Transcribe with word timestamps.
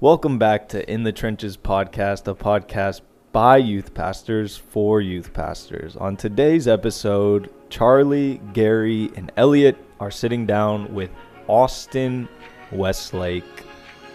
Welcome 0.00 0.38
back 0.38 0.68
to 0.68 0.88
In 0.88 1.02
the 1.02 1.10
Trenches 1.10 1.56
podcast, 1.56 2.28
a 2.28 2.34
podcast 2.36 3.00
by 3.32 3.56
youth 3.56 3.94
pastors 3.94 4.56
for 4.56 5.00
youth 5.00 5.34
pastors. 5.34 5.96
On 5.96 6.16
today's 6.16 6.68
episode, 6.68 7.52
Charlie, 7.68 8.40
Gary, 8.52 9.10
and 9.16 9.32
Elliot 9.36 9.76
are 9.98 10.12
sitting 10.12 10.46
down 10.46 10.94
with 10.94 11.10
Austin 11.48 12.28
Westlake 12.70 13.64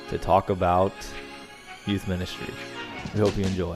to 0.07 0.17
talk 0.17 0.49
about 0.49 0.93
youth 1.85 2.07
ministry. 2.07 2.53
We 3.13 3.19
hope 3.19 3.35
you 3.35 3.43
enjoy. 3.43 3.75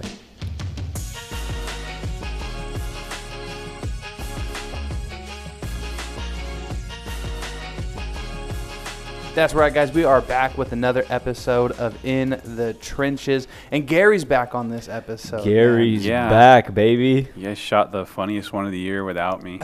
That's 9.37 9.53
right, 9.53 9.71
guys. 9.71 9.91
We 9.91 10.03
are 10.03 10.19
back 10.19 10.57
with 10.57 10.71
another 10.71 11.05
episode 11.09 11.71
of 11.73 12.03
In 12.03 12.41
the 12.43 12.75
Trenches, 12.81 13.47
and 13.71 13.85
Gary's 13.85 14.25
back 14.25 14.55
on 14.55 14.67
this 14.69 14.89
episode. 14.89 15.43
Gary's 15.43 16.03
Yeah. 16.03 16.27
back, 16.27 16.73
baby. 16.73 17.27
You 17.35 17.43
guys 17.49 17.59
shot 17.59 17.91
the 17.91 18.03
funniest 18.07 18.51
one 18.51 18.65
of 18.65 18.71
the 18.71 18.79
year 18.79 19.03
without 19.03 19.43
me. 19.43 19.59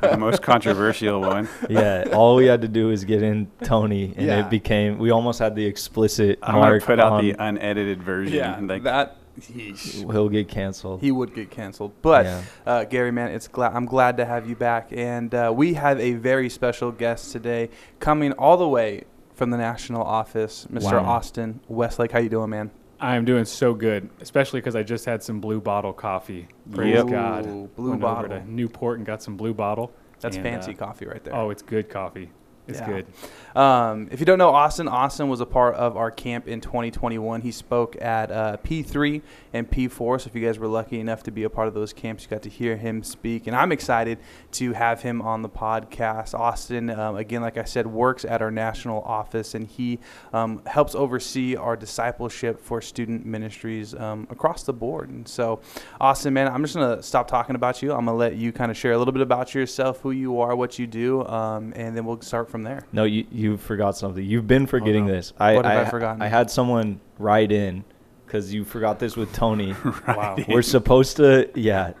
the 0.00 0.16
most 0.16 0.42
controversial 0.42 1.20
one. 1.22 1.48
Yeah, 1.68 2.04
all 2.12 2.36
we 2.36 2.46
had 2.46 2.62
to 2.62 2.68
do 2.68 2.86
was 2.86 3.04
get 3.04 3.20
in 3.24 3.48
Tony, 3.64 4.14
and 4.16 4.26
Yeah. 4.28 4.46
it 4.46 4.48
became. 4.48 4.96
We 4.98 5.10
almost 5.10 5.40
had 5.40 5.56
the 5.56 5.66
explicit 5.66 6.38
I'm 6.40 6.54
gonna 6.54 6.66
mark 6.70 6.84
put 6.84 7.00
out 7.00 7.14
on- 7.14 7.24
the 7.24 7.34
unedited 7.36 8.04
version. 8.04 8.36
yeah, 8.36 8.60
like, 8.62 8.84
that 8.84 9.16
yeesh. 9.48 10.10
He'll 10.12 10.28
get 10.28 10.48
canceled. 10.48 11.00
he 11.00 11.10
would 11.12 11.34
get 11.34 11.50
canceled. 11.50 11.92
But 12.02 12.24
Yeah. 12.26 12.42
uh, 12.66 12.84
Gary, 12.84 13.10
man, 13.10 13.30
it's 13.30 13.48
glad 13.48 13.72
I'm 13.74 13.86
glad 13.86 14.16
to 14.18 14.24
have 14.24 14.48
you 14.48 14.56
back, 14.56 14.90
and 14.92 15.34
uh, 15.34 15.52
we 15.54 15.74
have 15.74 15.98
a 16.00 16.12
very 16.14 16.48
special 16.48 16.92
guest 16.92 17.32
today, 17.32 17.70
coming 17.98 18.32
all 18.32 18.56
the 18.56 18.68
way 18.68 19.04
from 19.34 19.50
the 19.50 19.56
national 19.56 20.02
office, 20.02 20.66
Mr. 20.72 20.92
Wow. 20.92 21.04
Austin 21.04 21.60
Westlake. 21.68 22.12
How 22.12 22.18
you 22.18 22.28
doing, 22.28 22.50
man? 22.50 22.70
I'm 23.02 23.24
doing 23.24 23.46
so 23.46 23.72
good, 23.72 24.10
especially 24.20 24.60
because 24.60 24.76
I 24.76 24.82
just 24.82 25.06
had 25.06 25.22
some 25.22 25.40
Blue 25.40 25.58
Bottle 25.60 25.94
coffee. 25.94 26.48
Praise 26.70 26.96
Yep. 26.96 27.06
God. 27.08 27.74
Blue 27.74 27.90
Went 27.90 28.02
Bottle. 28.02 28.30
over 28.32 28.40
to 28.40 28.50
Newport 28.50 28.98
and 28.98 29.06
got 29.06 29.22
some 29.22 29.38
Blue 29.38 29.54
Bottle. 29.54 29.90
That's 30.20 30.36
and, 30.36 30.44
fancy 30.44 30.72
uh, 30.74 30.76
coffee 30.76 31.06
right 31.06 31.24
there. 31.24 31.34
Oh, 31.34 31.48
it's 31.48 31.62
good 31.62 31.88
coffee. 31.88 32.30
It's 32.70 32.80
Yeah. 32.80 32.86
good. 32.86 33.06
Um, 33.54 34.08
if 34.12 34.20
you 34.20 34.26
don't 34.26 34.38
know 34.38 34.50
Austin, 34.50 34.86
Austin 34.86 35.28
was 35.28 35.40
a 35.40 35.46
part 35.46 35.74
of 35.74 35.96
our 35.96 36.10
camp 36.12 36.46
in 36.46 36.60
2021. 36.60 37.40
He 37.40 37.50
spoke 37.50 38.00
at 38.00 38.30
uh, 38.30 38.56
P3 38.62 39.22
and 39.52 39.68
P4. 39.68 40.20
So 40.20 40.28
if 40.28 40.36
you 40.36 40.46
guys 40.46 40.58
were 40.58 40.68
lucky 40.68 41.00
enough 41.00 41.24
to 41.24 41.32
be 41.32 41.42
a 41.42 41.50
part 41.50 41.66
of 41.66 41.74
those 41.74 41.92
camps, 41.92 42.22
you 42.22 42.30
got 42.30 42.42
to 42.42 42.48
hear 42.48 42.76
him 42.76 43.02
speak. 43.02 43.48
And 43.48 43.56
I'm 43.56 43.72
excited 43.72 44.18
to 44.52 44.72
have 44.74 45.02
him 45.02 45.20
on 45.20 45.42
the 45.42 45.48
podcast. 45.48 46.32
Austin, 46.32 46.90
um, 46.90 47.16
again, 47.16 47.42
like 47.42 47.56
I 47.58 47.64
said, 47.64 47.88
works 47.88 48.24
at 48.24 48.40
our 48.40 48.52
national 48.52 49.02
office 49.02 49.54
and 49.54 49.66
he 49.66 49.98
um, 50.32 50.62
helps 50.66 50.94
oversee 50.94 51.56
our 51.56 51.76
discipleship 51.76 52.60
for 52.60 52.80
student 52.80 53.26
ministries 53.26 53.94
um, 53.94 54.28
across 54.30 54.62
the 54.62 54.72
board. 54.72 55.08
And 55.10 55.26
so, 55.26 55.60
Austin, 56.00 56.32
man, 56.34 56.46
I'm 56.46 56.62
just 56.62 56.76
going 56.76 56.96
to 56.96 57.02
stop 57.02 57.26
talking 57.26 57.56
about 57.56 57.82
you. 57.82 57.90
I'm 57.92 58.04
going 58.04 58.14
to 58.14 58.18
let 58.18 58.36
you 58.36 58.52
kind 58.52 58.70
of 58.70 58.76
share 58.76 58.92
a 58.92 58.98
little 58.98 59.12
bit 59.12 59.22
about 59.22 59.54
yourself, 59.54 60.00
who 60.00 60.12
you 60.12 60.40
are, 60.40 60.54
what 60.54 60.78
you 60.78 60.86
do, 60.86 61.26
um, 61.26 61.72
and 61.74 61.96
then 61.96 62.04
we'll 62.04 62.20
start 62.20 62.48
from 62.48 62.59
there. 62.62 62.84
No, 62.92 63.04
you 63.04 63.26
you 63.30 63.56
forgot 63.56 63.96
something. 63.96 64.24
You've 64.24 64.46
been 64.46 64.64
oh, 64.64 64.66
forgetting 64.66 65.06
no. 65.06 65.12
this. 65.12 65.32
I 65.38 65.54
What 65.54 65.64
have 65.64 65.78
I 65.78 65.86
I, 65.86 65.90
forgotten? 65.90 66.22
I 66.22 66.26
had 66.28 66.50
someone 66.50 67.00
write 67.18 67.52
in 67.52 67.84
because 68.26 68.52
you 68.52 68.64
forgot 68.64 68.98
this 68.98 69.16
with 69.16 69.32
Tony. 69.32 69.74
Wow. 70.06 70.36
We're 70.48 70.62
supposed 70.62 71.16
to 71.18 71.50
yeah 71.54 71.92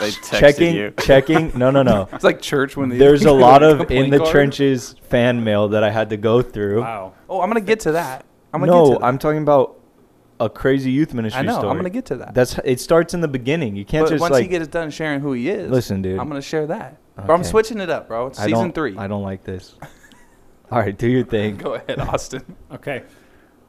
they 0.00 0.10
texted 0.10 0.40
checking 0.40 0.74
you. 0.76 0.92
checking. 1.00 1.52
No 1.58 1.70
no 1.70 1.82
no. 1.82 2.08
It's 2.12 2.24
like 2.24 2.40
church 2.40 2.76
when 2.76 2.88
There's 2.90 3.24
a 3.24 3.32
lot 3.32 3.62
of 3.62 3.90
in 3.90 4.10
the 4.10 4.18
card. 4.18 4.30
trenches 4.30 4.96
fan 5.08 5.44
mail 5.44 5.68
that 5.68 5.84
I 5.84 5.90
had 5.90 6.10
to 6.10 6.16
go 6.16 6.42
through. 6.42 6.80
wow. 6.80 7.14
Oh, 7.28 7.40
I'm 7.40 7.48
gonna 7.48 7.60
get 7.60 7.80
to 7.80 7.92
that. 7.92 8.24
I'm 8.52 8.60
gonna 8.60 8.72
no, 8.72 8.84
get 8.86 8.94
to 8.94 8.98
that. 9.00 9.06
I'm 9.06 9.18
talking 9.18 9.42
about 9.42 9.78
a 10.40 10.48
crazy 10.48 10.90
youth 10.90 11.12
ministry 11.14 11.38
I 11.38 11.42
know. 11.42 11.58
story. 11.58 11.70
I'm 11.70 11.76
gonna 11.76 11.90
get 11.90 12.06
to 12.06 12.16
that. 12.16 12.34
That's 12.34 12.58
it. 12.64 12.80
Starts 12.80 13.14
in 13.14 13.20
the 13.20 13.28
beginning. 13.28 13.76
You 13.76 13.84
can't 13.84 14.06
but 14.06 14.10
just 14.10 14.20
once 14.20 14.32
like 14.32 14.42
he 14.42 14.48
gets 14.48 14.66
done 14.66 14.90
sharing 14.90 15.20
who 15.20 15.32
he 15.32 15.48
is, 15.50 15.70
listen, 15.70 16.02
dude. 16.02 16.18
I'm 16.18 16.28
gonna 16.28 16.42
share 16.42 16.66
that. 16.66 16.96
Bro, 17.16 17.24
I'm 17.34 17.40
Okay. 17.40 17.48
switching 17.50 17.80
it 17.80 17.90
up, 17.90 18.08
bro. 18.08 18.28
It's 18.28 18.38
I 18.38 18.44
season 18.46 18.58
don't- 18.66 18.74
three. 18.74 18.96
I 18.96 19.06
don't 19.06 19.22
like 19.22 19.44
this. 19.44 19.74
All 20.70 20.78
right, 20.78 20.96
do 20.96 21.08
your 21.08 21.24
thing. 21.24 21.56
Go 21.58 21.74
ahead, 21.74 21.98
Austin. 21.98 22.42
Okay. 22.72 23.02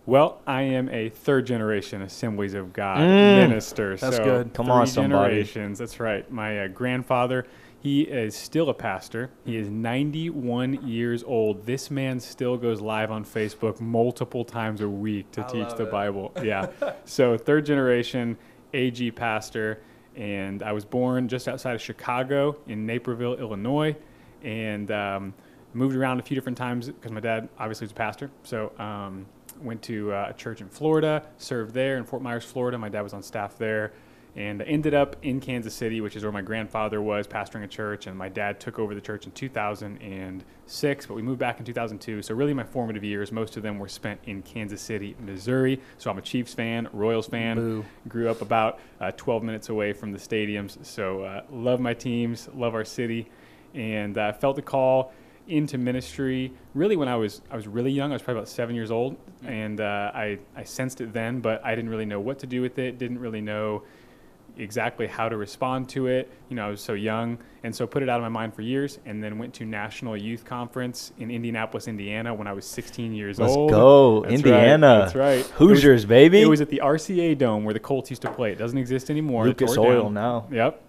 Well, 0.06 0.42
I 0.48 0.62
am 0.64 0.90
a 0.90 1.10
third 1.10 1.46
generation 1.46 2.02
Assemblies 2.02 2.54
of 2.54 2.74
God 2.74 3.00
Mm. 3.00 3.48
minister. 3.50 3.96
That's 3.98 4.18
so 4.18 4.24
good. 4.24 4.54
Come 4.54 4.66
three 4.68 4.74
on, 4.74 4.88
somebody. 4.88 5.32
generations. 5.34 5.80
That's 5.80 6.00
right. 6.00 6.30
My 6.32 6.62
uh, 6.66 6.68
grandfather, 6.70 7.46
he 7.80 8.02
is 8.02 8.36
still 8.36 8.70
a 8.70 8.74
pastor. 8.74 9.30
He 9.46 9.58
is 9.58 9.70
91 9.70 10.88
years 10.88 11.24
old. 11.24 11.66
This 11.66 11.92
man 11.92 12.20
still 12.20 12.58
goes 12.58 12.82
live 12.82 13.12
on 13.12 13.24
Facebook 13.26 13.80
multiple 13.80 14.44
times 14.44 14.82
a 14.82 14.90
week 14.90 15.30
to 15.32 15.42
I 15.42 15.48
teach 15.48 15.68
love 15.68 15.78
the 15.78 15.84
it. 15.86 15.92
Bible. 15.92 16.32
Yeah. 16.44 16.68
so 17.06 17.38
third 17.38 17.66
generation 17.66 18.38
AG 18.74 19.12
pastor, 19.12 19.82
and 20.16 20.64
I 20.64 20.72
was 20.72 20.86
born 20.86 21.28
just 21.28 21.48
outside 21.48 21.76
of 21.76 21.82
Chicago 21.82 22.58
in 22.68 22.86
Naperville, 22.86 23.36
Illinois, 23.36 23.96
and 24.44 24.92
um, 24.92 25.34
moved 25.74 25.96
around 25.96 26.20
a 26.20 26.24
few 26.24 26.36
different 26.36 26.58
times 26.58 26.88
because 26.88 27.12
my 27.12 27.20
dad 27.20 27.50
obviously 27.58 27.86
was 27.86 27.92
a 27.92 27.96
pastor. 27.96 28.32
So 28.44 28.72
um, 28.78 29.26
went 29.62 29.82
to 29.84 30.14
uh, 30.14 30.28
a 30.30 30.34
church 30.34 30.62
in 30.62 30.70
Florida, 30.70 31.26
served 31.38 31.74
there 31.74 31.98
in 31.98 32.04
Fort 32.04 32.22
Myers, 32.22 32.44
Florida. 32.44 32.78
My 32.78 32.90
dad 32.90 33.02
was 33.02 33.14
on 33.14 33.24
staff 33.24 33.58
there, 33.58 33.94
and 34.36 34.62
ended 34.62 34.94
up 34.94 35.18
in 35.22 35.42
Kansas 35.42 35.74
City, 35.74 36.00
which 36.00 36.16
is 36.16 36.24
where 36.24 36.32
my 36.32 36.42
grandfather 36.42 37.02
was 37.02 37.28
pastoring 37.28 37.64
a 37.64 37.68
church, 37.68 38.08
and 38.08 38.18
my 38.18 38.30
dad 38.30 38.60
took 38.60 38.80
over 38.80 38.96
the 38.96 39.02
church 39.02 39.26
in 39.26 39.32
2006. 39.32 41.06
But 41.06 41.14
we 41.14 41.22
moved 41.22 41.40
back 41.40 41.60
in 41.60 41.66
2002. 41.66 42.22
So 42.22 42.34
really, 42.34 42.54
my 42.54 42.64
formative 42.64 43.04
years, 43.04 43.32
most 43.32 43.58
of 43.58 43.64
them 43.64 43.78
were 43.78 43.90
spent 43.90 44.22
in 44.26 44.42
Kansas 44.42 44.82
City, 44.82 45.16
Missouri. 45.20 45.82
So 45.98 46.10
I'm 46.10 46.18
a 46.18 46.22
Chiefs 46.22 46.54
fan, 46.54 46.88
Royals 46.94 47.28
fan. 47.28 47.58
Boo. 47.58 47.86
Grew 48.08 48.30
up 48.30 48.42
about 48.42 48.80
uh, 49.02 49.12
12 49.12 49.44
minutes 49.44 49.70
away 49.70 49.92
from 49.92 50.12
the 50.12 50.20
stadiums, 50.20 50.84
so 50.86 51.24
uh, 51.24 51.42
love 51.52 51.80
my 51.80 51.94
teams, 51.94 52.48
love 52.54 52.74
our 52.74 52.86
city, 52.86 53.30
and 53.74 54.18
uh, 54.18 54.32
felt 54.32 54.56
the 54.56 54.62
call 54.62 55.12
into 55.48 55.78
ministry 55.78 56.54
really 56.74 56.96
when 56.96 57.08
I 57.08 57.16
was 57.16 57.42
I 57.52 57.56
was 57.56 57.68
really 57.68 57.92
young. 57.92 58.12
I 58.12 58.14
was 58.14 58.22
probably 58.22 58.40
about 58.40 58.50
seven 58.50 58.76
years 58.76 58.92
old, 58.92 59.18
and 59.44 59.82
uh, 59.82 60.12
I 60.14 60.40
I 60.56 60.64
sensed 60.64 61.02
it 61.02 61.12
then, 61.14 61.42
but 61.42 61.64
I 61.66 61.76
didn't 61.76 61.90
really 61.90 62.06
know 62.06 62.20
what 62.20 62.40
to 62.40 62.48
do 62.48 62.62
with 62.62 62.80
it. 62.80 62.98
Didn't 62.98 63.20
really 63.20 63.42
know 63.42 63.84
exactly 64.58 65.08
how 65.08 65.30
to 65.30 65.38
respond 65.38 65.90
to 65.90 66.08
it. 66.08 66.30
You 66.50 66.56
know, 66.56 66.68
I 66.68 66.70
was 66.70 66.82
so 66.82 66.94
young, 66.94 67.38
and 67.64 67.76
so 67.76 67.88
put 67.88 68.04
it 68.04 68.10
out 68.10 68.18
of 68.18 68.24
my 68.24 68.30
mind 68.30 68.54
for 68.54 68.62
years, 68.62 69.00
and 69.06 69.24
then 69.24 69.38
went 69.38 69.54
to 69.56 69.66
National 69.66 70.16
Youth 70.18 70.44
Conference 70.46 71.12
in 71.20 71.32
Indianapolis, 71.32 71.88
Indiana, 71.88 72.34
when 72.34 72.48
I 72.48 72.54
was 72.54 72.66
16 72.66 73.14
years 73.14 73.40
Let's 73.40 73.54
old. 73.54 73.72
go, 73.72 74.22
That's 74.22 74.32
right, 74.32 74.46
Indiana. 74.46 75.00
that's 75.04 75.16
right. 75.16 75.40
It 75.40 75.44
was- 75.44 75.52
Hoosiers, 75.52 76.06
baby. 76.06 76.42
It 76.42 76.48
was 76.50 76.62
at 76.62 76.70
the 76.70 76.82
RCA 76.82 77.36
Dome 77.38 77.64
where 77.64 77.74
the 77.74 77.80
Colts 77.80 78.10
used 78.10 78.22
to 78.24 78.32
play. 78.32 78.52
It 78.52 78.58
doesn't 78.58 78.78
exist 78.78 79.10
anymore. 79.10 79.46
Lucas 79.46 79.78
Oil 79.78 80.04
down. 80.04 80.14
now. 80.14 80.48
Yep. 80.52 80.82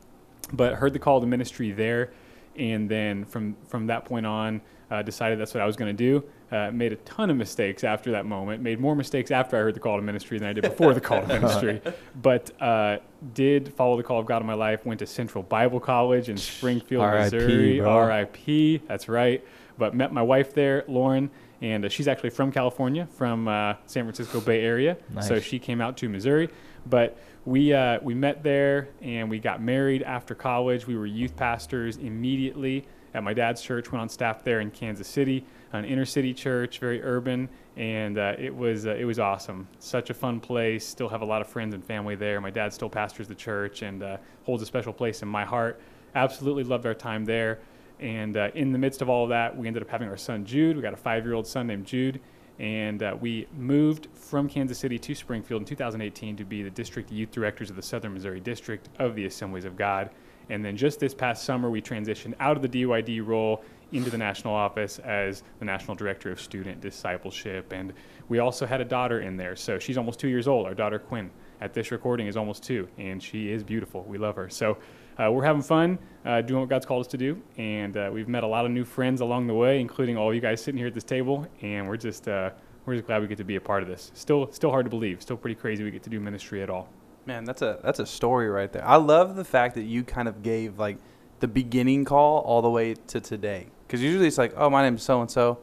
But 0.53 0.75
heard 0.75 0.93
the 0.93 0.99
call 0.99 1.21
to 1.21 1.27
ministry 1.27 1.71
there, 1.73 2.11
and 2.56 2.89
then 2.89 3.25
from 3.25 3.56
from 3.69 3.87
that 3.87 4.05
point 4.05 4.27
on, 4.27 4.61
uh, 4.91 5.00
decided 5.03 5.39
that's 5.39 5.55
what 5.55 5.62
I 5.62 5.67
was 5.67 5.77
going 5.77 5.97
to 5.97 5.97
do. 5.97 6.25
Uh, 6.52 6.70
made 6.70 6.92
a 6.92 6.96
ton 6.96 7.30
of 7.30 7.36
mistakes 7.36 7.82
after 7.82 8.10
that 8.10 8.26
moment. 8.26 8.62
Made 8.62 8.78
more 8.78 8.94
mistakes 8.94 9.30
after 9.30 9.56
I 9.56 9.60
heard 9.60 9.74
the 9.74 9.80
call 9.80 9.96
to 9.96 10.02
ministry 10.02 10.38
than 10.38 10.48
I 10.48 10.52
did 10.52 10.62
before 10.62 10.92
the 10.92 11.00
call 11.00 11.22
to 11.22 11.26
ministry. 11.40 11.80
But 12.20 12.50
uh, 12.60 12.98
did 13.32 13.72
follow 13.74 13.96
the 13.96 14.02
call 14.02 14.18
of 14.18 14.26
God 14.26 14.42
in 14.42 14.46
my 14.46 14.54
life. 14.54 14.84
Went 14.84 14.98
to 15.00 15.06
Central 15.06 15.42
Bible 15.42 15.80
College 15.80 16.28
in 16.28 16.36
Springfield, 16.36 17.02
R.I.P., 17.02 17.36
Missouri. 17.36 17.80
R.I.P. 17.80 18.82
That's 18.86 19.08
right. 19.08 19.42
But 19.78 19.94
met 19.94 20.12
my 20.12 20.20
wife 20.20 20.52
there, 20.52 20.84
Lauren, 20.88 21.30
and 21.62 21.86
uh, 21.86 21.88
she's 21.88 22.06
actually 22.06 22.30
from 22.30 22.52
California, 22.52 23.08
from 23.10 23.48
uh, 23.48 23.74
San 23.86 24.04
Francisco 24.04 24.40
Bay 24.40 24.62
Area. 24.62 24.98
So 25.22 25.40
she 25.40 25.58
came 25.58 25.80
out 25.80 25.96
to 25.98 26.08
Missouri. 26.08 26.50
But 26.86 27.16
we 27.44 27.72
uh, 27.72 27.98
we 28.02 28.14
met 28.14 28.42
there 28.42 28.88
and 29.00 29.28
we 29.30 29.38
got 29.38 29.62
married 29.62 30.02
after 30.02 30.34
college. 30.34 30.86
We 30.86 30.96
were 30.96 31.06
youth 31.06 31.34
pastors 31.36 31.96
immediately 31.96 32.86
at 33.14 33.22
my 33.22 33.34
dad's 33.34 33.62
church. 33.62 33.90
Went 33.90 34.02
on 34.02 34.08
staff 34.08 34.44
there 34.44 34.60
in 34.60 34.70
Kansas 34.70 35.08
City, 35.08 35.44
an 35.72 35.84
inner 35.84 36.05
city 36.05 36.34
church, 36.34 36.78
very 36.78 37.03
urban, 37.03 37.49
and 37.77 38.19
uh, 38.19 38.34
it 38.38 38.55
was 38.55 38.87
uh, 38.87 38.94
it 38.94 39.05
was 39.05 39.19
awesome. 39.19 39.67
Such 39.79 40.11
a 40.11 40.14
fun 40.14 40.41
place. 40.41 40.87
Still 40.87 41.08
have 41.08 41.23
a 41.23 41.25
lot 41.25 41.41
of 41.41 41.49
friends 41.49 41.75
and 41.75 41.85
family 41.85 42.14
there. 42.14 42.41
My 42.41 42.50
dad 42.50 42.73
still 42.73 42.91
pastors 42.91 43.29
the 43.29 43.35
church 43.35 43.82
and 43.82 44.02
uh, 44.02 44.17
holds 44.44 44.62
a 44.62 44.67
special 44.67 44.93
place 44.93 45.23
in 45.23 45.29
my 45.29 45.44
heart. 45.44 45.81
Absolutely 46.14 46.64
loved 46.64 46.85
our 46.85 46.94
time 46.94 47.25
there. 47.25 47.61
And 48.00 48.37
uh, 48.37 48.50
in 48.55 48.73
the 48.73 48.79
midst 48.79 49.00
of 49.00 49.08
all 49.08 49.25
of 49.25 49.31
that, 49.31 49.56
we 49.56 49.67
ended 49.67 49.82
up 49.82 49.88
having 49.88 50.08
our 50.08 50.17
son 50.17 50.44
Jude. 50.44 50.76
We 50.76 50.82
got 50.82 50.93
a 50.93 50.96
five-year-old 50.96 51.46
son 51.46 51.69
named 51.69 51.87
Jude, 51.87 52.20
and 52.58 53.02
uh, 53.02 53.17
we 53.19 53.46
moved 53.56 54.08
from 54.12 54.49
Kansas 54.49 54.79
City 54.79 54.99
to 54.99 55.14
Springfield 55.14 55.62
in 55.62 55.67
2018 55.67 56.37
to 56.37 56.44
be 56.44 56.62
the 56.62 56.70
district 56.70 57.11
youth 57.11 57.31
directors 57.31 57.70
of 57.70 57.76
the 57.76 57.82
Southern 57.82 58.12
Missouri 58.12 58.41
District 58.41 58.88
of 58.99 59.14
the 59.14 59.25
Assemblies 59.26 59.64
of 59.64 59.76
God. 59.76 60.11
And 60.50 60.64
then 60.64 60.76
just 60.76 61.00
this 61.00 61.14
past 61.14 61.44
summer, 61.44 61.70
we 61.70 61.81
transitioned 61.81 62.35
out 62.41 62.56
of 62.56 62.62
the 62.62 62.69
DYD 62.69 63.25
role 63.25 63.62
into 63.93 64.11
the 64.11 64.19
national 64.19 64.55
office 64.55 64.99
as 65.00 65.43
the 65.59 65.65
national 65.65 65.94
director 65.94 66.31
of 66.31 66.41
student 66.41 66.81
discipleship. 66.81 67.73
And 67.73 67.93
we 68.29 68.39
also 68.39 68.67
had 68.67 68.81
a 68.81 68.85
daughter 68.85 69.21
in 69.21 69.37
there, 69.37 69.56
so 69.56 69.79
she's 69.79 69.99
almost 69.99 70.19
two 70.19 70.29
years 70.29 70.49
old. 70.49 70.67
Our 70.67 70.75
daughter 70.75 70.99
Quinn, 70.99 71.31
at 71.61 71.75
this 71.75 71.91
recording, 71.91 72.27
is 72.27 72.37
almost 72.37 72.62
two, 72.62 72.89
and 72.99 73.23
she 73.23 73.50
is 73.50 73.62
beautiful. 73.62 74.03
We 74.05 74.19
love 74.19 74.37
her. 74.37 74.49
So 74.49 74.79
uh, 75.19 75.31
we're 75.31 75.44
having 75.44 75.62
fun 75.62 75.99
uh, 76.25 76.41
doing 76.41 76.61
what 76.61 76.69
God's 76.69 76.87
called 76.87 77.05
us 77.05 77.11
to 77.12 77.19
do, 77.19 77.41
and 77.59 77.97
uh, 77.97 78.11
we've 78.12 78.29
met 78.29 78.44
a 78.44 78.47
lot 78.47 78.65
of 78.65 78.71
new 78.71 78.85
friends 78.85 79.21
along 79.21 79.47
the 79.47 79.55
way, 79.55 79.81
including 79.81 80.17
all 80.17 80.33
you 80.33 80.41
guys 80.41 80.62
sitting 80.62 80.79
here 80.79 80.87
at 80.87 80.94
this 80.94 81.05
table, 81.05 81.47
and 81.61 81.87
we're 81.87 81.97
just 81.97 82.29
uh, 82.29 82.50
we're 82.87 82.94
just 82.94 83.06
glad 83.06 83.23
we 83.23 83.29
get 83.29 83.39
to 83.39 83.44
be 83.44 83.56
a 83.56 83.61
part 83.61 83.83
of 83.83 83.89
this. 83.89 84.11
Still, 84.15 84.50
still 84.53 84.71
hard 84.71 84.87
to 84.87 84.91
believe. 84.91 85.23
Still 85.23 85.37
pretty 85.37 85.55
crazy 85.55 85.85
we 85.85 85.91
get 85.91 86.03
to 86.03 86.11
do 86.11 86.19
ministry 86.19 86.62
at 86.62 86.71
all. 86.71 86.89
Man, 87.27 87.44
that's 87.44 87.62
a 87.62 87.79
that's 87.85 88.00
a 88.00 88.06
story 88.06 88.49
right 88.49 88.73
there. 88.73 88.85
I 88.85 88.97
love 88.97 89.37
the 89.37 89.44
fact 89.44 89.77
that 89.77 89.85
you 89.85 90.03
kind 90.03 90.27
of 90.27 90.43
gave 90.43 90.79
like 90.79 90.99
the 91.39 91.49
beginning 91.49 92.05
call 92.05 92.39
all 92.41 92.62
the 92.62 92.71
way 92.71 92.94
to 92.94 93.21
today. 93.21 93.69
Because 93.93 94.03
usually 94.03 94.27
it's 94.27 94.39
like, 94.39 94.55
oh, 94.56 94.71
my 94.71 94.83
name's 94.83 95.03
so 95.03 95.21
and 95.21 95.31
so. 95.31 95.59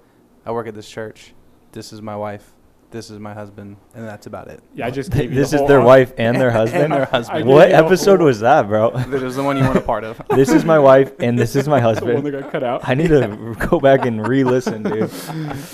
I 0.45 0.51
work 0.51 0.67
at 0.67 0.75
this 0.75 0.87
church. 0.87 1.33
This 1.71 1.91
is 1.91 1.99
my 1.99 2.15
wife. 2.15 2.53
This 2.91 3.11
is 3.11 3.19
my 3.19 3.35
husband, 3.35 3.77
and 3.93 4.07
that's 4.07 4.25
about 4.25 4.47
it. 4.47 4.61
Yeah, 4.73 4.87
I 4.87 4.89
just 4.89 5.11
gave 5.11 5.31
you 5.31 5.35
this 5.39 5.51
the 5.51 5.61
is 5.61 5.67
their 5.67 5.77
hon- 5.77 5.85
wife 5.85 6.13
and 6.17 6.41
their 6.41 6.49
husband. 6.59 6.91
their 6.91 7.05
husband. 7.05 7.45
What 7.47 7.65
gave 7.67 7.69
you 7.69 7.77
the 7.77 7.85
episode 7.85 8.19
was 8.19 8.39
that, 8.39 8.67
bro? 8.67 8.89
This 9.07 9.21
is 9.21 9.35
the 9.35 9.43
one 9.43 9.57
you 9.57 9.63
weren't 9.63 9.77
a 9.77 9.81
part 9.81 10.03
of. 10.03 10.19
this 10.31 10.49
is 10.49 10.65
my 10.65 10.79
wife 10.79 11.11
and 11.19 11.37
this 11.37 11.55
is 11.55 11.67
my 11.67 11.79
husband. 11.79 12.09
The 12.09 12.13
one 12.15 12.23
husband. 12.23 12.33
that 12.35 12.41
got 12.43 12.51
cut 12.51 12.63
out. 12.63 12.81
I 12.89 12.95
need 12.95 13.09
to 13.09 13.55
go 13.69 13.79
back 13.79 14.05
and 14.07 14.27
re-listen, 14.27 14.81
dude. 14.83 15.11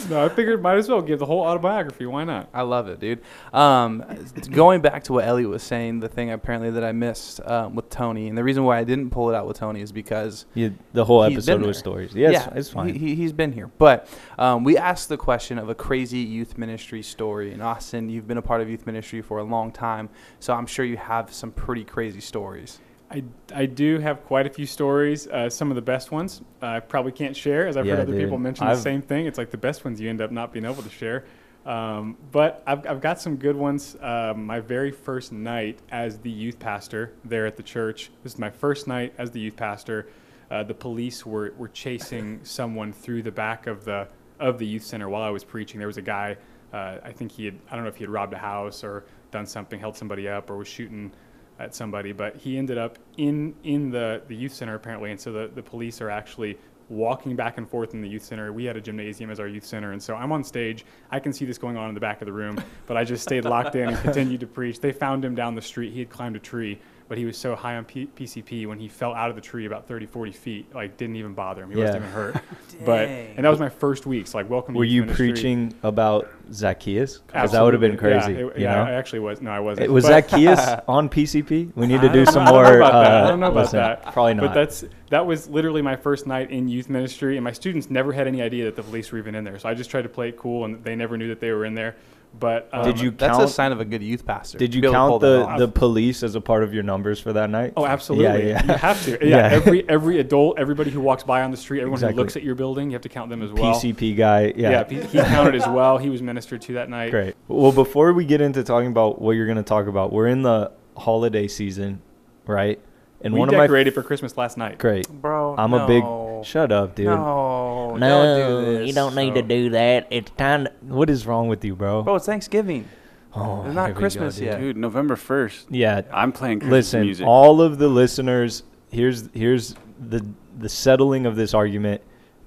no, 0.10 0.26
I 0.26 0.30
figured 0.30 0.62
might 0.62 0.76
as 0.78 0.90
well 0.90 1.02
give 1.02 1.20
the 1.20 1.26
whole 1.26 1.42
autobiography. 1.42 2.06
Why 2.06 2.26
not? 2.26 2.50
I 2.54 2.64
love 2.64 2.90
it, 2.90 3.00
dude. 3.00 3.22
Um, 3.54 4.04
going 4.52 4.82
back 4.82 5.04
to 5.06 5.14
what 5.14 5.24
Elliot 5.26 5.50
was 5.50 5.64
saying, 5.64 6.02
the 6.02 6.10
thing 6.10 6.32
apparently 6.32 6.72
that 6.72 6.84
I 6.84 6.92
missed 6.92 7.40
um, 7.46 7.76
with 7.76 7.90
Tony, 7.90 8.28
and 8.28 8.38
the 8.38 8.44
reason 8.44 8.66
why 8.66 8.78
I 8.80 8.84
didn't 8.84 9.12
pull 9.12 9.30
it 9.30 9.36
out 9.36 9.48
with 9.48 9.58
Tony 9.58 9.80
is 9.82 9.94
because 9.94 10.46
You, 10.54 10.76
the 10.92 11.06
whole 11.06 11.24
He's 11.24 11.38
episode 11.48 11.60
was 11.66 11.78
there. 11.78 11.80
stories. 11.82 12.14
Yeah, 12.14 12.32
it's, 12.48 12.56
it's 12.58 12.70
fine. 12.72 12.94
He, 12.94 13.00
he, 13.00 13.16
he's 13.16 13.32
been 13.32 13.54
here. 13.54 13.68
But 13.78 14.10
um, 14.38 14.66
we 14.66 14.78
asked 14.78 15.08
the 15.08 15.18
question 15.18 15.58
of 15.58 15.70
a 15.70 15.76
crazy 15.76 16.20
youth 16.20 16.58
ministry 16.58 17.02
story. 17.10 17.54
And 17.54 17.62
Austin, 17.64 18.10
you've 18.10 18.28
been 18.28 18.38
a 18.38 18.42
part 18.42 18.62
of 18.62 18.70
youth 18.70 18.86
ministry 18.86 19.22
for 19.22 19.38
a 19.40 19.44
long 19.44 19.72
time, 19.72 20.10
so 20.40 20.54
I'm 20.54 20.66
sure 20.66 20.86
you 20.86 20.98
have 20.98 21.34
some 21.34 21.52
pretty 21.52 21.84
crazy 21.84 22.20
stories. 22.22 22.80
I, 23.12 23.24
I 23.54 23.68
do 23.68 24.00
have 24.00 24.26
quite 24.26 24.48
a 24.48 24.50
few 24.50 24.66
stories. 24.66 25.28
Uh, 25.28 25.50
some 25.50 25.70
of 25.70 25.76
the 25.76 25.82
best 25.82 26.12
ones 26.12 26.42
uh, 26.62 26.66
I 26.66 26.80
probably 26.80 27.12
can't 27.12 27.36
share, 27.38 27.68
as 27.68 27.78
I've 27.78 27.86
Yeah, 27.86 27.94
heard 27.96 28.02
other 28.02 28.14
dude. 28.14 28.24
people 28.24 28.38
mention 28.40 28.66
I've- 28.68 28.76
the 28.78 28.82
same 28.82 29.02
thing. 29.02 29.28
It's 29.28 29.38
like 29.38 29.52
the 29.52 29.58
best 29.58 29.86
ones 29.86 30.02
you 30.02 30.10
end 30.10 30.22
up 30.22 30.32
not 30.32 30.52
being 30.52 30.66
able 30.66 30.82
to 30.84 30.90
share. 30.90 31.24
Um, 31.66 32.18
but 32.32 32.62
I've, 32.68 32.86
I've 32.88 33.02
got 33.02 33.20
some 33.20 33.38
good 33.38 33.56
ones. 33.56 33.96
Um, 34.02 34.46
my 34.46 34.60
very 34.60 34.92
first 34.92 35.32
night 35.32 35.80
as 35.92 36.20
the 36.20 36.30
youth 36.30 36.60
pastor 36.60 37.14
there 37.24 37.46
at 37.48 37.58
the 37.58 37.64
church. 37.64 38.12
This 38.24 38.34
is 38.34 38.40
my 38.40 38.50
first 38.52 38.88
night 38.88 39.14
as 39.18 39.32
the 39.32 39.40
youth 39.40 39.56
pastor. 39.56 40.08
Uh, 40.52 40.62
the 40.64 40.76
police 40.76 41.26
were, 41.26 41.54
were 41.58 41.68
chasing 41.70 42.40
someone 42.44 42.94
through 42.94 43.24
the 43.24 43.32
back 43.32 43.66
of 43.68 43.84
the 43.86 44.08
of 44.40 44.60
the 44.60 44.66
youth 44.66 44.84
center 44.84 45.08
while 45.10 45.24
I 45.24 45.30
was 45.30 45.44
preaching. 45.46 45.80
There 45.80 45.88
was 45.88 45.98
a 45.98 46.02
guy. 46.04 46.36
Uh, 46.76 47.00
I 47.04 47.14
think 47.14 47.32
he 47.32 47.46
had. 47.46 47.58
I 47.72 47.76
don't 47.76 47.86
know 47.86 47.90
if 47.90 47.96
he 47.96 48.04
had 48.04 48.10
robbed 48.10 48.34
a 48.34 48.38
house 48.38 48.84
or 48.84 49.06
done 49.32 49.46
something, 49.46 49.80
held 49.80 49.96
somebody 49.96 50.28
up, 50.28 50.50
or 50.50 50.58
was 50.58 50.68
shooting 50.68 51.10
at 51.58 51.74
somebody, 51.74 52.12
but 52.12 52.36
he 52.36 52.58
ended 52.58 52.78
up 52.78 53.00
in 53.16 53.56
in 53.64 53.90
the 53.90 54.22
the 54.28 54.36
youth 54.36 54.54
center 54.54 54.76
apparently, 54.76 55.12
and 55.12 55.20
so 55.20 55.32
the 55.32 55.50
the 55.56 55.64
police 55.64 56.02
are 56.02 56.10
actually 56.10 56.58
walking 56.90 57.34
back 57.34 57.58
and 57.58 57.70
forth 57.70 57.94
in 57.94 58.02
the 58.02 58.10
youth 58.10 58.24
center. 58.24 58.52
We 58.52 58.66
had 58.66 58.76
a 58.76 58.82
gymnasium 58.82 59.32
as 59.32 59.40
our 59.40 59.48
youth 59.48 59.66
center, 59.66 59.94
and 59.94 60.04
so 60.04 60.16
I'm 60.16 60.34
on 60.34 60.44
stage. 60.44 60.86
I 61.12 61.20
can 61.22 61.32
see 61.32 61.46
this 61.46 61.58
going 61.58 61.78
on 61.78 61.88
in 61.88 61.96
the 61.96 62.02
back 62.02 62.22
of 62.22 62.26
the 62.26 62.34
room, 62.34 62.62
but 62.88 62.98
I 62.98 63.06
just 63.06 63.24
stayed 63.24 63.46
locked 63.46 63.76
in 63.76 63.88
and 63.88 63.98
continued 64.00 64.42
to 64.42 64.48
preach. 64.48 64.82
They 64.82 64.92
found 64.92 65.24
him 65.24 65.34
down 65.34 65.56
the 65.56 65.62
street. 65.62 65.94
He 65.94 66.00
had 66.00 66.10
climbed 66.10 66.36
a 66.36 66.40
tree, 66.40 66.78
but 67.08 67.18
he 67.18 67.26
was 67.26 67.38
so 67.38 67.56
high 67.56 67.76
on 67.76 67.86
P- 67.86 68.08
PCP 68.16 68.66
when 68.66 68.80
he 68.80 68.88
fell 68.88 69.14
out 69.14 69.30
of 69.30 69.36
the 69.36 69.42
tree 69.42 69.66
about 69.66 69.88
30, 69.88 70.08
40 70.08 70.32
feet, 70.32 70.74
like 70.74 70.98
didn't 70.98 71.16
even 71.18 71.34
bother 71.34 71.64
him. 71.64 71.70
He 71.70 71.78
wasn't 71.78 71.98
even 71.98 72.10
hurt. 72.10 72.36
but 72.86 73.08
and 73.08 73.46
that 73.46 73.50
was 73.50 73.60
my 73.60 73.70
first 73.70 74.06
week. 74.06 74.26
So 74.28 74.40
like, 74.40 74.50
welcome. 74.50 74.74
Were 74.74 74.84
you 74.84 75.02
ministry. 75.02 75.32
preaching 75.32 75.74
about 75.84 76.30
Zacchaeus? 76.52 77.20
Because 77.20 77.52
that 77.52 77.62
would 77.62 77.74
have 77.74 77.82
been 77.82 77.98
crazy. 77.98 78.34
Yeah, 78.34 78.40
it- 78.40 78.58
you 78.58 78.64
yeah, 78.64 78.76
know? 78.76 78.84
I 78.84 78.92
actually 78.94 79.20
was. 79.20 79.42
No, 79.42 79.52
I 79.52 79.60
wasn't. 79.60 79.86
It 79.86 79.92
was 79.92 80.06
But- 80.06 80.30
Zacchaeus 80.30 80.82
on 80.88 81.10
PCP? 81.10 81.76
We 81.76 81.88
need 81.88 82.02
to 82.02 82.10
do 82.10 82.26
some 82.26 82.44
I 82.44 82.52
don't 82.52 82.54
know 82.56 82.70
more. 82.70 82.78
about 82.78 83.04
that. 83.04 83.12
I 83.12 83.22
uh, 83.22 83.28
don't 83.28 83.40
know 83.40 83.48
about 83.48 83.64
listen, 83.66 83.80
that. 83.80 84.14
Probably 84.14 84.34
not. 84.34 84.48
But 84.48 84.54
that's 84.54 84.86
that 85.10 85.26
was 85.26 85.48
literally 85.48 85.84
my 85.84 85.96
first 85.96 86.26
night 86.26 86.50
in 86.50 86.68
youth 86.68 86.90
ministry, 86.90 87.38
and 87.38 87.44
my 87.44 87.52
students 87.52 87.90
never 87.92 88.14
had 88.14 88.28
any 88.28 88.42
idea 88.42 88.66
that 88.66 88.76
the 88.76 88.84
police 88.84 89.12
were 89.12 89.20
even 89.20 89.36
in 89.36 89.44
there. 89.44 89.60
So 89.60 89.70
I 89.70 89.76
just 89.76 89.92
tried 89.92 90.04
to 90.04 90.10
play 90.10 90.30
it 90.30 90.38
cool, 90.38 90.66
and 90.66 90.84
they 90.84 90.96
never 90.96 91.18
knew 91.18 91.28
that 91.28 91.40
they 91.40 91.52
were 91.52 91.66
in 91.66 91.76
there. 91.76 91.96
But 92.40 92.70
um, 92.74 92.86
Did 92.86 93.00
you 93.00 93.12
count, 93.12 93.20
That's 93.20 93.52
a 93.52 93.54
sign 93.54 93.72
of 93.72 93.80
a 93.80 93.86
good 93.86 94.04
youth 94.04 94.26
pastor. 94.26 94.58
Did 94.58 94.74
you 94.76 94.82
be 94.82 94.88
able 94.88 95.20
to 95.20 95.26
pull 95.28 95.46
count 95.46 95.60
the, 95.60 95.66
the 95.68 95.72
police 95.72 96.22
as 96.24 96.36
a 96.36 96.42
part 96.42 96.64
of 96.64 96.74
your 96.74 96.84
numbers 96.84 97.20
for 97.20 97.34
that 97.34 97.50
night? 97.50 97.74
Oh, 97.78 97.86
absolutely. 97.86 98.50
yeah. 98.50 98.64
yeah. 98.66 98.72
You 98.72 98.78
have 98.78 99.04
to. 99.06 99.12
Yeah. 99.26 99.38
Yeah. 99.38 99.56
Every 99.56 99.90
every 99.90 100.20
adult, 100.20 100.60
everybody 100.60 100.92
who 100.92 101.00
walks 101.00 101.24
by 101.24 101.42
on 101.44 101.52
the 101.52 101.58
street, 101.58 101.80
everyone 101.80 101.98
Exactly. 101.98 102.16
who 102.16 102.22
looks 102.22 102.36
at 102.36 102.44
your 102.44 102.56
building, 102.56 102.90
you 102.90 102.96
have 102.96 103.02
to 103.04 103.10
count 103.10 103.30
them 103.30 103.42
as 103.42 103.52
well. 103.52 103.74
PCP 103.74 104.16
guy. 104.18 104.54
Yeah. 104.56 104.70
Yeah, 104.72 104.90
he 104.90 105.02
he 105.02 105.20
counted 105.20 105.56
as 105.56 105.68
well. 105.68 105.98
He 105.98 106.10
was 106.10 106.22
ministered 106.22 106.62
to 106.64 106.74
that 106.74 106.90
night. 106.90 107.12
Great. 107.12 107.36
Well, 107.48 107.72
before 107.72 108.12
we 108.14 108.26
get 108.26 108.42
into 108.42 108.64
talking 108.64 108.90
about 108.90 109.22
what 109.22 109.32
you're 109.34 109.46
going 109.48 109.58
to 109.58 109.64
talk 109.64 109.88
about, 109.88 110.12
we're 110.12 110.28
in 110.28 110.42
the 110.42 110.72
holiday 110.98 111.48
season, 111.48 112.02
right? 112.46 112.80
And 113.22 113.34
we 113.34 113.40
one 113.40 113.50
of 113.50 113.56
my 113.56 113.64
decorated 113.64 113.94
for 113.94 114.04
Christmas 114.04 114.38
last 114.38 114.58
night. 114.58 114.78
great. 114.78 115.08
Bro, 115.10 115.56
I'm 115.58 115.74
a 115.74 115.88
big 115.88 116.04
no. 116.38 116.44
shut 116.44 116.72
up, 116.72 116.96
dude. 116.96 117.06
No, 117.08 117.96
No, 117.96 118.08
don't 118.24 118.66
do 118.66 118.78
this. 118.80 118.88
you 118.88 118.94
don't 118.94 119.16
need 119.16 119.36
to 119.36 119.42
do 119.42 119.70
that. 119.72 120.08
It's 120.10 120.32
time 120.32 120.66
to. 120.66 120.72
What 120.82 121.10
is 121.10 121.26
wrong 121.28 121.48
with 121.48 121.64
you, 121.66 121.76
bro? 121.76 122.04
Bro, 122.04 122.16
it's 122.16 122.26
Thanksgiving. 122.26 122.88
Oh, 123.36 123.66
It's 123.66 123.76
not 123.76 123.86
here 123.88 123.90
we 123.90 123.94
go, 123.94 124.00
Christmas 124.00 124.36
dude. 124.36 124.46
yet. 124.46 124.60
Dude, 124.60 124.78
November 124.78 125.16
1st. 125.16 125.66
Yeah. 125.70 126.02
I'm 126.14 126.32
playing 126.32 126.60
Christmas 126.60 126.72
Listen, 126.94 127.02
music. 127.02 127.28
all 127.28 127.62
of 127.62 127.78
the 127.78 127.88
listeners, 127.90 128.64
here's 128.90 129.30
here's 129.34 129.76
the 130.00 130.26
the 130.58 130.70
settling 130.70 131.26
of 131.26 131.36
this 131.36 131.54
argument. 131.54 132.02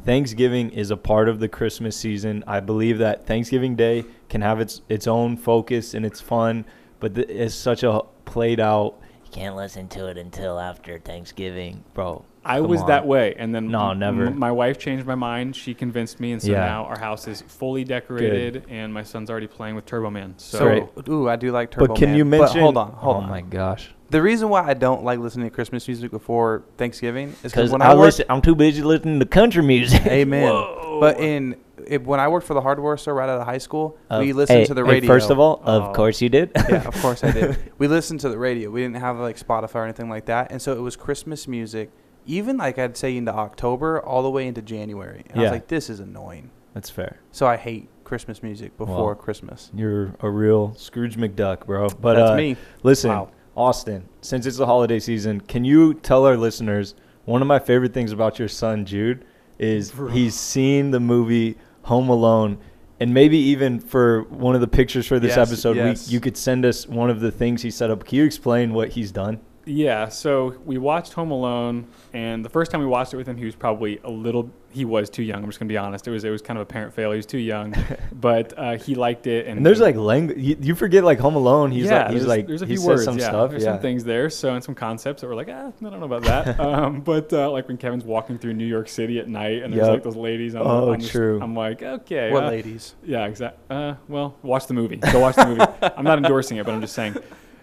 Thanksgiving 0.04 0.70
is 0.70 0.90
a 0.90 0.96
part 0.96 1.28
of 1.28 1.40
the 1.40 1.48
Christmas 1.48 1.96
season. 1.96 2.44
I 2.46 2.60
believe 2.60 2.98
that 2.98 3.26
Thanksgiving 3.26 3.74
Day 3.76 4.04
can 4.28 4.40
have 4.42 4.60
its 4.60 4.80
its 4.88 5.06
own 5.06 5.36
focus 5.36 5.92
and 5.92 6.06
it's 6.06 6.20
fun, 6.20 6.64
but 7.00 7.14
th- 7.16 7.28
it's 7.28 7.54
such 7.54 7.82
a 7.82 8.00
played 8.24 8.60
out, 8.60 8.94
You 9.26 9.30
can't 9.32 9.56
listen 9.56 9.88
to 9.88 10.06
it 10.06 10.16
until 10.16 10.58
after 10.58 10.98
Thanksgiving. 10.98 11.84
bro. 11.94 12.24
I 12.48 12.58
come 12.60 12.68
was 12.70 12.80
on. 12.82 12.86
that 12.88 13.06
way, 13.06 13.34
and 13.38 13.54
then 13.54 13.68
No, 13.70 13.92
never. 13.92 14.26
m- 14.26 14.38
my 14.38 14.50
wife 14.50 14.78
changed 14.78 15.06
my 15.06 15.14
mind. 15.14 15.54
She 15.54 15.74
convinced 15.74 16.18
me, 16.20 16.32
and 16.32 16.42
so 16.42 16.50
Yeah. 16.52 16.64
now 16.66 16.84
our 16.86 16.98
house 16.98 17.28
is 17.28 17.42
fully 17.42 17.84
decorated, 17.84 18.64
and 18.68 18.92
my 18.92 19.02
son's 19.02 19.30
already 19.30 19.46
playing 19.46 19.74
with 19.76 19.86
Turbo 19.86 20.10
Man. 20.10 20.34
So, 20.38 20.58
So, 20.58 21.12
ooh, 21.12 21.28
I 21.28 21.36
do 21.36 21.52
like 21.52 21.70
Turbo 21.70 21.88
But 21.88 21.96
can 21.96 22.08
Man, 22.10 22.18
you 22.18 22.24
mention? 22.24 22.60
hold 22.60 22.76
on, 22.76 22.92
hold 22.92 23.16
on. 23.16 23.22
oh 23.22 23.24
on. 23.24 23.30
my 23.30 23.40
gosh. 23.42 23.90
The 24.10 24.22
reason 24.22 24.48
why 24.48 24.66
I 24.66 24.72
don't 24.72 25.04
like 25.04 25.18
listening 25.18 25.50
to 25.50 25.54
Christmas 25.54 25.86
music 25.86 26.10
before 26.10 26.62
Thanksgiving 26.78 27.28
is 27.28 27.34
because 27.34 27.52
Because 27.52 27.72
when 27.72 27.82
I 27.82 27.88
I 27.90 27.94
work, 27.94 28.04
listen, 28.06 28.24
I'm 28.30 28.40
too 28.40 28.54
busy 28.54 28.80
listening 28.82 29.20
to 29.20 29.26
country 29.26 29.62
music. 29.62 30.06
Amen. 30.06 30.50
Whoa. 30.50 30.98
But 31.00 31.20
in 31.20 31.56
it, 31.86 32.04
when 32.06 32.18
I 32.18 32.28
worked 32.28 32.46
for 32.46 32.54
the 32.54 32.60
hardware 32.62 32.96
store 32.96 33.14
right 33.14 33.28
out 33.28 33.38
of 33.40 33.46
high 33.46 33.58
school, 33.58 33.96
Uh, 34.10 34.18
we 34.20 34.32
listened 34.32 34.60
hey, 34.60 34.64
to 34.64 34.74
the 34.74 34.82
hey, 34.84 34.90
radio. 34.92 35.06
first 35.08 35.30
of 35.30 35.38
all, 35.38 35.62
Oh. 35.64 35.82
of 35.82 35.94
course 35.94 36.20
you 36.22 36.28
did. 36.30 36.50
yeah, 36.70 36.86
of 36.88 37.00
course 37.02 37.22
I 37.22 37.30
did. 37.32 37.56
We 37.78 37.86
listened 37.86 38.20
to 38.20 38.30
the 38.30 38.38
radio. 38.38 38.70
We 38.70 38.80
didn't 38.82 38.96
have 38.96 39.18
like 39.18 39.38
Spotify 39.38 39.74
or 39.76 39.84
anything 39.84 40.08
like 40.08 40.24
that, 40.26 40.50
and 40.52 40.60
so 40.62 40.72
it 40.72 40.80
was 40.80 40.96
Christmas 40.96 41.46
music. 41.46 41.90
Even 42.28 42.56
like 42.58 42.78
I'd 42.78 42.96
say 42.96 43.16
into 43.16 43.32
October, 43.34 44.00
all 44.00 44.22
the 44.22 44.30
way 44.30 44.46
into 44.46 44.62
January. 44.62 45.24
And 45.30 45.40
I 45.40 45.42
Yeah. 45.42 45.50
was 45.50 45.52
like, 45.52 45.66
this 45.68 45.90
is 45.90 45.98
annoying. 45.98 46.50
That's 46.74 46.90
fair. 46.90 47.16
So 47.32 47.46
I 47.46 47.56
hate 47.56 47.88
Christmas 48.04 48.42
music 48.42 48.76
before 48.78 49.06
Well, 49.06 49.14
Christmas. 49.16 49.70
You're 49.74 50.14
a 50.20 50.30
real 50.30 50.74
Scrooge 50.76 51.16
McDuck, 51.16 51.66
bro. 51.66 51.88
But 52.00 52.14
That's 52.14 52.30
uh, 52.30 52.36
me. 52.36 52.56
Listen, 52.82 53.10
Wow. 53.10 53.30
Austin, 53.56 54.08
since 54.20 54.46
it's 54.46 54.58
the 54.58 54.66
holiday 54.66 55.00
season, 55.00 55.40
can 55.40 55.64
you 55.64 55.94
tell 55.94 56.24
our 56.26 56.36
listeners 56.36 56.94
one 57.24 57.42
of 57.42 57.48
my 57.48 57.58
favorite 57.58 57.92
things 57.92 58.12
about 58.12 58.38
your 58.38 58.46
son 58.48 58.84
Jude 58.84 59.24
is 59.58 59.90
Bro. 59.90 60.10
he's 60.10 60.34
seen 60.34 60.92
the 60.92 61.00
movie 61.00 61.56
Home 61.82 62.08
Alone, 62.08 62.58
and 63.00 63.12
maybe 63.12 63.36
even 63.38 63.80
for 63.80 64.22
one 64.24 64.54
of 64.54 64.60
the 64.60 64.68
pictures 64.68 65.06
for 65.06 65.18
this 65.18 65.36
Yes, 65.36 65.48
episode, 65.50 65.76
yes. 65.76 66.06
we, 66.08 66.12
you 66.14 66.20
could 66.20 66.36
send 66.36 66.64
us 66.64 66.86
one 66.86 67.10
of 67.10 67.20
the 67.20 67.30
things 67.32 67.62
he 67.62 67.70
set 67.70 67.90
up. 67.90 68.04
Can 68.04 68.16
you 68.18 68.24
explain 68.24 68.72
what 68.74 68.90
he's 68.90 69.10
done? 69.10 69.40
Yeah, 69.68 70.08
so 70.08 70.54
we 70.64 70.78
watched 70.78 71.12
Home 71.12 71.30
Alone, 71.30 71.86
and 72.14 72.42
the 72.44 72.48
first 72.48 72.70
time 72.70 72.80
we 72.80 72.86
watched 72.86 73.12
it 73.12 73.18
with 73.18 73.28
him, 73.28 73.36
he 73.36 73.44
was 73.44 73.54
probably 73.54 74.00
a 74.02 74.10
little. 74.10 74.50
He 74.70 74.84
was 74.84 75.08
too 75.10 75.22
young. 75.22 75.42
I'm 75.42 75.46
just 75.48 75.58
gonna 75.58 75.68
be 75.68 75.76
honest. 75.76 76.06
It 76.06 76.10
was 76.10 76.24
it 76.24 76.30
was 76.30 76.40
kind 76.42 76.58
of 76.58 76.62
a 76.62 76.66
parent 76.66 76.94
fail. 76.94 77.10
He 77.10 77.16
was 77.16 77.26
too 77.26 77.38
young, 77.38 77.74
but 78.12 78.54
uh, 78.58 78.76
he 78.78 78.94
liked 78.94 79.26
it. 79.26 79.46
And, 79.46 79.58
And 79.58 79.66
there's 79.66 79.80
like 79.80 79.96
language. 79.96 80.38
You, 80.38 80.56
you 80.60 80.74
forget 80.74 81.04
like 81.04 81.18
Home 81.18 81.36
Alone. 81.36 81.70
He's 81.70 81.84
yeah, 81.86 82.04
like 82.04 82.10
he's 82.12 82.20
there's, 82.20 82.26
like 82.28 82.46
there's 82.46 82.62
a 82.62 82.66
he 82.66 82.72
few 82.72 82.78
says 82.78 82.86
words. 82.86 83.04
some 83.04 83.18
yeah, 83.18 83.28
stuff. 83.28 83.50
there's 83.50 83.64
yeah. 83.64 83.72
some 83.72 83.80
things 83.80 84.04
there. 84.04 84.30
So 84.30 84.54
and 84.54 84.64
some 84.64 84.74
concepts 84.74 85.20
that 85.20 85.28
we're 85.28 85.34
like, 85.36 85.48
ah, 85.50 85.68
I 85.68 85.90
don't 85.90 86.00
know 86.00 86.06
about 86.06 86.22
that. 86.24 86.58
um, 86.66 87.00
but 87.00 87.30
uh, 87.32 87.50
like 87.50 87.68
when 87.68 87.76
Kevin's 87.76 88.04
walking 88.04 88.38
through 88.38 88.54
New 88.54 88.66
York 88.66 88.88
City 88.88 89.18
at 89.18 89.28
night, 89.28 89.62
and 89.62 89.72
there's 89.72 89.86
Yep. 89.86 89.94
like 89.94 90.02
those 90.02 90.16
ladies 90.16 90.54
on, 90.54 90.62
Oh, 90.66 90.86
the, 90.86 90.92
on 90.92 90.98
the- 91.00 91.08
true. 91.08 91.40
I'm 91.42 91.54
like, 91.54 91.82
okay, 91.82 92.30
What 92.30 92.44
uh, 92.44 92.48
ladies? 92.48 92.94
yeah, 93.04 93.26
exactly. 93.26 93.60
Uh, 93.74 93.94
well, 94.06 94.34
watch 94.42 94.66
the 94.66 94.74
movie. 94.74 94.96
Go 94.96 95.20
watch 95.20 95.36
the 95.36 95.46
movie. 95.46 95.64
I'm 95.96 96.04
not 96.04 96.16
endorsing 96.18 96.56
it, 96.58 96.64
but 96.64 96.72
I'm 96.74 96.80
just 96.80 96.94
saying. 96.94 97.16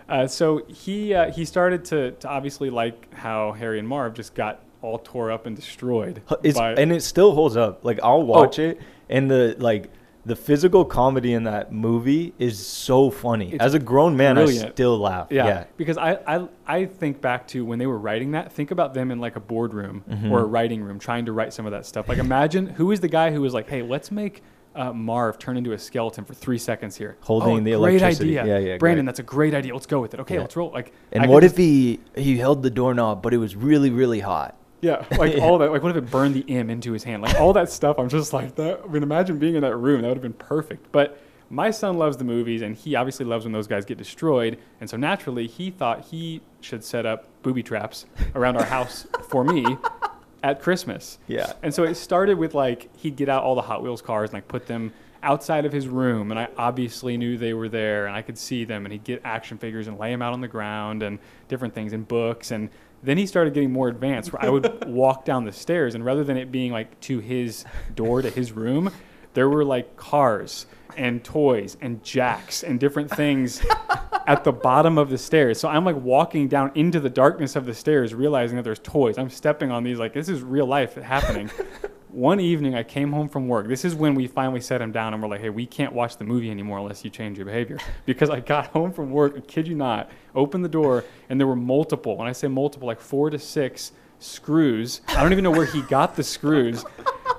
Uh, 0.08 0.28
so 0.28 0.64
he 0.68 1.14
uh, 1.14 1.32
he 1.32 1.46
started 1.46 1.84
to, 1.86 2.12
to 2.12 2.28
obviously 2.28 2.70
like 2.70 3.14
how 3.14 3.52
Harry 3.54 3.80
and 3.80 3.88
Marv 3.88 4.14
just 4.14 4.36
got 4.36 4.62
all 4.82 5.00
tore 5.00 5.32
up 5.32 5.46
and 5.48 5.56
destroyed. 5.56 6.22
It's 6.44 6.58
by- 6.60 6.74
and 6.74 6.92
it 6.92 7.02
still 7.02 7.34
holds 7.34 7.58
up. 7.58 7.84
Like 7.84 8.00
I'll 8.04 8.22
watch 8.24 8.60
it, 8.60 8.80
and 9.10 9.30
the 9.32 9.56
like 9.58 9.90
the 10.28 10.36
physical 10.36 10.84
comedy 10.86 11.34
in 11.34 11.44
that 11.44 11.72
movie 11.72 12.34
is 12.40 12.58
so 12.66 13.12
funny. 13.12 13.54
It's 13.54 13.64
As 13.64 13.76
a 13.76 13.80
grown 13.80 14.18
man, 14.18 14.40
I 14.40 14.46
still 14.48 14.98
laugh. 14.98 15.28
yeah, 15.30 15.46
Yeah. 15.48 15.64
because 15.78 16.00
I, 16.00 16.14
I 16.28 16.48
I 16.66 16.86
think 16.86 17.22
back 17.22 17.48
to 17.50 17.64
when 17.64 17.78
they 17.78 17.86
were 17.86 17.98
writing 18.00 18.32
that. 18.32 18.52
Think 18.52 18.72
about 18.72 18.96
them 18.96 19.12
in 19.12 19.20
like 19.20 19.36
a 19.36 19.40
boardroom 19.40 20.04
Mhm. 20.10 20.32
or 20.32 20.40
a 20.42 20.46
writing 20.46 20.82
room 20.84 20.98
trying 20.98 21.26
to 21.26 21.32
write 21.32 21.54
some 21.54 21.66
of 21.68 21.72
that 21.74 21.86
stuff. 21.86 22.10
Like 22.10 22.18
imagine 22.18 22.66
who 22.68 22.92
is 22.92 23.02
the 23.02 23.08
guy 23.08 23.32
who 23.32 23.42
was 23.42 23.54
like, 23.54 23.70
hey, 23.70 23.82
let's 23.84 24.12
make. 24.12 24.42
Uh, 24.76 24.92
Marv 24.92 25.40
turn 25.40 25.56
into 25.56 25.72
a 25.72 25.78
skeleton 25.80 26.26
for 26.26 26.34
three 26.34 26.58
seconds 26.58 26.98
here. 26.98 27.18
Holding 27.22 27.50
oh, 27.50 27.56
the 27.58 27.62
great 27.78 28.02
electricity. 28.02 28.38
idea. 28.40 28.60
Yeah, 28.60 28.66
yeah, 28.72 28.78
Brandon, 28.78 29.06
great. 29.06 29.10
that's 29.10 29.20
a 29.20 29.24
great 29.24 29.54
idea. 29.54 29.74
Let's 29.74 29.86
go 29.86 30.02
with 30.02 30.14
it. 30.14 30.20
Okay, 30.20 30.36
Yeah. 30.36 30.42
let's 30.42 30.56
roll. 30.56 30.72
Like, 30.72 30.92
And 31.12 31.24
I 31.24 31.28
what 31.28 31.44
if 31.46 31.56
he 31.56 32.00
he 32.16 32.38
held 32.38 32.62
the 32.62 32.70
doorknob, 32.70 33.22
but 33.22 33.34
it 33.34 33.38
was 33.38 33.56
really 33.56 33.90
really 33.90 34.20
hot? 34.20 34.58
Yeah, 34.82 35.06
like 35.18 35.36
Yeah. 35.36 35.40
all 35.44 35.58
that. 35.60 35.72
Like, 35.72 35.82
what 35.82 35.92
if 35.96 35.98
it 35.98 36.12
burned 36.12 36.36
the 36.36 36.46
M 36.54 36.70
into 36.70 36.92
his 36.92 37.04
hand? 37.04 37.22
Like 37.24 37.40
all 37.40 37.54
that 37.54 37.72
stuff. 37.72 37.98
I'm 37.98 38.10
just 38.10 38.34
like 38.34 38.56
that. 38.56 38.82
I 38.84 38.88
mean, 38.88 39.02
imagine 39.04 39.40
being 39.40 39.56
in 39.56 39.62
that 39.62 39.76
room. 39.78 40.02
That 40.02 40.10
would 40.10 40.18
have 40.18 40.22
been 40.24 40.34
perfect. 40.34 40.92
But 40.92 41.20
my 41.50 41.72
son 41.72 41.98
loves 41.98 42.18
the 42.18 42.24
movies, 42.26 42.62
and 42.62 42.76
he 42.76 42.96
obviously 42.96 43.26
loves 43.26 43.46
when 43.46 43.54
those 43.54 43.68
guys 43.68 43.86
get 43.86 43.98
destroyed. 43.98 44.58
And 44.82 44.90
so 44.90 44.98
naturally, 44.98 45.48
he 45.48 45.72
thought 45.72 46.06
he 46.06 46.42
should 46.60 46.84
set 46.84 47.06
up 47.06 47.28
booby 47.44 47.64
traps 47.64 48.06
around 48.36 48.58
our 48.58 48.66
house 48.66 49.08
for 49.30 49.44
me 49.44 49.78
at 50.46 50.62
Christmas. 50.62 51.18
Yeah. 51.28 51.54
And 51.64 51.74
so 51.74 51.84
it 51.84 51.96
started 51.96 52.38
with 52.38 52.54
like 52.54 52.96
he'd 52.98 53.16
get 53.16 53.30
out 53.30 53.44
all 53.44 53.56
the 53.56 53.64
Hot 53.64 53.82
Wheels 53.82 54.02
cars 54.02 54.30
and 54.30 54.36
like 54.36 54.48
put 54.48 54.68
them 54.68 54.94
outside 55.24 55.66
of 55.66 55.74
his 55.74 55.88
room, 55.88 56.30
and 56.30 56.40
I 56.40 56.50
obviously 56.56 57.18
knew 57.18 57.36
they 57.36 57.56
were 57.56 57.68
there, 57.68 58.06
and 58.06 58.16
I 58.16 58.22
could 58.22 58.38
see 58.38 58.64
them. 58.64 58.86
And 58.86 58.94
he'd 58.94 59.04
get 59.04 59.22
action 59.26 59.58
figures 59.58 59.88
and 59.88 59.98
lay 59.98 60.12
them 60.12 60.22
out 60.22 60.34
on 60.34 60.42
the 60.42 60.48
ground 60.48 61.02
and 61.02 61.18
different 61.48 61.74
things 61.74 61.94
and 61.94 62.08
books. 62.08 62.52
And 62.52 62.70
then 63.02 63.18
he 63.18 63.26
started 63.26 63.56
getting 63.56 63.72
more 63.72 63.88
advanced, 63.88 64.32
where 64.32 64.46
I 64.46 64.50
would 64.50 64.86
walk 64.88 65.26
down 65.26 65.46
the 65.46 65.52
stairs, 65.52 65.96
and 65.96 66.06
rather 66.06 66.24
than 66.24 66.38
it 66.38 66.52
being 66.52 66.72
like 66.72 67.00
to 67.02 67.18
his 67.20 67.66
door 67.96 68.22
to 68.22 68.30
his 68.30 68.52
room, 68.52 68.92
there 69.36 69.48
were 69.50 69.64
like 69.64 69.96
cars 69.96 70.66
and 70.98 71.24
toys 71.24 71.78
and 71.82 72.04
jacks 72.04 72.64
and 72.64 72.80
different 72.80 73.12
things 73.12 73.62
at 74.28 74.44
the 74.44 74.52
bottom 74.52 74.98
of 74.98 75.10
the 75.10 75.18
stairs. 75.18 75.60
So 75.60 75.68
I'm 75.68 75.86
like 75.86 75.98
walking 75.98 76.48
down 76.48 76.72
into 76.74 77.00
the 77.00 77.10
darkness 77.10 77.56
of 77.56 77.66
the 77.66 77.74
stairs, 77.74 78.14
realizing 78.14 78.56
that 78.58 78.64
there's 78.64 78.80
toys. 78.80 79.18
I'm 79.18 79.30
stepping 79.30 79.72
on 79.72 79.84
these 79.84 80.00
like 80.00 80.14
this 80.14 80.30
is 80.30 80.42
real 80.42 80.66
life 80.66 80.96
happening. 80.96 81.52
One 82.10 82.40
evening, 82.40 82.76
I 82.76 82.84
came 82.84 83.12
home 83.12 83.28
from 83.28 83.50
work. 83.50 83.68
This 83.68 83.84
is 83.84 83.94
when 83.94 84.16
we 84.16 84.26
finally 84.26 84.62
set 84.62 84.82
him 84.82 84.94
down 84.94 85.14
and 85.14 85.22
we're 85.22 85.28
like, 85.28 85.42
hey, 85.42 85.50
we 85.50 85.66
can't 85.66 85.92
watch 85.92 86.16
the 86.16 86.24
movie 86.24 86.50
anymore 86.50 86.78
unless 86.78 87.04
you 87.04 87.10
change 87.10 87.38
your 87.38 87.46
behavior. 87.46 87.78
Because 88.06 88.30
I 88.30 88.40
got 88.40 88.68
home 88.68 88.94
from 88.94 89.12
work, 89.12 89.34
I 89.36 89.42
kid 89.42 89.68
you 89.68 89.76
not, 89.76 90.10
opened 90.34 90.64
the 90.64 90.70
door, 90.70 91.04
and 91.28 91.38
there 91.38 91.48
were 91.48 91.58
multiple, 91.58 92.16
when 92.16 92.28
I 92.28 92.32
say 92.32 92.48
multiple, 92.48 92.88
like 92.88 93.02
four 93.02 93.30
to 93.32 93.38
six 93.38 93.92
screws. 94.20 95.02
I 95.10 95.22
don't 95.22 95.34
even 95.34 95.44
know 95.44 95.52
where 95.52 95.66
he 95.66 95.82
got 95.82 96.16
the 96.16 96.24
screws. 96.24 96.86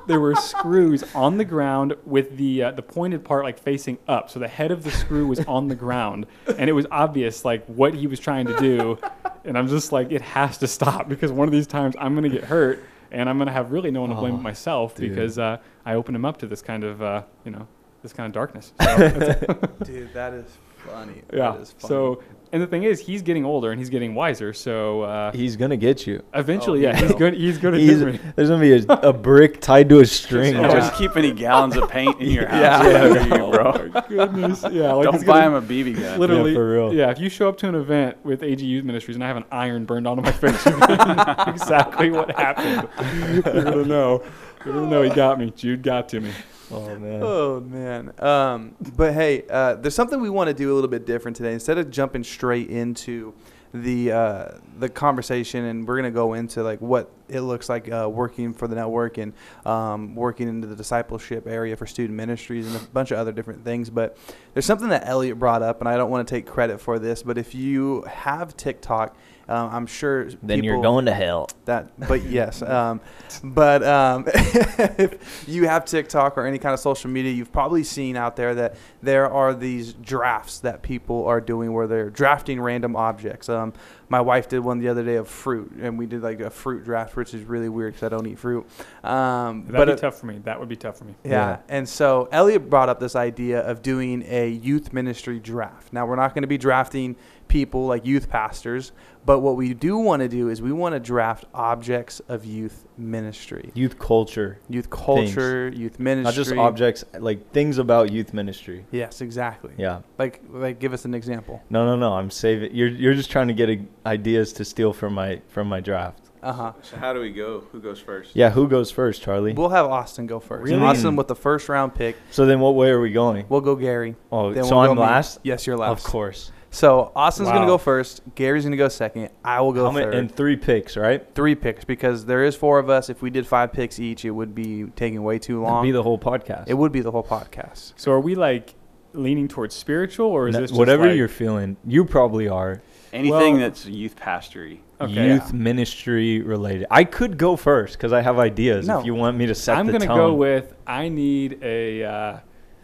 There 0.06 0.20
were 0.20 0.34
screws 0.36 1.02
on 1.14 1.36
the 1.38 1.44
ground 1.44 1.94
with 2.04 2.36
the 2.36 2.62
uh, 2.64 2.70
the 2.72 2.82
pointed 2.82 3.24
part 3.24 3.44
like 3.44 3.58
facing 3.58 3.98
up, 4.06 4.30
so 4.30 4.38
the 4.38 4.48
head 4.48 4.70
of 4.70 4.84
the 4.84 4.90
screw 4.90 5.26
was 5.26 5.40
on 5.46 5.68
the 5.68 5.74
ground, 5.74 6.26
and 6.58 6.70
it 6.70 6.72
was 6.74 6.86
obvious 6.90 7.44
like 7.44 7.64
what 7.66 7.94
he 7.94 8.06
was 8.06 8.20
trying 8.20 8.46
to 8.46 8.56
do. 8.58 8.98
And 9.44 9.56
I'm 9.58 9.68
just 9.68 9.92
like, 9.92 10.10
it 10.12 10.22
has 10.22 10.58
to 10.58 10.66
stop 10.68 11.08
because 11.08 11.30
one 11.32 11.46
of 11.48 11.52
these 11.52 11.66
times 11.66 11.94
I'm 11.98 12.14
gonna 12.14 12.28
get 12.28 12.44
hurt, 12.44 12.84
and 13.10 13.28
I'm 13.28 13.38
gonna 13.38 13.52
have 13.52 13.72
really 13.72 13.90
no 13.90 14.00
one 14.02 14.10
to 14.10 14.16
blame 14.16 14.34
Oh, 14.34 14.36
but 14.38 14.42
myself 14.42 14.94
dude. 14.94 15.10
because 15.10 15.38
uh, 15.38 15.58
I 15.84 15.94
opened 15.94 16.16
him 16.16 16.24
up 16.24 16.38
to 16.38 16.46
this 16.46 16.62
kind 16.62 16.84
of 16.84 17.02
uh, 17.02 17.22
you 17.44 17.50
know 17.50 17.66
this 18.02 18.12
kind 18.12 18.26
of 18.28 18.32
darkness. 18.32 18.72
So 18.80 18.96
that's- 19.08 19.88
Dude, 19.88 20.12
that 20.14 20.32
is 20.34 20.46
funny. 20.86 21.22
yeah. 21.32 21.50
That 21.52 21.60
is 21.62 21.72
funny. 21.72 21.88
So 21.88 22.22
and 22.52 22.62
the 22.62 22.66
thing 22.66 22.82
is, 22.84 23.00
he's 23.00 23.22
getting 23.22 23.44
older 23.44 23.70
and 23.70 23.78
he's 23.80 23.90
getting 23.90 24.14
wiser. 24.14 24.52
So 24.52 25.02
uh, 25.02 25.32
He's 25.32 25.56
gonna 25.56 25.76
get 25.76 26.06
you. 26.06 26.22
eventually, 26.34 26.86
Oh, 26.86 26.90
yeah, 26.90 26.96
he's 27.00 27.12
gonna 27.12 27.36
He's 27.36 27.58
good 27.58 27.74
at 27.74 27.80
He's, 27.80 27.98
doing 27.98 28.14
it. 28.14 28.20
there's 28.36 28.48
gonna 28.48 28.60
be 28.60 28.72
a, 28.72 28.82
a 29.08 29.12
brick 29.12 29.60
tied 29.60 29.88
to 29.90 30.00
a 30.00 30.06
string. 30.06 30.54
Just, 30.54 30.62
just- 30.74 30.88
just 30.90 30.98
keep 30.98 31.16
any 31.16 31.32
gallons 31.32 31.76
of 31.76 31.88
paint 31.90 32.20
in 32.20 32.30
your 32.30 32.46
house, 32.48 32.60
Yeah. 32.84 33.08
whatever 33.08 33.28
you, 33.36 33.42
Oh 33.42 33.50
bro. 33.50 33.88
my 33.92 34.04
goodness. 34.08 34.64
Yeah, 34.70 34.92
like 34.92 35.08
it's 35.14 35.16
Don't 35.24 35.26
buy 35.26 35.40
gonna- 35.42 35.58
him 35.58 35.64
a 35.64 35.66
BB 35.66 36.00
gun. 36.00 36.20
Literally, 36.20 36.54
for 36.54 36.72
real. 36.72 36.94
Yeah, 36.94 37.10
if 37.10 37.18
you 37.18 37.28
show 37.28 37.48
up 37.48 37.56
to 37.58 37.68
an 37.68 37.74
event 37.74 38.16
with 38.24 38.42
AG 38.42 38.64
Youth 38.64 38.84
Ministries 38.84 39.16
and 39.16 39.24
I 39.24 39.28
have 39.28 39.36
an 39.36 39.44
iron 39.50 39.84
burned 39.84 40.06
onto 40.06 40.22
my 40.22 40.32
face, 40.32 40.64
you're 40.66 40.78
gonna 40.78 41.14
know 41.46 41.52
exactly 41.52 42.10
what 42.10 42.30
happened. 42.36 42.88
You're 43.44 43.64
gonna 43.64 43.84
know. 43.84 44.22
You're 44.64 44.74
gonna 44.74 44.90
know 44.90 45.02
he 45.02 45.10
got 45.10 45.38
me. 45.38 45.50
Jude 45.50 45.82
got 45.82 46.08
to 46.10 46.20
me. 46.20 46.30
Oh 46.70 46.98
man. 46.98 47.20
Oh 47.22 47.60
man. 47.60 48.12
Um, 48.18 48.76
but 48.96 49.14
hey, 49.14 49.44
uh, 49.50 49.74
there's 49.74 49.94
something 49.94 50.20
we 50.20 50.30
want 50.30 50.48
to 50.48 50.54
do 50.54 50.72
a 50.72 50.74
little 50.74 50.90
bit 50.90 51.06
different 51.06 51.36
today. 51.36 51.52
Instead 51.52 51.78
of 51.78 51.90
jumping 51.90 52.24
straight 52.24 52.70
into 52.70 53.34
the 53.72 54.12
uh, 54.12 54.48
the 54.78 54.88
conversation, 54.88 55.64
and 55.64 55.86
we're 55.86 55.96
gonna 55.96 56.10
go 56.10 56.34
into 56.34 56.62
like 56.62 56.80
what 56.80 57.10
it 57.28 57.40
looks 57.40 57.68
like 57.68 57.90
uh, 57.90 58.08
working 58.10 58.52
for 58.52 58.68
the 58.68 58.74
network 58.74 59.18
and 59.18 59.32
um, 59.64 60.14
working 60.14 60.48
into 60.48 60.66
the 60.66 60.76
discipleship 60.76 61.46
area 61.46 61.76
for 61.76 61.86
student 61.86 62.16
ministries 62.16 62.66
and 62.66 62.76
a 62.76 62.86
bunch 62.88 63.10
of 63.10 63.18
other 63.18 63.32
different 63.32 63.64
things. 63.64 63.90
But 63.90 64.16
there's 64.54 64.66
something 64.66 64.88
that 64.88 65.06
Elliot 65.06 65.38
brought 65.38 65.62
up, 65.62 65.80
and 65.80 65.88
I 65.88 65.96
don't 65.96 66.10
want 66.10 66.26
to 66.26 66.34
take 66.34 66.46
credit 66.46 66.80
for 66.80 66.98
this, 66.98 67.22
but 67.22 67.38
if 67.38 67.54
you 67.54 68.02
have 68.02 68.56
TikTok, 68.56 69.16
uh, 69.48 69.68
I'm 69.70 69.86
sure 69.86 70.28
Then 70.42 70.64
you're 70.64 70.82
going 70.82 71.06
to 71.06 71.14
hell. 71.14 71.48
that 71.66 71.92
but 72.08 72.22
yes 72.28 72.62
um, 72.62 73.00
but 73.44 73.82
um, 73.84 74.24
if 74.34 75.44
you 75.46 75.68
have 75.68 75.84
tiktok 75.84 76.36
or 76.36 76.46
any 76.46 76.58
kind 76.58 76.74
of 76.74 76.80
social 76.80 77.10
media 77.10 77.32
you've 77.32 77.52
probably 77.52 77.84
seen 77.84 78.16
out 78.16 78.34
there 78.36 78.54
that 78.56 78.76
there 79.02 79.30
are 79.30 79.54
these 79.54 79.92
drafts 79.92 80.58
that 80.60 80.82
people 80.82 81.26
are 81.26 81.40
doing 81.40 81.72
where 81.72 81.86
they're 81.86 82.10
drafting 82.10 82.60
random 82.60 82.96
objects 82.96 83.48
um, 83.48 83.72
my 84.08 84.20
wife 84.20 84.48
did 84.48 84.60
one 84.60 84.78
the 84.78 84.88
other 84.88 85.02
day 85.04 85.16
of 85.16 85.28
fruit 85.28 85.72
and 85.80 85.98
we 85.98 86.06
did 86.06 86.22
like 86.22 86.40
a 86.40 86.50
fruit 86.50 86.84
draft 86.84 87.16
which 87.16 87.34
is 87.34 87.42
really 87.44 87.68
weird 87.68 87.92
because 87.92 88.06
i 88.06 88.08
don't 88.08 88.26
eat 88.26 88.38
fruit 88.38 88.66
um, 89.04 89.66
That'd 89.66 89.76
but 89.76 89.84
be 89.86 89.92
uh, 89.92 89.96
tough 89.96 90.18
for 90.18 90.26
me. 90.26 90.38
That 90.38 90.58
would 90.58 90.68
be 90.68 90.76
tough 90.76 90.98
for 90.98 91.04
me. 91.04 91.14
yeah. 91.24 91.30
Yeah. 91.30 91.58
And 91.68 91.88
so 91.88 92.28
Elliot 92.32 92.68
brought 92.68 92.88
up 92.88 92.98
this 92.98 93.14
idea 93.14 93.60
of 93.60 93.82
doing 93.82 94.24
a 94.26 94.48
youth 94.48 94.92
ministry 94.92 95.38
draft. 95.38 95.92
Now, 95.92 96.06
we're 96.06 96.16
not 96.16 96.34
going 96.34 96.42
to 96.42 96.48
be 96.48 96.58
drafting 96.58 97.14
people 97.48 97.86
like 97.86 98.04
youth 98.04 98.28
pastors, 98.28 98.90
but 99.26 99.40
what 99.40 99.56
we 99.56 99.74
do 99.74 99.98
want 99.98 100.20
to 100.22 100.28
do 100.28 100.48
is 100.48 100.62
we 100.62 100.72
want 100.72 100.94
to 100.94 101.00
draft 101.00 101.44
objects 101.52 102.20
of 102.28 102.44
youth 102.44 102.86
ministry, 102.96 103.72
Youth 103.74 103.98
culture, 103.98 104.58
youth 104.68 104.88
culture, 104.88 105.68
youth 105.68 105.98
ministry. 105.98 106.24
not 106.24 106.34
just 106.34 106.52
objects, 106.52 107.04
like 107.18 107.50
things 107.52 107.78
about 107.78 108.12
youth 108.12 108.32
ministry. 108.32 108.86
Yes, 108.92 109.20
exactly. 109.20 109.72
Yeah. 109.76 110.00
Like, 110.18 110.42
like, 110.50 110.78
give 110.78 110.92
us 110.92 111.04
an 111.04 111.14
example. 111.14 111.62
No, 111.68 111.84
no, 111.84 111.96
no. 111.96 112.14
I'm 112.14 112.30
saving. 112.30 112.74
You're 112.74 112.88
you're 112.88 113.14
just 113.14 113.30
trying 113.30 113.48
to 113.48 113.54
get 113.54 113.68
a, 113.68 113.80
ideas 114.06 114.52
to 114.54 114.64
steal 114.64 114.92
from 114.92 115.14
my 115.14 115.42
from 115.48 115.68
my 115.68 115.80
draft. 115.80 116.20
Uh 116.42 116.52
huh. 116.52 116.72
So 116.82 116.96
how 116.96 117.12
do 117.12 117.20
we 117.20 117.32
go? 117.32 117.64
Who 117.72 117.80
goes 117.80 117.98
first? 117.98 118.36
Yeah. 118.36 118.50
Who 118.50 118.68
goes 118.68 118.90
first, 118.92 119.20
Charlie? 119.22 119.52
We'll 119.52 119.70
have 119.70 119.86
Austin 119.86 120.26
go 120.28 120.38
first. 120.38 120.70
Really? 120.70 120.80
Austin 120.82 121.16
with 121.16 121.26
the 121.26 121.34
first 121.34 121.68
round 121.68 121.94
pick. 121.94 122.16
so 122.30 122.46
then, 122.46 122.60
what 122.60 122.76
way 122.76 122.90
are 122.90 123.00
we 123.00 123.10
going? 123.10 123.46
We'll 123.48 123.60
go 123.62 123.74
Gary. 123.74 124.14
Oh, 124.30 124.52
Then 124.52 124.64
so 124.64 124.78
we'll 124.78 124.90
I'm 124.90 124.96
me. 124.96 125.02
last. 125.02 125.40
Yes, 125.42 125.66
you're 125.66 125.76
last. 125.76 125.98
Of 125.98 126.04
course. 126.04 126.52
So 126.76 127.10
Austin's 127.16 127.48
gonna 127.48 127.66
go 127.66 127.78
first. 127.78 128.20
Gary's 128.34 128.64
gonna 128.64 128.76
go 128.76 128.88
second. 128.88 129.30
I 129.42 129.60
will 129.62 129.72
go 129.72 129.86
How 129.86 129.90
many- 129.92 130.04
third. 130.04 130.14
and 130.14 130.30
three 130.30 130.56
picks, 130.56 130.96
right? 130.96 131.24
three 131.34 131.54
picks 131.54 131.84
because 131.84 132.26
there 132.26 132.44
is 132.44 132.54
four 132.54 132.78
of 132.78 132.90
us. 132.90 133.08
If 133.08 133.22
we 133.22 133.30
did 133.30 133.46
five 133.46 133.72
picks 133.72 133.98
each, 133.98 134.24
it 134.26 134.30
would 134.30 134.54
be 134.54 134.84
taking 134.94 135.22
way 135.22 135.38
too 135.38 135.60
That'd 135.60 135.72
long. 135.72 135.82
be 135.84 135.90
the 135.90 136.02
whole 136.02 136.18
podcast. 136.18 136.64
it 136.68 136.74
would 136.74 136.92
be 136.92 137.00
the 137.00 137.10
whole 137.10 137.22
podcast. 137.24 137.94
So 137.96 138.12
are 138.12 138.20
we 138.20 138.34
like 138.34 138.74
leaning 139.14 139.48
towards 139.48 139.74
spiritual, 139.74 140.26
or 140.28 140.48
is 140.48 140.54
No- 140.54 140.60
this 140.60 140.70
just 140.70 140.78
whatever 140.78 141.06
like- 141.08 141.16
you're 141.16 141.28
feeling. 141.28 141.78
You 141.86 142.04
probably 142.04 142.46
are 142.48 142.82
Anything 143.12 143.54
Well- 143.54 143.60
that's 143.62 143.86
youth 143.86 144.14
pastory. 144.16 144.80
Okay. 145.00 145.28
youth 145.28 145.52
ministry 145.54 146.42
related. 146.42 146.86
I 146.90 147.04
could 147.04 147.38
go 147.38 147.56
first 147.56 147.96
because 147.96 148.12
I 148.12 148.20
have 148.20 148.38
ideas. 148.38 148.86
No. 148.86 149.00
If 149.00 149.06
you 149.06 149.14
want 149.14 149.38
me 149.38 149.46
to 149.46 149.54
set 149.54 149.78
I'm 149.78 149.86
the 149.86 149.92
gonna 149.92 150.06
tone. 150.06 150.16
go 150.16 150.34
with 150.34 150.74
I 150.86 151.08
need 151.08 151.58
a. 151.62 152.04
Uh, 152.04 152.36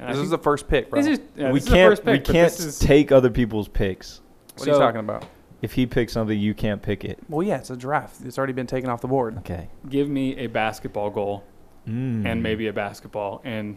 and 0.03 0.11
This 0.11 0.17
think 0.17 0.25
is 0.25 0.31
the 0.31 0.39
first 0.39 0.69
pick, 0.69 0.91
bro. 0.91 1.01
this 1.01 1.19
is 1.19 1.25
yeah, 1.37 1.51
we 1.53 1.59
this 1.59 1.65
is 1.65 1.69
the 1.71 1.77
can't. 1.77 1.91
first 1.91 2.05
pick, 2.05 2.13
we 2.27 2.33
can't 2.35 2.53
this 2.53 2.61
is- 2.65 2.79
take 2.79 3.13
other 3.13 3.31
people's 3.31 3.69
picks. 3.69 4.21
what 4.57 4.69
are 4.69 4.73
you 4.73 4.79
talking 4.79 5.01
about? 5.01 5.25
If 5.63 5.73
he 5.75 5.87
picks 5.87 6.13
something, 6.13 6.37
you 6.39 6.55
can't 6.55 6.83
pick 6.83 7.05
it. 7.05 7.19
Well, 7.29 7.47
yeah, 7.47 7.59
it's 7.59 7.71
a 7.71 7.77
draft. 7.77 8.17
It's 8.25 8.37
already 8.37 8.53
been 8.53 8.67
taken 8.67 8.91
off 8.91 9.01
the 9.01 9.07
board. 9.09 9.39
Okay. 9.39 9.69
give 9.89 10.09
me 10.09 10.37
a 10.39 10.47
basketball 10.49 11.09
goal 11.11 11.45
Mm. 11.89 12.27
and 12.27 12.43
maybe 12.43 12.67
a 12.69 12.73
basketball, 12.73 13.41
and 13.45 13.77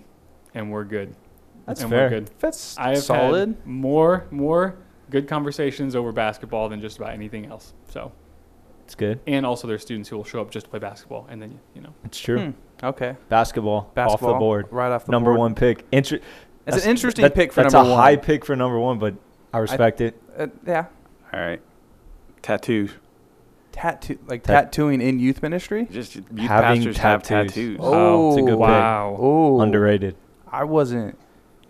and 0.53 0.71
we're 0.71 0.83
good. 0.83 1.15
That's 1.65 1.81
and 1.81 1.89
fair. 1.89 2.03
We're 2.03 2.09
good. 2.21 2.29
That's 2.39 2.77
I 2.77 2.89
have 2.89 2.99
solid. 2.99 3.49
had 3.49 3.67
more 3.67 4.25
more 4.31 4.75
good 5.09 5.27
conversations 5.27 5.95
over 5.95 6.11
basketball 6.11 6.69
than 6.69 6.81
just 6.81 6.97
about 6.97 7.13
anything 7.13 7.45
else. 7.47 7.73
So, 7.89 8.11
It's 8.83 8.93
good. 8.95 9.19
and 9.27 9.45
also 9.45 9.67
there's 9.67 9.81
students 9.83 10.09
who 10.09 10.17
will 10.17 10.23
show 10.23 10.41
up 10.41 10.49
just 10.51 10.65
to 10.65 10.69
play 10.69 10.79
basketball, 10.79 11.27
and 11.29 11.39
then 11.41 11.51
you, 11.51 11.59
you 11.75 11.81
know. 11.81 11.93
It's 12.03 12.19
true. 12.19 12.39
Hmm, 12.39 12.51
Okay. 12.83 13.15
Basketball, 13.29 13.89
Basketball 13.93 14.29
off 14.31 14.35
the 14.35 14.39
board. 14.39 14.67
right 14.71 14.91
off 14.91 15.05
the 15.05 15.11
number 15.11 15.31
board. 15.31 15.39
one 15.39 15.55
pick. 15.55 15.85
Inter- 15.91 16.17
It's 16.17 16.23
that's- 16.65 16.83
an 16.85 16.89
interesting 16.91 17.23
that- 17.23 17.35
pick 17.35 17.53
for 17.53 17.61
number 17.61 17.67
1. 17.67 17.71
that's 17.71 17.73
number 17.73 17.89
a 17.91 17.95
one. 17.95 18.01
high 18.03 18.15
pick 18.17 18.45
for 18.45 18.55
number 18.55 18.79
one, 18.79 18.99
but 18.99 19.15
I 19.53 19.59
respect 19.59 20.01
it. 20.01 20.21
Uh, 20.37 20.47
yeah. 20.65 20.85
All 21.33 21.39
right. 21.39 21.61
Tattoos. 22.41 22.91
Tattoo, 23.71 24.17
like 24.27 24.43
Tat- 24.43 24.71
tattooing 24.71 25.01
in 25.01 25.19
youth 25.19 25.41
ministry. 25.43 25.85
Just 25.91 26.15
youth 26.15 26.25
Having 26.37 26.77
pastors 26.77 26.97
have 26.97 27.23
tattoos. 27.23 27.51
tattoos. 27.51 27.77
Oh, 27.81 28.29
it's 28.29 28.37
a 28.37 28.41
good 28.41 28.49
pick. 28.51 28.59
wow. 28.59 29.17
Oh, 29.19 29.59
Underrated. 29.59 30.15
I 30.49 30.63
wasn't. 30.63 31.17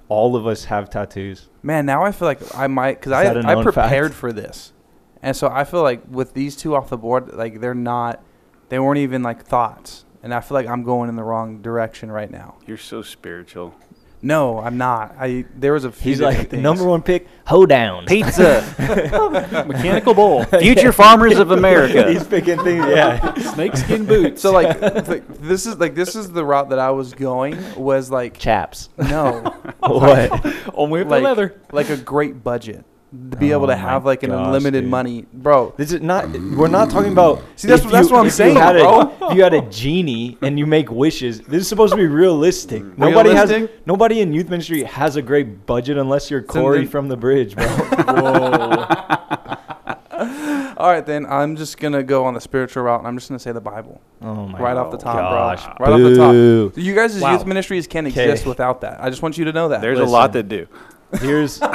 All 0.07 0.35
of 0.35 0.45
us 0.45 0.65
have 0.65 0.89
tattoos. 0.91 1.49
Man, 1.63 1.87
now 1.87 2.03
I 2.03 2.11
feel 2.11 2.27
like 2.27 2.39
I 2.55 2.67
might 2.67 2.99
because 2.99 3.11
I 3.11 3.23
that 3.23 3.37
a 3.37 3.39
I 3.39 3.51
I 3.51 3.55
known 3.55 3.63
prepared 3.63 4.11
fact? 4.11 4.19
for 4.19 4.31
this, 4.31 4.71
and 5.23 5.35
so 5.35 5.47
I 5.47 5.63
feel 5.63 5.81
like 5.81 6.01
with 6.07 6.35
these 6.35 6.55
two 6.55 6.75
off 6.75 6.89
the 6.89 6.97
board, 6.97 7.33
like 7.33 7.59
they're 7.59 7.73
not, 7.73 8.21
they 8.69 8.77
weren't 8.77 8.99
even 8.99 9.23
like 9.23 9.43
thoughts, 9.43 10.04
and 10.25 10.33
I 10.33 10.41
feel 10.41 10.55
like 10.55 10.67
I'm 10.67 10.83
going 10.83 11.07
in 11.07 11.15
the 11.15 11.23
wrong 11.23 11.61
direction 11.61 12.11
right 12.11 12.29
now. 12.29 12.55
You're 12.65 12.77
so 12.79 13.03
spiritual. 13.03 13.75
No, 14.23 14.57
I'm 14.57 14.75
not. 14.75 15.15
I 15.19 15.45
there 15.55 15.73
was 15.73 15.85
a 15.85 15.91
few 15.91 16.13
He's 16.13 16.19
like 16.19 16.49
things. 16.49 16.63
number 16.63 16.83
one 16.83 17.03
pick, 17.03 17.27
hoedown. 17.45 18.07
Pizza. 18.07 18.63
Mechanical 19.67 20.15
bowl, 20.15 20.43
Future 20.45 20.91
farmers 20.91 21.37
of 21.37 21.51
America. 21.51 22.09
He's 22.11 22.25
picking 22.25 22.57
things. 22.63 22.85
Yeah. 22.87 23.35
snakeskin 23.53 24.05
boots. 24.05 24.41
So 24.41 24.51
like, 24.51 24.79
th- 25.05 25.21
this 25.41 25.67
is 25.67 25.77
like 25.77 25.93
this 25.93 26.15
is 26.15 26.31
the 26.31 26.43
route 26.43 26.69
that 26.69 26.79
I 26.79 26.89
was 26.89 27.13
going 27.13 27.55
was 27.75 28.09
like 28.09 28.39
Chaps. 28.39 28.89
no, 28.97 29.41
what? 29.81 30.43
only 30.73 31.01
if 31.01 31.07
like 31.07 31.21
the 31.21 31.27
leather. 31.29 31.61
like 31.71 31.91
a 31.91 31.97
great 31.97 32.43
budget. 32.43 32.83
To 33.11 33.37
be 33.37 33.51
able 33.51 33.63
Oh 33.63 33.67
to 33.67 33.75
have 33.75 34.03
like 34.05 34.23
an 34.23 34.31
gosh, 34.31 34.45
unlimited 34.47 34.83
dude. 34.83 34.91
money, 34.91 35.25
bro. 35.33 35.73
This 35.77 35.91
is 35.93 36.01
not. 36.01 36.29
We're 36.31 36.67
not 36.67 36.89
talking 36.89 37.11
about. 37.13 37.41
See, 37.55 37.67
that's 37.67 37.79
if 37.81 37.85
what- 37.85 37.91
that's 37.93 38.09
what 38.11 38.19
I'm 38.19 38.29
saying, 38.29 38.55
you 38.55 38.61
had 38.61 38.73
bro. 38.77 39.13
A, 39.29 39.35
you 39.35 39.41
had 39.43 39.53
a 39.53 39.61
genie 39.69 40.37
and 40.41 40.59
you 40.59 40.65
make 40.65 40.91
wishes, 40.91 41.39
this 41.41 41.61
is 41.61 41.67
supposed 41.67 41.93
to 41.93 41.97
be 41.97 42.07
realistic. 42.07 42.83
Nobody 42.97 43.31
has. 43.31 43.69
Nobody 43.85 44.19
in 44.21 44.33
youth 44.33 44.49
ministry 44.49 44.83
has 44.83 45.15
a 45.15 45.21
great 45.21 45.65
budget 45.65 45.97
unless 45.97 46.29
you're 46.29 46.41
Corey 46.41 46.85
the- 46.85 46.91
from 46.91 47.07
the 47.07 47.15
bridge, 47.17 47.55
bro. 47.55 47.65
Whoa. 47.67 48.85
All 50.77 50.91
right, 50.91 51.05
then 51.05 51.25
I'm 51.25 51.55
just 51.55 51.77
gonna 51.77 52.03
go 52.03 52.25
on 52.25 52.33
the 52.33 52.41
spiritual 52.41 52.83
route, 52.83 52.99
and 52.99 53.07
I'm 53.07 53.15
just 53.17 53.29
gonna 53.29 53.39
say 53.39 53.51
the 53.53 53.61
Bible 53.61 54.01
oh 54.21 54.47
my 54.47 54.59
right 54.59 54.75
off 54.77 54.91
the 54.91 54.97
top, 54.97 55.15
gosh, 55.15 55.63
bro. 55.77 55.87
Right 55.87 55.93
off 55.93 55.99
the 55.99 56.15
top. 56.71 56.77
You 56.77 56.93
guys' 56.95 57.19
Wow. 57.19 57.33
youth 57.33 57.45
ministries 57.45 57.87
can't 57.87 58.07
'Kay. 58.11 58.29
exist 58.29 58.45
without 58.45 58.81
that. 58.81 59.01
I 59.01 59.09
just 59.09 59.21
want 59.21 59.37
you 59.37 59.45
to 59.45 59.53
know 59.53 59.69
that. 59.69 59.81
There's 59.81 59.99
a 59.99 60.05
lot 60.05 60.33
to 60.33 60.43
do. 60.43 60.67
Here's 61.19 61.59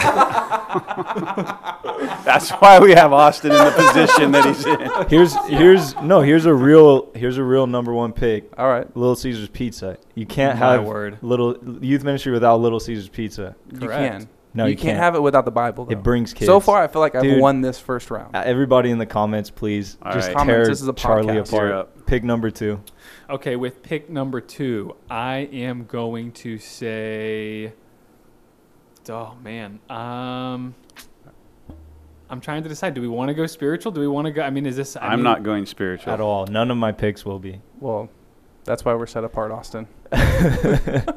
That's 2.25 2.51
why 2.51 2.79
we 2.81 2.93
have 2.93 3.13
Austin 3.13 3.53
in 3.53 3.59
the 3.59 3.71
position 3.71 4.33
that 4.33 4.45
he's 4.47 4.65
in. 4.67 5.09
here's 5.09 5.35
here's 5.47 5.95
no 5.97 6.21
here's 6.21 6.47
a 6.47 6.55
real 6.55 7.11
here's 7.15 7.39
a 7.39 7.43
real 7.43 7.67
number 7.67 7.93
one 7.93 8.13
pick. 8.13 8.51
All 8.59 8.69
right, 8.69 8.87
Little 8.97 9.17
Caesars 9.17 9.49
Pizza. 9.49 9.97
You 10.15 10.27
can't 10.27 10.59
My 10.59 10.73
have 10.73 10.85
word. 10.85 11.19
little 11.23 11.57
youth 11.83 12.05
ministry 12.05 12.33
without 12.33 12.61
Little 12.61 12.81
Caesars 12.81 13.09
Pizza. 13.09 13.57
you 13.73 13.79
Correct. 13.79 14.13
can. 14.13 14.29
No, 14.53 14.65
you, 14.67 14.73
you, 14.73 14.77
can't, 14.77 14.99
have 14.99 15.15
it 15.15 15.21
without 15.23 15.45
the 15.45 15.53
Bible. 15.53 15.85
Though. 15.85 15.93
It 15.93 16.03
brings 16.03 16.35
kids. 16.35 16.47
So 16.47 16.59
far, 16.59 16.83
I 16.83 16.89
feel 16.89 17.01
like 17.01 17.15
I've 17.15 17.23
Dude. 17.23 17.41
won 17.41 17.61
this 17.61 17.79
first 17.79 18.11
round. 18.11 18.35
Uh, 18.35 18.43
Everybody 18.45 18.91
in 18.91 18.99
the 18.99 19.07
comments, 19.07 19.49
please 19.49 19.97
All 20.03 20.13
just 20.13 20.27
right. 20.27 20.37
Comments, 20.37 20.57
tear 20.57 20.67
this 20.67 20.83
is 20.83 20.89
a 20.89 20.93
Charlie 20.93 21.35
podcast. 21.35 21.49
Apart. 21.53 21.71
up. 21.73 22.07
Pick 22.07 22.25
number 22.25 22.51
two. 22.51 22.83
Okay, 23.29 23.55
with 23.55 23.81
pick 23.85 24.11
number 24.11 24.41
two, 24.41 24.97
I 25.09 25.49
am 25.53 25.85
going 25.85 26.33
to 26.33 26.59
say. 26.59 27.75
Oh 29.09 29.35
man, 29.43 29.81
um, 29.89 30.75
I'm 32.29 32.41
trying 32.41 32.63
to 32.63 32.69
decide. 32.69 32.95
Do 32.95 33.01
we 33.01 33.09
want 33.09 33.29
to 33.29 33.35
go 33.35 33.47
spiritual? 33.47 33.93
Do 33.93 34.01
we 34.01 34.09
want 34.09 34.27
to 34.27 34.31
go? 34.33 34.43
I 34.43 34.51
mean, 34.51 34.67
is 34.67 34.77
this? 34.77 34.97
I 34.97 35.09
I'm 35.09 35.19
mean, 35.21 35.25
not 35.25 35.43
going 35.43 35.67
spiritual. 35.67 36.13
At 36.13 36.21
all. 36.21 36.47
None 36.47 36.71
of 36.71 36.77
my 36.77 36.93
picks 36.93 37.25
will 37.25 37.39
be. 37.39 37.61
Well, 37.81 38.09
that's 38.65 38.85
why 38.85 38.95
we're 38.95 39.07
set 39.07 39.25
apart, 39.25 39.51
Austin. 39.51 39.89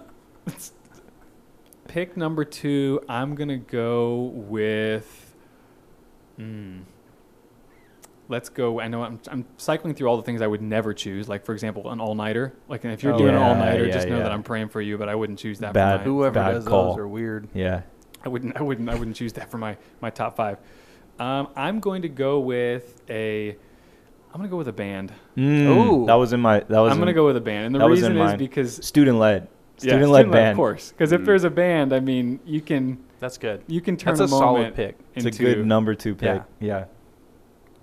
Pick 1.87 2.17
number 2.17 2.43
two, 2.45 3.01
I'm 3.07 3.35
gonna 3.35 3.57
go 3.57 4.31
with. 4.33 5.35
Hmm. 6.37 6.79
Let's 8.33 8.49
go. 8.49 8.79
I 8.79 8.87
know 8.87 9.03
I'm, 9.03 9.19
I'm 9.29 9.45
cycling 9.57 9.93
through 9.93 10.07
all 10.07 10.17
the 10.17 10.23
things 10.23 10.41
I 10.41 10.47
would 10.47 10.61
never 10.63 10.91
choose. 10.91 11.29
Like 11.29 11.45
for 11.45 11.53
example, 11.53 11.91
an 11.91 12.01
all 12.01 12.15
nighter. 12.15 12.51
Like 12.67 12.83
if 12.83 13.03
you're 13.03 13.13
Oh, 13.13 13.17
doing 13.19 13.35
an 13.35 13.39
yeah, 13.39 13.47
all 13.47 13.55
nighter, 13.55 13.85
yeah, 13.85 13.93
just 13.93 14.07
know 14.07 14.17
yeah. 14.17 14.23
that 14.23 14.31
I'm 14.31 14.41
praying 14.41 14.69
for 14.69 14.81
you. 14.81 14.97
But 14.97 15.07
I 15.07 15.13
wouldn't 15.13 15.37
choose 15.37 15.59
that. 15.59 15.73
Bad. 15.73 15.97
For 15.97 15.97
my, 15.99 16.03
Whoever 16.05 16.33
Bad 16.33 16.51
does 16.53 16.65
call. 16.65 16.89
those 16.89 16.97
are 16.97 17.07
weird. 17.07 17.47
Yeah. 17.53 17.81
I 18.25 18.29
wouldn't. 18.29 18.57
I 18.57 18.63
wouldn't. 18.63 18.89
I 18.89 18.95
wouldn't 18.95 19.15
choose 19.15 19.33
that 19.33 19.51
for 19.51 19.59
my 19.59 19.77
my 20.01 20.09
top 20.09 20.35
five. 20.35 20.57
Um, 21.19 21.49
I'm 21.55 21.79
going 21.79 22.01
to 22.01 22.09
go 22.09 22.39
with 22.39 23.01
a. 23.09 23.49
I'm 24.33 24.39
gonna 24.39 24.47
go 24.49 24.57
with 24.57 24.67
a 24.67 24.73
band. 24.73 25.13
Mm, 25.37 25.67
Ooh. 25.67 26.05
That 26.07 26.15
was 26.15 26.33
in 26.33 26.39
my. 26.39 26.61
That 26.61 26.79
was. 26.79 26.91
I'm 26.91 26.97
gonna 26.97 27.11
in 27.11 27.15
go 27.15 27.27
with 27.27 27.37
a 27.37 27.41
band, 27.41 27.67
and 27.67 27.75
the 27.75 27.79
that 27.79 27.87
was 27.87 28.01
in 28.01 28.13
reason 28.13 28.17
is 28.25 28.29
mine. 28.31 28.37
because 28.39 28.83
Student 28.83 29.19
led. 29.19 29.47
yeah, 29.77 29.91
Student 29.91 30.09
led 30.11 30.31
band. 30.31 30.49
of 30.51 30.55
course. 30.55 30.91
Because 30.91 31.11
if 31.11 31.21
Mm. 31.21 31.25
there's 31.25 31.43
a 31.43 31.51
band, 31.51 31.93
I 31.93 31.99
mean, 31.99 32.39
you 32.45 32.59
can 32.61 32.97
That's 33.19 33.37
good. 33.37 33.61
you 33.67 33.79
can 33.79 33.95
turn 33.95 34.15
That's 34.15 34.21
a 34.21 34.23
a 34.23 34.27
solid 34.39 34.41
moment 34.57 34.75
pick. 34.75 34.97
It's 35.13 35.25
into 35.27 35.43
a 35.51 35.53
good 35.53 35.67
number 35.67 35.93
two 35.93 36.15
pick. 36.15 36.41
Yeah. 36.59 36.67
Yeah. 36.67 36.85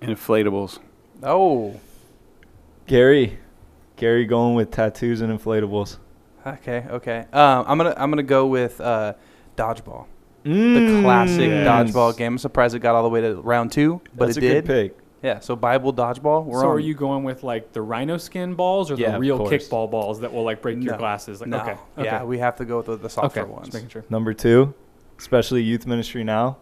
Inflatables. 0.01 0.79
Oh, 1.23 1.79
Gary. 2.87 3.37
Gary 3.95 4.25
going 4.25 4.55
with 4.55 4.71
tattoos 4.71 5.21
and 5.21 5.37
inflatables. 5.37 5.97
okay, 6.45 6.85
okay. 6.89 7.19
Um, 7.31 7.65
I'm 7.67 7.77
gonna 7.77 7.93
I'm 7.95 8.09
gonna 8.09 8.23
go 8.23 8.47
with 8.47 8.81
uh, 8.81 9.13
dodgeball, 9.55 10.07
the 10.43 10.49
Mm, 10.49 11.01
classic 11.03 11.49
Yes. 11.49 11.67
dodgeball 11.67 12.17
game. 12.17 12.33
I'm 12.33 12.37
surprised 12.39 12.73
it 12.73 12.79
got 12.79 12.95
all 12.95 13.03
the 13.03 13.09
way 13.09 13.21
to 13.21 13.35
round 13.35 13.71
two, 13.71 14.01
but 14.15 14.25
That's 14.25 14.37
it 14.37 14.43
a 14.43 14.47
did. 14.47 14.65
good 14.65 14.73
pick. 14.91 14.97
Yeah. 15.21 15.37
So 15.39 15.55
Bible 15.55 15.93
dodgeball. 15.93 16.45
We're 16.45 16.61
so 16.61 16.69
on. 16.69 16.75
are 16.75 16.79
you 16.79 16.95
going 16.95 17.23
with 17.23 17.43
like 17.43 17.73
the 17.73 17.81
rhino 17.83 18.17
skin 18.17 18.55
balls 18.55 18.89
or 18.89 18.95
Yeah, 18.95 19.11
the 19.11 19.19
real 19.19 19.37
kickball 19.41 19.91
balls 19.91 20.21
that 20.21 20.33
will 20.33 20.43
like 20.43 20.63
break 20.63 20.81
your 20.81 20.97
glasses? 20.97 21.41
Like, 21.41 21.49
No. 21.51 21.59
okay, 21.59 21.71
okay, 21.99 22.05
Yeah, 22.05 22.23
we 22.23 22.39
have 22.39 22.55
to 22.55 22.65
go 22.65 22.77
with 22.77 22.87
the, 22.87 22.95
the 22.97 23.09
softer 23.09 23.41
okay. 23.41 23.51
ones. 23.51 23.67
Just 23.67 23.75
making 23.75 23.89
sure. 23.89 24.03
Number 24.09 24.33
two, 24.33 24.73
especially 25.19 25.61
youth 25.61 25.85
ministry 25.85 26.23
now, 26.23 26.57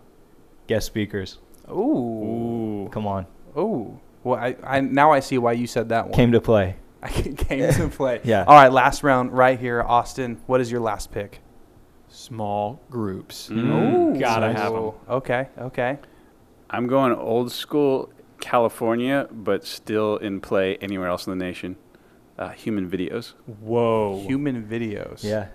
guest 0.68 0.88
speakers. 0.88 1.38
Ooh. 1.72 2.84
Ooh, 2.86 2.90
Come 2.92 3.08
on. 3.08 3.28
Ooh. 3.58 4.00
Well, 4.24 4.40
I, 4.40 4.56
I 4.64 4.82
now 4.82 5.12
I 5.12 5.20
see 5.22 5.38
why 5.38 5.54
you 5.54 5.68
said 5.68 5.90
that 5.90 6.06
one. 6.06 6.14
Came 6.14 6.32
to 6.34 6.42
play. 6.42 6.76
I 7.04 7.10
came 7.10 7.72
to 7.74 7.88
play. 7.96 8.22
Yeah. 8.24 8.44
All 8.46 8.56
right, 8.56 8.72
last 8.72 9.04
round 9.04 9.32
right 9.32 9.60
here, 9.60 9.82
Austin. 9.82 10.42
What 10.48 10.60
is 10.60 10.70
your 10.72 10.82
last 10.82 11.12
pick? 11.12 11.42
small 12.10 12.82
groups. 12.90 13.50
Mm. 13.50 14.20
Gotta 14.20 14.52
have 14.52 14.74
them. 14.74 14.92
Okay. 15.08 15.48
Okay. 15.58 16.00
I'm 16.70 16.88
going 16.88 17.14
old 17.14 17.52
school 17.52 18.12
California, 18.40 19.28
but 19.32 19.66
still 19.66 20.18
in 20.18 20.42
play 20.42 20.78
anywhere 20.78 21.08
else 21.08 21.28
in 21.28 21.38
the 21.38 21.44
nation. 21.44 21.78
Uh, 22.38 22.50
human 22.50 22.90
videos. 22.90 23.34
Whoa. 23.46 24.24
Human 24.28 24.66
videos. 24.66 25.24
Yeah. 25.24 25.48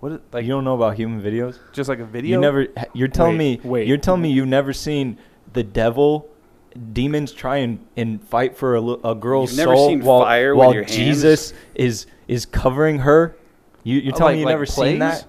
What 0.00 0.12
is, 0.12 0.18
like 0.32 0.44
you 0.44 0.50
don't 0.50 0.64
know 0.64 0.74
about 0.74 0.96
human 0.96 1.20
videos? 1.22 1.58
just 1.72 1.88
like 1.88 1.98
a 1.98 2.04
video? 2.04 2.36
You 2.36 2.40
never. 2.40 2.66
You're 2.92 3.08
telling 3.08 3.38
Wait, 3.38 3.64
me. 3.64 3.70
wait. 3.70 3.88
You're 3.88 3.96
telling 3.96 4.22
me 4.22 4.30
you've 4.30 4.46
never 4.46 4.72
seen 4.72 5.18
the 5.52 5.62
devil, 5.62 6.28
demons 6.76 7.32
try 7.32 7.58
and, 7.58 7.84
and 7.96 8.22
fight 8.28 8.56
for 8.56 8.76
a, 8.76 8.82
a 8.82 9.14
girl's 9.14 9.50
You've 9.52 9.58
never 9.66 9.76
soul 9.76 9.88
seen 9.88 10.00
while, 10.02 10.22
fire 10.22 10.54
with 10.54 10.64
while 10.64 10.74
your 10.74 10.82
hands? 10.84 10.96
Jesus 10.96 11.52
is 11.74 12.06
is 12.28 12.44
covering 12.46 12.98
her. 13.00 13.36
You, 13.84 14.00
you're 14.00 14.14
Oh, 14.14 14.18
telling 14.18 14.32
like- 14.32 14.34
me 14.34 14.40
you've 14.40 14.46
like 14.46 14.52
never 14.54 14.66
plays? 14.66 14.90
seen 14.92 14.98
that? 15.00 15.26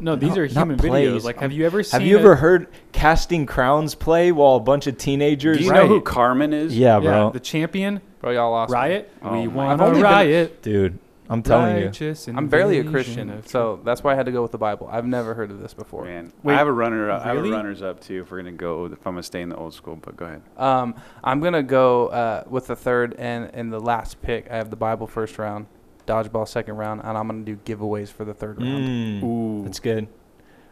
No, 0.00 0.14
these 0.16 0.28
not- 0.30 0.38
are 0.38 0.46
not 0.48 0.52
human 0.56 0.78
videos. 0.78 0.88
plays. 0.88 1.24
Like, 1.24 1.38
have 1.40 1.52
you 1.52 1.66
ever 1.66 1.82
seen? 1.82 2.00
Have 2.00 2.08
you 2.08 2.16
a- 2.16 2.20
ever 2.20 2.36
heard 2.36 2.68
casting 2.92 3.44
crowns 3.46 3.94
play 3.94 4.30
while 4.32 4.54
a 4.56 4.60
bunch 4.60 4.86
of 4.86 4.96
teenagers? 4.98 5.58
Do 5.58 5.64
you 5.64 5.70
Right. 5.70 5.82
know 5.82 5.88
who 5.88 6.00
Carmen 6.00 6.52
is? 6.52 6.76
Yeah, 6.78 6.96
Yeah, 7.00 7.00
bro. 7.10 7.30
the 7.30 7.40
champion 7.40 8.00
Bro, 8.20 8.30
y'all 8.32 8.50
lost. 8.52 8.70
me. 8.70 8.74
riot. 8.76 9.10
Oh 9.22 9.32
we 9.32 9.46
my- 9.48 9.54
want 9.54 9.70
I've 9.72 9.80
only 9.80 10.00
to 10.00 10.04
been- 10.06 10.12
riot. 10.12 10.62
Dude, 10.62 10.98
I'm 11.30 11.44
telling 11.44 11.76
you. 11.76 11.84
Righteous 11.84 12.26
I'm 12.26 12.48
barely 12.48 12.80
a 12.80 12.84
Christian, 12.84 13.46
so 13.46 13.80
that's 13.84 14.02
why 14.02 14.12
I 14.12 14.14
had 14.16 14.26
to 14.26 14.32
go 14.32 14.42
with 14.42 14.50
the 14.50 14.58
Bible. 14.58 14.88
I've 14.90 15.06
never 15.06 15.32
heard 15.32 15.52
of 15.52 15.60
this 15.60 15.72
before. 15.72 16.04
Man, 16.04 16.32
Wait, 16.42 16.54
I 16.54 16.58
have 16.58 16.66
a 16.66 16.72
runner. 16.72 17.08
I 17.08 17.22
have 17.22 17.36
a 17.36 17.40
really? 17.40 17.52
runners 17.52 17.82
up 17.82 18.00
too. 18.00 18.22
If 18.22 18.32
we're 18.32 18.38
gonna 18.38 18.50
go, 18.52 18.86
if 18.86 19.06
I'm 19.06 19.12
gonna 19.14 19.22
stay 19.22 19.40
in 19.40 19.48
the 19.48 19.56
old 19.56 19.72
school, 19.72 19.94
but 19.94 20.16
go 20.16 20.26
ahead. 20.26 20.42
Um, 20.56 20.96
I'm 21.22 21.38
gonna 21.40 21.62
go 21.62 22.08
uh, 22.08 22.42
with 22.48 22.66
the 22.66 22.74
third 22.74 23.14
and 23.16 23.48
and 23.54 23.72
the 23.72 23.78
last 23.78 24.20
pick. 24.22 24.50
I 24.50 24.56
have 24.56 24.70
the 24.70 24.76
Bible 24.76 25.06
first 25.06 25.38
round, 25.38 25.66
dodgeball 26.06 26.48
second 26.48 26.76
round, 26.76 27.00
and 27.04 27.16
I'm 27.16 27.28
gonna 27.28 27.44
do 27.44 27.56
giveaways 27.56 28.08
for 28.08 28.24
the 28.24 28.34
third 28.34 28.60
round. 28.60 28.84
Mm, 28.88 29.22
Ooh. 29.22 29.62
that's 29.64 29.78
good. 29.78 30.08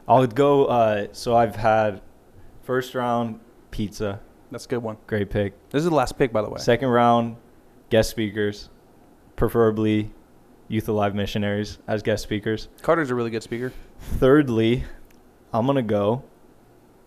I'll 0.09 0.27
go. 0.27 0.65
Uh, 0.65 1.07
so 1.13 1.37
I've 1.37 1.55
had 1.55 2.03
first 2.63 2.97
round 2.97 3.39
pizza, 3.71 4.21
That's 4.51 4.65
a 4.67 4.69
good 4.69 4.83
one. 4.83 4.97
great 5.07 5.31
pick. 5.31 5.53
This 5.71 5.85
is 5.85 5.89
the 5.89 5.95
last 5.95 6.19
pick, 6.19 6.33
by 6.33 6.43
the 6.43 6.49
way. 6.51 6.59
Second 6.59 6.89
round, 6.89 7.37
guest 7.91 8.11
speakers, 8.11 8.71
preferably 9.37 10.11
Youth 10.69 10.89
Alive 10.89 11.15
missionaries 11.15 11.79
as 11.89 12.03
guest 12.03 12.23
speakers. 12.23 12.69
Carter's 12.83 13.11
a 13.11 13.15
really 13.15 13.31
good 13.31 13.43
speaker. 13.43 13.73
Thirdly, 14.01 14.85
I'm 15.53 15.67
gonna 15.67 15.83
go 15.83 16.23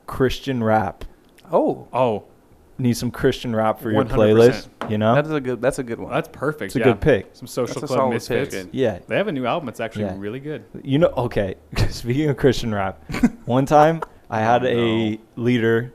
Christian 0.08 0.64
rap. 0.64 1.06
Oh, 1.52 1.88
Oh, 1.94 2.24
Need 2.78 2.98
some 2.98 3.12
Christian 3.12 3.56
rap 3.56 3.80
for 3.80 3.92
your 3.92 4.04
100%. 4.04 4.10
playlist. 4.10 4.68
You 4.90 4.98
know, 4.98 5.14
that's 5.14 5.30
a 5.30 5.40
good. 5.40 5.62
That's 5.62 5.78
a 5.78 5.84
good 5.84 6.00
one. 6.00 6.12
that's 6.12 6.30
perfect. 6.30 6.64
it's 6.70 6.76
a 6.78 6.80
yeah. 6.80 6.86
good 6.86 7.02
pick. 7.02 7.30
Some 7.34 7.46
social 7.46 7.76
That's 7.76 7.84
a 7.84 7.88
club 7.88 7.98
solid 8.00 8.14
misfits. 8.14 8.56
pick. 8.56 8.68
Yeah, 8.72 8.98
They 9.08 9.18
have 9.18 9.28
a 9.28 9.32
new 9.32 9.46
album. 9.46 9.70
It's 9.70 9.80
actually 9.80 10.06
Yeah. 10.06 10.16
really 10.18 10.40
good. 10.40 10.64
You 10.84 10.98
know, 10.98 11.10
okay. 11.16 11.56
Speaking 11.90 12.30
of 12.30 12.38
Christian 12.38 12.74
rap, 12.74 13.04
one 13.46 13.68
time 13.68 14.02
I 14.32 14.40
had 14.40 14.64
Oh, 14.66 14.70
a 14.70 15.12
no. 15.12 15.18
leader, 15.36 15.94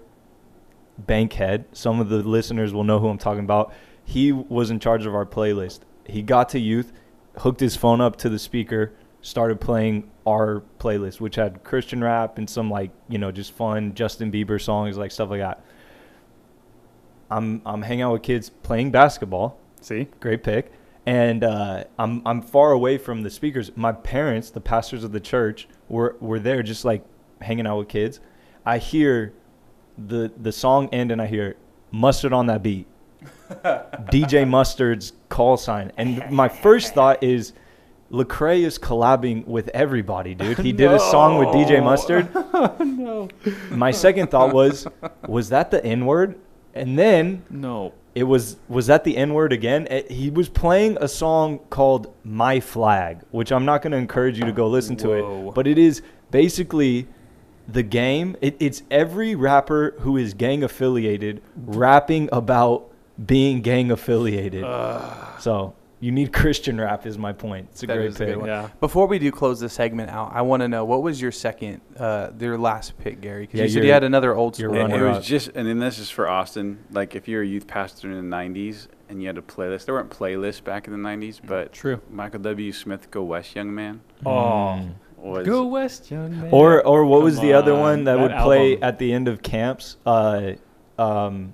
Bankhead. 0.98 1.64
Some 1.72 1.98
of 2.00 2.08
the 2.08 2.18
listeners 2.18 2.72
will 2.72 2.84
know 2.84 3.00
who 3.00 3.08
I'm 3.08 3.18
talking 3.18 3.42
about. 3.44 3.72
He 4.04 4.30
was 4.30 4.70
in 4.70 4.78
charge 4.78 5.06
of 5.06 5.14
our 5.14 5.26
playlist. 5.26 5.80
He 6.06 6.22
got 6.22 6.50
to 6.50 6.60
youth, 6.60 6.92
hooked 7.38 7.60
his 7.60 7.76
phone 7.76 8.00
up 8.00 8.16
to 8.16 8.28
the 8.28 8.38
speaker, 8.38 8.92
started 9.20 9.60
playing 9.60 10.10
our 10.26 10.62
playlist, 10.78 11.20
which 11.20 11.36
had 11.36 11.64
Christian 11.64 12.02
rap 12.02 12.38
and 12.38 12.48
some 12.48 12.70
like 12.70 12.90
you 13.08 13.18
know 13.18 13.30
just 13.30 13.52
fun 13.52 13.94
Justin 13.94 14.32
Bieber 14.32 14.60
songs, 14.60 14.96
like 14.96 15.10
stuff 15.10 15.30
like 15.30 15.40
that. 15.40 15.64
I'm 17.30 17.62
I'm 17.66 17.82
hanging 17.82 18.02
out 18.02 18.12
with 18.12 18.22
kids 18.22 18.50
playing 18.50 18.90
basketball 18.90 19.58
See, 19.86 20.08
great 20.18 20.42
pick. 20.42 20.72
And 21.06 21.44
uh, 21.44 21.84
I'm 21.96 22.20
I'm 22.26 22.42
far 22.42 22.72
away 22.72 22.98
from 22.98 23.22
the 23.22 23.30
speakers. 23.30 23.70
My 23.76 23.92
parents, 23.92 24.50
the 24.50 24.60
pastors 24.60 25.04
of 25.04 25.12
the 25.12 25.20
church, 25.20 25.68
were 25.88 26.16
were 26.18 26.40
there 26.40 26.62
just 26.64 26.84
like 26.84 27.04
hanging 27.40 27.68
out 27.68 27.78
with 27.78 27.88
kids. 27.88 28.18
I 28.64 28.78
hear 28.78 29.32
the 29.96 30.32
the 30.36 30.50
song 30.50 30.88
end 30.92 31.12
and 31.12 31.22
I 31.22 31.26
hear 31.26 31.54
mustard 31.92 32.32
on 32.32 32.46
that 32.46 32.64
beat. 32.64 32.88
DJ 34.10 34.48
Mustard's 34.48 35.12
call 35.28 35.56
sign. 35.56 35.92
And 35.96 36.30
my 36.30 36.48
first 36.48 36.94
thought 36.94 37.22
is 37.22 37.52
Lecrae 38.10 38.60
is 38.60 38.78
collabing 38.78 39.46
with 39.46 39.68
everybody, 39.68 40.34
dude. 40.34 40.58
He 40.58 40.72
did 40.72 40.92
a 40.92 40.98
song 40.98 41.38
with 41.38 41.48
DJ 41.48 41.82
Mustard. 41.82 42.32
no, 42.80 43.28
My 43.70 43.90
second 43.90 44.30
thought 44.30 44.54
was, 44.54 44.86
was 45.26 45.48
that 45.48 45.70
the 45.70 45.84
N 45.84 46.06
word? 46.06 46.38
And 46.74 46.98
then 46.98 47.42
no. 47.50 47.94
it 48.14 48.24
was 48.24 48.58
was 48.68 48.86
that 48.88 49.02
the 49.02 49.16
N 49.16 49.32
word 49.32 49.52
again? 49.52 49.86
It, 49.90 50.10
he 50.10 50.30
was 50.30 50.48
playing 50.48 50.98
a 51.00 51.08
song 51.08 51.58
called 51.70 52.12
"My 52.22 52.60
Flag," 52.60 53.20
which 53.30 53.50
I'm 53.50 53.64
not 53.64 53.80
going 53.80 53.92
to 53.92 53.96
encourage 53.96 54.38
you 54.38 54.44
to 54.44 54.52
go 54.52 54.68
listen 54.68 54.94
to 54.96 55.12
it, 55.12 55.54
but 55.54 55.66
it 55.66 55.78
is 55.78 56.02
basically 56.30 57.08
the 57.66 57.82
game. 57.82 58.36
It, 58.40 58.56
it's 58.60 58.82
every 58.90 59.34
rapper 59.34 59.94
who 60.00 60.16
is 60.16 60.34
gang 60.34 60.62
affiliated 60.62 61.42
rapping 61.56 62.28
about 62.30 62.90
being 63.24 63.62
gang 63.62 63.90
affiliated. 63.90 64.64
so 65.38 65.74
you 65.98 66.12
need 66.12 66.32
Christian 66.32 66.78
rap, 66.78 67.06
is 67.06 67.16
my 67.16 67.32
point. 67.32 67.68
It's 67.72 67.82
a 67.82 67.86
great 67.86 68.06
is 68.06 68.16
a 68.16 68.18
good 68.18 68.28
pick. 68.28 68.36
one. 68.38 68.48
Yeah. 68.48 68.68
Before 68.80 69.06
we 69.06 69.18
do 69.18 69.30
close 69.32 69.60
this 69.60 69.72
segment 69.72 70.10
out, 70.10 70.30
I 70.34 70.42
want 70.42 70.60
to 70.60 70.68
know 70.68 70.84
what 70.84 71.02
was 71.02 71.20
your 71.22 71.32
second, 71.32 71.80
uh, 71.98 72.30
your 72.38 72.58
last 72.58 72.98
pick, 72.98 73.22
Gary? 73.22 73.46
Because 73.46 73.58
Yeah, 73.58 73.64
you 73.64 73.70
said 73.70 73.84
you 73.84 73.92
had 73.92 74.04
another 74.04 74.34
old 74.34 74.58
your 74.58 74.70
school. 74.70 74.80
It, 74.80 74.82
runner 74.92 75.06
it 75.06 75.08
was 75.16 75.26
just, 75.26 75.48
and 75.54 75.66
then 75.66 75.78
this 75.78 75.98
is 75.98 76.10
for 76.10 76.28
Austin. 76.28 76.84
Like, 76.90 77.14
if 77.14 77.26
you're 77.28 77.42
a 77.42 77.46
youth 77.46 77.66
pastor 77.66 78.10
in 78.10 78.28
the 78.28 78.36
'90s 78.36 78.88
and 79.08 79.22
you 79.22 79.28
had 79.28 79.38
a 79.38 79.42
playlist, 79.42 79.86
there 79.86 79.94
weren't 79.94 80.10
playlists 80.10 80.62
back 80.62 80.86
in 80.86 80.92
the 80.92 81.08
'90s, 81.08 81.40
but 81.44 81.72
True. 81.72 82.00
Michael 82.10 82.40
W. 82.40 82.72
Smith, 82.72 83.10
"Go 83.10 83.22
West, 83.22 83.56
Young 83.56 83.74
Man" 83.74 84.02
Oh. 84.26 84.80
Mm. 84.82 85.44
Go 85.44 85.66
West, 85.66 86.10
young 86.10 86.38
man. 86.40 86.50
Or 86.52 86.86
or 86.86 87.04
what 87.04 87.22
was 87.22 87.36
Come 87.36 87.46
the 87.46 87.52
other 87.54 87.74
one 87.74 88.04
that, 88.04 88.16
that 88.16 88.22
would 88.22 88.36
play 88.44 88.74
album. 88.74 88.84
at 88.84 88.98
the 88.98 89.12
end 89.12 89.26
of 89.28 89.42
camps? 89.42 89.96
Uh, 90.06 90.52
um, 90.98 91.52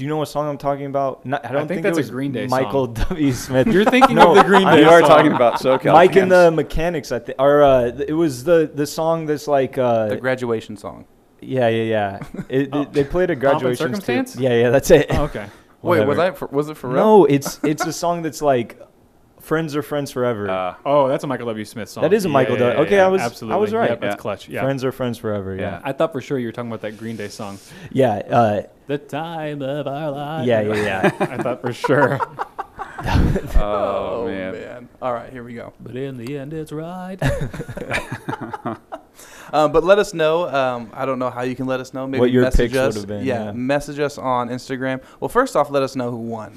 do 0.00 0.04
you 0.04 0.08
know 0.08 0.16
what 0.16 0.28
song 0.28 0.48
I'm 0.48 0.56
talking 0.56 0.86
about? 0.86 1.26
Not, 1.26 1.44
I 1.44 1.52
don't 1.52 1.68
think 1.68 1.68
think, 1.68 1.82
that's 1.82 1.98
it 1.98 2.00
was 2.00 2.10
Green 2.10 2.32
Day 2.32 2.46
Michael 2.46 2.86
song. 2.86 2.94
W. 3.10 3.32
Smith. 3.44 3.66
You're 3.66 3.84
thinking 3.84 4.16
No, 4.16 4.30
of 4.30 4.36
the 4.38 4.44
Green 4.44 4.66
I- 4.66 4.76
Day 4.76 4.80
we 4.80 4.86
are 4.88 5.00
song. 5.00 5.08
talking 5.10 5.32
about 5.32 5.60
SoCal. 5.60 5.92
Mike 5.92 6.16
and 6.16 6.32
the 6.32 6.50
Mechanics. 6.50 7.12
I 7.12 7.18
think, 7.18 7.38
or 7.38 7.62
uh, 7.62 7.88
it 8.08 8.14
was 8.14 8.42
the 8.44 8.70
the 8.74 8.86
song 8.86 9.26
that's 9.26 9.46
like, 9.46 9.76
uh, 9.76 10.06
the 10.08 10.16
graduation 10.16 10.78
song. 10.78 11.04
yeah, 11.42 11.68
yeah, 11.68 11.82
yeah. 11.82 12.18
It, 12.48 12.70
Oh. 12.72 12.80
it- 12.80 12.94
they 12.94 13.04
played 13.04 13.28
a 13.28 13.36
graduation. 13.36 13.76
stu- 13.76 13.84
Circumstance? 13.84 14.36
Yeah, 14.36 14.54
yeah, 14.54 14.70
that's 14.70 14.90
it. 14.90 15.08
Oh, 15.10 15.24
okay. 15.24 15.44
Wait, 15.82 15.98
was 15.98 16.16
Whatever. 16.16 16.30
that 16.30 16.38
for, 16.38 16.46
was 16.46 16.70
it 16.70 16.78
for 16.78 16.88
real? 16.88 16.96
No, 16.96 17.24
it's 17.26 17.60
it's 17.62 17.84
a 17.84 17.92
song 17.92 18.22
that's 18.22 18.40
like, 18.40 18.80
friends 19.40 19.74
are 19.76 19.82
friends 19.82 20.10
forever. 20.10 20.48
Uh, 20.50 20.74
Oh, 20.84 21.08
that's 21.08 21.24
a 21.24 21.26
Michael 21.26 21.46
W. 21.46 21.64
Smith 21.64 21.88
song. 21.88 22.02
That 22.02 22.12
is 22.12 22.24
a 22.24 22.28
Michael 22.28 22.58
Yeah, 22.58 22.74
yeah, 22.74 22.80
Okay, 22.80 22.96
yeah, 22.96 23.06
I 23.06 23.08
was- 23.08 23.20
absolutely. 23.22 23.54
I 23.54 23.56
absolutely. 23.56 23.60
was 23.60 23.74
right. 23.74 23.90
Yep, 23.90 24.00
that's 24.00 24.20
clutch. 24.20 24.48
Yeah. 24.48 24.62
Friends 24.62 24.84
are 24.84 24.92
friends 24.92 25.18
forever. 25.18 25.54
Yeah, 25.54 25.60
Yeah. 25.62 25.80
I 25.84 25.92
thought 25.92 26.12
for 26.12 26.20
sure 26.20 26.38
you 26.38 26.46
were 26.46 26.52
talking 26.52 26.70
about 26.70 26.82
that 26.82 26.96
Green 26.98 27.16
Day 27.16 27.28
song. 27.28 27.58
yeah, 27.90 28.16
uh, 28.30 28.62
The 28.86 28.98
time 28.98 29.62
of 29.62 29.86
our 29.86 30.10
lives. 30.10 30.46
yeah, 30.46 30.60
yeah, 30.60 30.74
yeah. 30.74 31.10
I 31.20 31.36
thought 31.42 31.60
for 31.62 31.72
sure. 31.72 32.18
oh, 33.56 34.26
man. 34.26 34.88
All 35.00 35.12
right, 35.12 35.32
here 35.32 35.42
we 35.42 35.54
go. 35.54 35.72
But 35.80 35.96
in 35.96 36.16
the 36.18 36.38
end, 36.38 36.52
it's 36.52 36.72
right. 36.72 37.18
Um, 39.52 39.72
but 39.72 39.82
let 39.82 39.98
us 39.98 40.14
know. 40.14 40.48
Um, 40.48 40.90
I 40.94 41.04
don't 41.04 41.18
know 41.18 41.28
how 41.28 41.42
you 41.42 41.56
can 41.56 41.66
let 41.66 41.80
us 41.80 41.92
know. 41.92 42.06
Maybe 42.06 42.20
What 42.20 42.30
your 42.30 42.42
message 42.44 42.70
picks 42.70 42.76
us. 42.78 42.94
would've 42.94 43.08
been, 43.08 43.24
yeah, 43.24 43.46
yeah. 43.46 43.52
message 43.52 43.98
us 43.98 44.16
on 44.16 44.48
Instagram. 44.48 45.02
Well, 45.18 45.28
first 45.28 45.56
off, 45.56 45.70
let 45.70 45.82
us 45.82 45.96
know 45.96 46.10
who 46.12 46.18
won, 46.18 46.52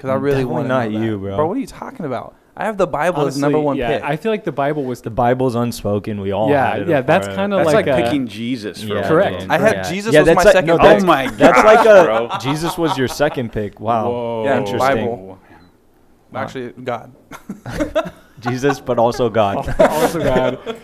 because 0.00 0.10
I 0.10 0.14
really 0.14 0.46
want 0.46 0.64
to 0.64 0.68
not 0.68 0.90
know 0.90 0.98
that. 0.98 1.04
you, 1.04 1.18
bro. 1.18 1.36
Bro, 1.36 1.46
what 1.48 1.56
are 1.58 1.60
you 1.60 1.66
talking 1.66 2.06
about? 2.06 2.34
I 2.56 2.64
have 2.64 2.78
the 2.78 2.86
Bible 2.86 3.26
as 3.26 3.38
number 3.38 3.58
one 3.60 3.76
yeah, 3.76 3.98
pick. 3.98 4.02
I 4.02 4.16
feel 4.16 4.32
like 4.32 4.44
the 4.44 4.52
Bible 4.52 4.84
was 4.84 5.00
The 5.02 5.10
the. 5.10 5.14
Bible's 5.14 5.54
unspoken. 5.54 6.20
We 6.22 6.32
all 6.32 6.48
Yeah, 6.50 6.70
had 6.72 6.80
it 6.82 6.88
yeah, 6.88 7.00
that's 7.02 7.28
kinda 7.28 7.56
That's 7.56 7.66
like, 7.66 7.86
like 7.86 7.98
a- 7.98 8.02
picking 8.02 8.26
Jesus. 8.26 8.82
For 8.82 8.94
Yeah, 8.94 9.06
Correct. 9.08 9.40
man. 9.40 9.50
I 9.50 9.58
had 9.58 9.76
Yeah. 9.76 9.82
Jesus 9.90 10.12
Yeah, 10.14 10.20
was 10.20 10.26
my 10.28 10.34
that's 10.34 10.44
like- 10.46 10.52
second 10.54 10.66
no, 10.68 10.76
pick. 10.78 10.82
that's- 10.82 11.02
Oh 11.02 11.06
my 11.06 11.26
That's 11.30 11.64
like 11.64 11.86
a 11.86 12.04
bro. 12.04 12.28
Jesus 12.40 12.76
was 12.78 12.96
your 12.98 13.08
second 13.08 13.52
pick. 13.52 13.78
Wow, 13.78 14.10
Whoa. 14.10 14.44
Yeah, 14.44 14.58
interesting. 14.58 14.78
Bible. 14.96 15.38
Actually, 16.34 16.68
God. 16.82 17.12
Jesus, 18.40 18.80
but 18.80 18.98
also 18.98 19.28
God. 19.28 19.56
also 19.78 20.18
God. 20.22 20.76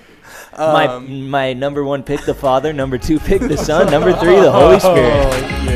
my 0.56 0.86
Um, 0.86 1.28
my 1.30 1.52
number 1.52 1.84
one 1.84 2.02
pick 2.02 2.20
the 2.22 2.34
Father, 2.34 2.72
number 2.72 2.96
two 2.98 3.18
pick 3.18 3.40
the 3.42 3.56
Son, 3.56 3.90
number 3.90 4.12
three 4.14 4.36
the 4.40 4.50
Holy 4.52 4.78
Spirit. 4.88 4.98
Oh, 4.98 5.62
yeah. 5.64 5.75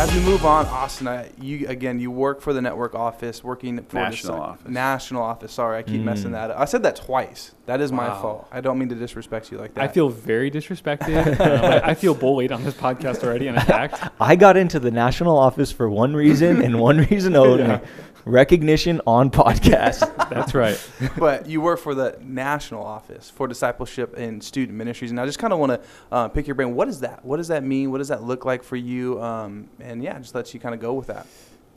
As 0.00 0.10
we 0.14 0.20
move 0.20 0.46
on, 0.46 0.64
Austin, 0.64 1.06
I, 1.08 1.30
you 1.38 1.68
again, 1.68 2.00
you 2.00 2.10
work 2.10 2.40
for 2.40 2.54
the 2.54 2.62
network 2.62 2.94
office, 2.94 3.44
working 3.44 3.82
for 3.84 3.96
National 3.96 4.34
the, 4.36 4.40
office. 4.42 4.68
National 4.70 5.22
office. 5.22 5.52
Sorry, 5.52 5.78
I 5.78 5.82
keep 5.82 6.00
messing 6.00 6.30
Mm. 6.30 6.32
that 6.32 6.50
up. 6.52 6.58
I 6.58 6.64
said 6.64 6.82
that 6.84 6.96
twice. 6.96 7.54
That 7.66 7.82
is 7.82 7.92
my 7.92 8.08
fault. 8.08 8.48
I 8.50 8.62
don't 8.62 8.78
mean 8.78 8.88
to 8.88 8.94
disrespect 8.94 9.52
you 9.52 9.58
like 9.58 9.74
that. 9.74 9.84
I 9.84 9.88
feel 9.88 10.08
very 10.08 10.50
disrespected. 10.50 11.38
Um, 11.38 11.64
I, 11.84 11.90
I 11.90 11.94
feel 11.94 12.14
bullied 12.14 12.50
on 12.50 12.64
this 12.64 12.72
podcast 12.72 13.22
already 13.24 13.48
and 13.48 13.58
attacked. 13.62 14.00
I 14.18 14.36
got 14.36 14.56
into 14.56 14.80
the 14.80 14.90
national 14.90 15.36
office 15.36 15.70
for 15.70 15.90
one 15.90 16.14
reason 16.16 16.62
and 16.62 16.80
one 16.80 16.96
reason 16.96 17.36
only: 17.36 17.64
Yeah. 17.64 17.80
Recognition 18.24 19.00
on 19.06 19.30
podcast. 19.30 20.00
That's 20.30 20.54
right. 20.54 20.80
but 21.18 21.46
you 21.46 21.60
work 21.60 21.78
for 21.78 21.94
the 21.94 22.18
national 22.22 22.84
office 22.84 23.30
for 23.30 23.48
discipleship 23.48 24.16
and 24.16 24.42
student 24.42 24.76
ministries, 24.76 25.10
and 25.10 25.20
I 25.20 25.26
just 25.26 25.38
kind 25.38 25.52
of 25.52 25.58
want 25.58 25.72
to 25.72 25.88
uh, 26.12 26.28
pick 26.28 26.46
your 26.46 26.54
brain. 26.54 26.74
What 26.74 26.88
is 26.88 27.00
that? 27.00 27.24
What 27.24 27.38
does 27.38 27.48
that 27.48 27.64
mean? 27.64 27.90
What 27.90 27.98
does 27.98 28.08
that 28.08 28.22
look 28.22 28.44
like 28.44 28.62
for 28.62 28.76
you? 28.76 29.20
Um, 29.22 29.68
and 29.80 30.02
yeah, 30.02 30.18
just 30.18 30.34
let 30.34 30.52
you 30.54 30.60
kind 30.60 30.74
of 30.74 30.80
go 30.80 30.94
with 30.94 31.08
that. 31.08 31.26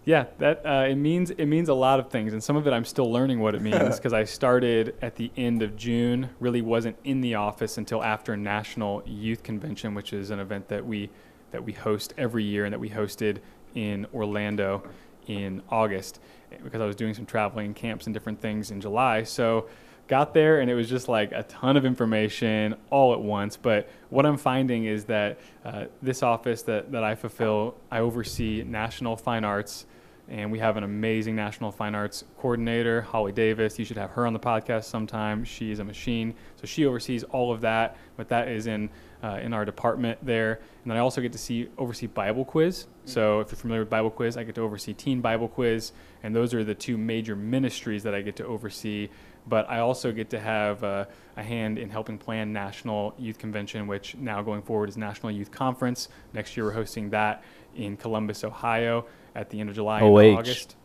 Yeah, 0.06 0.26
that 0.40 0.66
uh, 0.66 0.86
it 0.90 0.96
means 0.96 1.32
it 1.32 1.46
means 1.46 1.70
a 1.70 1.74
lot 1.74 2.00
of 2.00 2.10
things, 2.10 2.34
and 2.34 2.44
some 2.44 2.58
of 2.58 2.68
it 2.68 2.74
I'm 2.74 2.84
still 2.86 3.10
learning 3.12 3.40
what 3.40 3.56
it 3.56 3.62
means 3.64 3.96
because 3.96 4.14
I 4.14 4.26
started 4.26 4.96
at 5.02 5.16
the 5.16 5.32
end 5.38 5.62
of 5.62 5.78
June. 5.78 6.30
Really 6.40 6.62
wasn't 6.62 6.98
in 7.04 7.22
the 7.22 7.36
office 7.36 7.78
until 7.78 8.04
after 8.04 8.36
National 8.36 9.02
Youth 9.06 9.44
Convention, 9.44 9.96
which 9.96 10.12
is 10.12 10.30
an 10.30 10.40
event 10.40 10.68
that 10.68 10.86
we 10.86 11.10
that 11.52 11.64
we 11.64 11.72
host 11.72 12.14
every 12.18 12.44
year 12.44 12.66
and 12.66 12.74
that 12.74 12.80
we 12.80 12.90
hosted 12.90 13.38
in 13.76 14.06
Orlando 14.14 14.84
in 15.28 15.62
August 15.70 16.20
eh, 16.52 16.58
because 16.64 16.82
I 16.82 16.86
was 16.86 16.96
doing 16.96 17.14
some 17.14 17.26
traveling 17.26 17.74
camps 17.74 18.06
and 18.08 18.14
different 18.14 18.42
things 18.42 18.72
in 18.72 18.82
July. 18.82 19.24
So 19.24 19.68
got 20.08 20.34
there 20.34 20.60
and 20.60 20.70
it 20.70 20.76
was 20.76 20.90
just 20.90 21.08
like 21.08 21.32
a 21.32 21.44
ton 21.44 21.78
of 21.78 21.86
information 21.86 22.76
all 22.90 23.14
at 23.14 23.22
once. 23.22 23.58
But 23.58 23.90
what 24.10 24.26
I'm 24.26 24.38
finding 24.38 24.86
is 24.86 25.06
that 25.06 25.40
uh, 25.64 25.86
this 26.02 26.24
office 26.24 26.62
that, 26.64 26.92
that 26.92 27.04
I 27.04 27.16
fulfill, 27.16 27.76
I 27.90 28.00
oversee 28.00 28.64
national 28.64 29.16
fine 29.16 29.44
arts. 29.44 29.86
And 30.30 30.52
we 30.52 30.60
have 30.60 30.78
an 30.78 30.84
amazing 30.84 31.36
national 31.36 31.72
fine 31.72 31.96
arts 31.96 32.24
coordinator, 32.38 33.02
Holly 33.02 33.34
Davis. 33.34 33.78
You 33.78 33.84
should 33.84 33.98
have 33.98 34.12
her 34.12 34.26
on 34.26 34.34
the 34.34 34.40
podcast 34.40 34.86
sometime. 34.86 35.44
She 35.44 35.72
is 35.72 35.80
a 35.80 35.84
machine, 35.84 36.34
so 36.56 36.66
she 36.66 36.86
oversees 36.86 37.24
all 37.26 37.52
of 37.52 37.62
that. 37.62 37.98
But 38.16 38.30
that 38.30 38.48
is 38.48 38.68
in 38.68 38.90
uh, 39.24 39.40
in 39.42 39.54
our 39.54 39.66
department 39.66 40.20
there. 40.22 40.54
And 40.84 40.92
then 40.92 40.98
I 40.98 41.00
also 41.00 41.22
get 41.22 41.32
to 41.32 41.38
see 41.38 41.70
oversee 41.78 42.08
Bible 42.08 42.46
quiz. 42.46 42.88
So 43.06 43.40
if 43.40 43.52
you're 43.52 43.58
familiar 43.58 43.82
with 43.82 43.90
Bible 43.90 44.12
quiz, 44.12 44.38
I 44.38 44.44
get 44.44 44.56
to 44.56 44.62
oversee 44.62 44.94
Teen 44.94 45.22
Bible 45.22 45.48
quiz, 45.48 45.92
and 46.24 46.36
those 46.36 46.54
are 46.54 46.64
the 46.64 46.76
two 46.76 46.98
major 46.98 47.36
ministries 47.36 48.04
that 48.04 48.14
I 48.14 48.22
get 48.22 48.36
to 48.38 48.46
oversee. 48.46 49.10
But 49.46 49.70
I 49.70 49.80
also 49.80 50.12
get 50.12 50.30
to 50.32 50.40
have 50.40 50.84
uh, 50.84 51.06
a 51.36 51.44
hand 51.44 51.78
in 51.78 51.90
helping 51.90 52.18
plan 52.18 52.54
National 52.54 53.14
Youth 53.18 53.38
Convention, 53.38 53.88
which 53.88 54.16
now 54.16 54.42
going 54.42 54.62
forward 54.62 54.90
is 54.90 54.98
National 54.98 55.32
Youth 55.32 55.52
Conference. 55.52 56.08
Next 56.34 56.56
year 56.56 56.66
we're 56.66 56.72
hosting 56.72 57.10
that 57.10 57.44
in 57.76 57.98
Columbus, 57.98 58.44
Ohio, 58.44 59.06
at 59.36 59.50
the 59.50 59.60
end 59.60 59.70
of 59.70 59.76
July 59.76 60.02
OH. 60.02 60.18
and 60.20 60.38
August. 60.40 60.76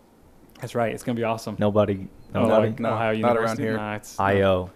That's 0.61 0.75
right. 0.75 0.93
It's 0.93 1.03
gonna 1.03 1.17
be 1.17 1.25
awesome. 1.25 1.57
Nobody, 1.59 2.09
nobody. 2.35 2.69
like 2.71 2.81
No, 2.81 2.95
Ohio 2.95 3.17
not 3.19 3.37
around 3.37 3.59
here. 3.59 3.77
Nah, 3.77 3.95
it's- 3.97 4.19
IO. 4.19 4.71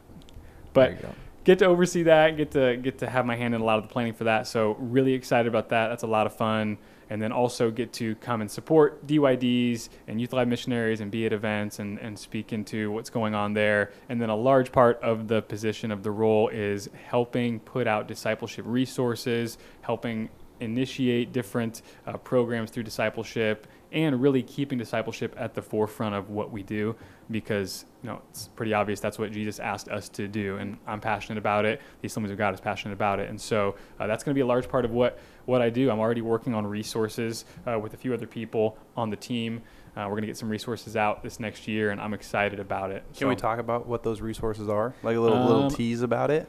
But 0.73 0.91
There 0.91 0.97
you 0.97 1.03
go. 1.03 1.09
get 1.45 1.59
to 1.59 1.67
oversee 1.67 2.05
that, 2.05 2.37
get 2.37 2.53
to 2.53 2.77
get 2.77 2.99
to 2.99 3.09
have 3.11 3.27
my 3.27 3.37
hand 3.37 3.55
in 3.55 3.61
a 3.61 3.65
lot 3.65 3.79
of 3.79 3.89
the 3.89 3.93
planning 3.93 4.13
for 4.15 4.25
that. 4.25 4.47
So 4.47 4.77
really 4.79 5.13
excited 5.15 5.49
about 5.49 5.69
that. 5.71 5.89
That's 5.89 6.03
a 6.05 6.07
lot 6.07 6.27
of 6.27 6.35
fun. 6.35 6.79
And 7.11 7.21
then 7.21 7.31
also 7.31 7.71
get 7.71 7.93
to 7.95 8.15
come 8.17 8.41
and 8.41 8.51
support 8.51 9.07
DYDs 9.07 9.91
and 10.09 10.19
Youth 10.19 10.33
Alive 10.33 10.49
missionaries 10.49 11.03
and 11.03 11.11
be 11.11 11.27
at 11.27 11.33
events 11.35 11.79
and, 11.79 11.99
and 11.99 12.19
speak 12.19 12.55
into 12.55 12.91
what's 12.91 13.11
going 13.11 13.35
on 13.35 13.53
there. 13.53 13.91
And 14.09 14.23
then 14.23 14.31
a 14.31 14.37
large 14.37 14.73
part 14.73 14.99
of 15.03 15.29
the 15.29 15.43
position 15.43 15.91
of 15.91 16.03
the 16.05 16.11
role 16.11 16.49
is 16.49 16.89
helping 17.09 17.61
put 17.61 17.87
out 17.87 18.09
discipleship 18.09 18.65
resources, 18.67 19.59
helping 19.83 20.31
initiate 20.63 21.33
different 21.33 21.83
uh, 22.07 22.17
programs 22.19 22.71
through 22.71 22.85
discipleship 22.85 23.67
and 23.93 24.23
really 24.23 24.43
keeping 24.43 24.79
discipleship 24.79 25.35
at 25.39 25.53
the 25.55 25.61
forefront 25.61 26.15
of 26.15 26.31
what 26.31 26.51
we 26.51 26.63
do 26.63 26.97
because 27.31 27.85
you 28.03 28.09
know 28.09 28.23
it's 28.31 28.49
pretty 28.49 28.73
obvious 28.73 29.01
that's 29.01 29.19
what 29.19 29.31
Jesus 29.33 29.61
asked 29.61 29.89
us 29.89 30.09
to 30.11 30.27
do 30.29 30.57
and 30.57 30.79
I'm 30.87 31.01
passionate 31.01 31.39
about 31.39 31.65
it. 31.67 31.81
The 32.01 32.07
Assemblies 32.07 32.33
of 32.33 32.39
God 32.39 32.55
is 32.55 32.61
passionate 32.61 32.95
about 32.95 33.21
it. 33.21 33.29
And 33.29 33.39
so 33.41 33.75
uh, 34.01 34.07
that's 34.07 34.25
going 34.25 34.33
to 34.35 34.35
be 34.35 34.41
a 34.41 34.47
large 34.47 34.69
part 34.69 34.85
of 34.85 34.93
what 34.93 35.19
what 35.45 35.61
I 35.61 35.71
do. 35.71 35.91
I'm 35.91 35.99
already 35.99 36.23
working 36.23 36.55
on 36.55 36.67
resources 36.67 37.45
uh, 37.67 37.79
with 37.79 37.95
a 37.95 37.97
few 37.97 38.15
other 38.15 38.27
people 38.27 38.79
on 38.97 39.11
the 39.11 39.17
team. 39.17 39.61
Uh, 39.95 40.05
we're 40.05 40.13
going 40.13 40.23
to 40.23 40.27
get 40.29 40.39
some 40.39 40.49
resources 40.49 40.97
out 40.97 41.23
this 41.23 41.39
next 41.39 41.69
year 41.69 41.91
and 41.91 42.01
I'm 42.01 42.15
excited 42.15 42.61
about 42.61 42.91
it. 42.91 43.05
Can 43.15 43.29
we 43.29 43.37
talk 43.37 43.59
about 43.59 43.87
what 43.87 44.03
those 44.03 44.23
resources 44.23 44.69
are? 44.71 44.95
Like 45.03 45.17
a 45.17 45.21
little 45.21 45.45
little 45.45 45.65
Um, 45.65 45.71
tease 45.71 46.01
about 46.01 46.31
it. 46.31 46.49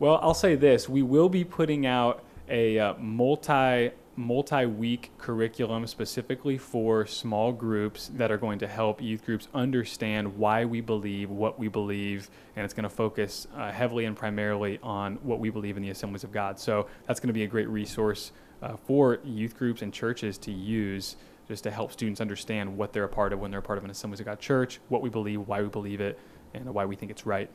Well, 0.00 0.18
I'll 0.22 0.34
say 0.34 0.54
this: 0.54 0.86
we 0.88 1.02
will 1.02 1.28
be 1.28 1.44
putting 1.44 1.86
out 1.86 2.22
a 2.48 2.78
uh, 2.78 2.94
multi 2.94 3.92
multi-week 4.16 5.10
curriculum 5.18 5.86
specifically 5.86 6.56
for 6.56 7.04
small 7.04 7.52
groups 7.52 8.10
that 8.14 8.30
are 8.30 8.38
going 8.38 8.58
to 8.60 8.68
help 8.68 9.02
youth 9.02 9.24
groups 9.24 9.48
understand 9.52 10.36
why 10.36 10.64
we 10.64 10.80
believe 10.80 11.30
what 11.30 11.58
we 11.58 11.68
believe, 11.68 12.30
and 12.54 12.64
it's 12.64 12.74
going 12.74 12.84
to 12.84 12.88
focus 12.88 13.48
uh, 13.56 13.72
heavily 13.72 14.04
and 14.04 14.16
primarily 14.16 14.78
on 14.82 15.16
what 15.16 15.40
we 15.40 15.50
believe 15.50 15.76
in 15.76 15.82
the 15.82 15.90
Assemblies 15.90 16.24
of 16.24 16.32
God. 16.32 16.58
So 16.58 16.86
that's 17.06 17.18
going 17.18 17.28
to 17.28 17.34
be 17.34 17.44
a 17.44 17.48
great 17.48 17.68
resource 17.68 18.32
uh, 18.62 18.76
for 18.76 19.18
youth 19.24 19.56
groups 19.56 19.82
and 19.82 19.92
churches 19.92 20.38
to 20.38 20.52
use. 20.52 21.16
Just 21.46 21.64
to 21.64 21.70
help 21.70 21.92
students 21.92 22.22
understand 22.22 22.74
what 22.74 22.94
they're 22.94 23.04
a 23.04 23.08
part 23.08 23.34
of 23.34 23.38
when 23.38 23.50
they're 23.50 23.60
a 23.60 23.62
part 23.62 23.76
of 23.76 23.84
an 23.84 23.90
Assemblies 23.90 24.18
of 24.20 24.24
God 24.24 24.40
church, 24.40 24.80
what 24.88 25.02
we 25.02 25.10
believe, 25.10 25.46
why 25.46 25.60
we 25.60 25.68
believe 25.68 26.00
it, 26.00 26.18
and 26.54 26.72
why 26.72 26.86
we 26.86 26.96
think 26.96 27.10
it's 27.10 27.26
right. 27.26 27.50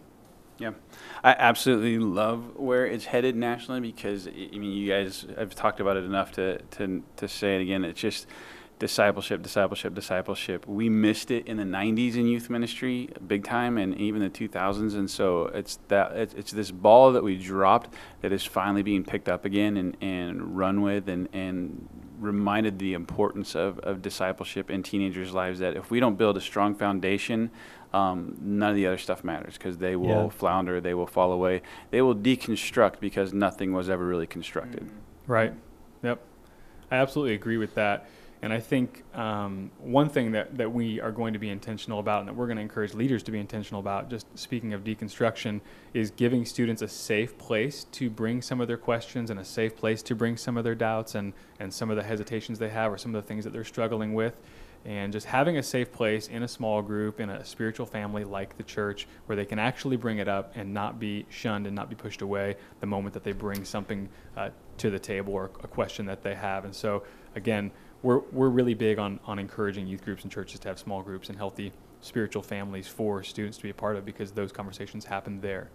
Yeah, 0.59 0.71
I 1.23 1.31
absolutely 1.39 1.99
love 1.99 2.57
where 2.57 2.85
it's 2.85 3.05
headed 3.05 3.35
nationally 3.37 3.79
because 3.79 4.27
I 4.27 4.31
mean, 4.31 4.73
you 4.73 4.89
guys 4.89 5.25
have 5.37 5.55
talked 5.55 5.79
about 5.79 5.95
it 5.95 6.03
enough 6.03 6.33
to 6.33 6.57
to 6.57 7.01
to 7.15 7.27
say 7.29 7.55
it 7.55 7.61
again. 7.61 7.85
It's 7.85 7.99
just 7.99 8.27
discipleship, 8.77 9.41
discipleship, 9.41 9.93
discipleship. 9.93 10.67
We 10.67 10.89
missed 10.89 11.31
it 11.31 11.47
in 11.47 11.57
the 11.57 11.63
'90s 11.63 12.15
in 12.15 12.27
youth 12.27 12.49
ministry, 12.49 13.09
big 13.25 13.45
time, 13.45 13.77
and 13.77 13.95
even 13.97 14.21
the 14.21 14.29
2000s. 14.29 14.95
And 14.95 15.09
so 15.09 15.45
it's 15.47 15.79
that 15.87 16.11
it's, 16.17 16.33
it's 16.33 16.51
this 16.51 16.71
ball 16.71 17.13
that 17.13 17.23
we 17.23 17.37
dropped 17.37 17.93
that 18.19 18.33
is 18.33 18.43
finally 18.43 18.83
being 18.83 19.05
picked 19.05 19.29
up 19.29 19.45
again 19.45 19.77
and, 19.77 19.95
and 20.01 20.57
run 20.57 20.81
with, 20.81 21.07
and 21.07 21.29
and 21.31 21.87
reminded 22.19 22.79
the 22.79 22.93
importance 22.93 23.55
of, 23.55 23.79
of 23.79 24.01
discipleship 24.01 24.69
in 24.69 24.83
teenagers' 24.83 25.31
lives. 25.33 25.59
That 25.59 25.77
if 25.77 25.89
we 25.89 26.01
don't 26.01 26.17
build 26.17 26.35
a 26.35 26.41
strong 26.41 26.75
foundation, 26.75 27.49
um, 27.93 28.37
none 28.41 28.69
of 28.69 28.75
the 28.75 28.85
other 28.87 28.97
stuff 28.97 29.23
matters 29.23 29.57
because 29.57 29.77
they 29.77 29.95
will 29.95 30.25
Yeah. 30.25 30.29
flounder, 30.29 30.79
they 30.79 30.93
will 30.93 31.07
fall 31.07 31.31
away, 31.31 31.61
they 31.91 32.01
will 32.01 32.15
deconstruct 32.15 32.99
because 32.99 33.33
nothing 33.33 33.73
was 33.73 33.89
ever 33.89 34.05
really 34.05 34.27
constructed. 34.27 34.89
Right. 35.27 35.53
Yep. 36.03 36.21
I 36.91 36.95
absolutely 36.97 37.35
agree 37.35 37.57
with 37.57 37.75
that. 37.75 38.07
And 38.41 38.53
I 38.53 38.61
think 38.61 39.03
um, 39.17 39.69
one 39.79 40.07
thing 40.07 40.31
that, 40.31 40.57
that 40.57 40.71
we 40.71 41.01
are 41.01 41.11
going 41.11 41.33
to 41.33 41.39
be 41.39 41.49
intentional 41.49 41.99
about 41.99 42.21
and 42.21 42.29
that 42.29 42.35
we're 42.35 42.45
going 42.45 42.55
to 42.55 42.61
encourage 42.61 42.93
leaders 42.93 43.21
to 43.23 43.31
be 43.31 43.39
intentional 43.39 43.81
about, 43.81 44.09
just 44.09 44.27
speaking 44.39 44.71
of 44.71 44.85
deconstruction, 44.85 45.59
is 45.93 46.09
giving 46.11 46.45
students 46.45 46.81
a 46.81 46.87
safe 46.87 47.37
place 47.37 47.83
to 47.91 48.09
bring 48.09 48.41
some 48.41 48.61
of 48.61 48.69
their 48.69 48.77
questions 48.77 49.29
and 49.29 49.41
a 49.41 49.43
safe 49.43 49.75
place 49.75 50.01
to 50.03 50.15
bring 50.15 50.37
some 50.37 50.55
of 50.55 50.63
their 50.63 50.73
doubts 50.75 51.15
and, 51.15 51.33
and 51.59 51.73
some 51.73 51.89
of 51.89 51.97
the 51.97 52.03
hesitations 52.03 52.59
they 52.59 52.69
have 52.69 52.93
or 52.93 52.97
some 52.97 53.13
of 53.13 53.21
the 53.21 53.27
things 53.27 53.43
that 53.43 53.51
they're 53.51 53.65
struggling 53.65 54.13
with. 54.13 54.39
And 54.85 55.11
just 55.11 55.27
having 55.27 55.57
a 55.57 55.63
safe 55.63 55.91
place 55.91 56.27
in 56.27 56.43
a 56.43 56.47
small 56.47 56.81
group, 56.81 57.19
in 57.19 57.29
a 57.29 57.43
spiritual 57.43 57.85
family 57.85 58.23
like 58.23 58.57
the 58.57 58.63
church, 58.63 59.07
where 59.25 59.35
they 59.35 59.45
can 59.45 59.59
actually 59.59 59.97
bring 59.97 60.19
it 60.19 60.27
up 60.27 60.53
and 60.55 60.73
not 60.73 60.99
be 60.99 61.25
shunned 61.29 61.67
and 61.67 61.75
not 61.75 61.89
be 61.89 61.95
pushed 61.95 62.21
away 62.21 62.55
the 62.79 62.87
moment 62.87 63.13
that 63.13 63.23
they 63.23 63.33
bring 63.33 63.65
something 63.65 64.09
uh, 64.37 64.49
to 64.77 64.89
the 64.89 64.99
table 64.99 65.33
or 65.33 65.45
a 65.63 65.67
question 65.67 66.05
that 66.05 66.23
they 66.23 66.33
have. 66.33 66.65
And 66.65 66.73
so, 66.73 67.03
again, 67.35 67.71
we're, 68.01 68.19
we're 68.31 68.49
really 68.49 68.73
big 68.73 68.97
on, 68.97 69.19
on 69.25 69.37
encouraging 69.37 69.85
youth 69.85 70.03
groups 70.03 70.23
and 70.23 70.31
churches 70.31 70.59
to 70.61 70.69
have 70.69 70.79
small 70.79 71.01
groups 71.01 71.29
and 71.29 71.37
healthy 71.37 71.73
spiritual 72.01 72.41
families 72.41 72.87
for 72.87 73.23
students 73.23 73.57
to 73.57 73.63
be 73.63 73.69
a 73.69 73.73
part 73.73 73.97
of 73.97 74.05
because 74.05 74.31
those 74.31 74.51
conversations 74.51 75.05
happen 75.05 75.41
there. 75.41 75.69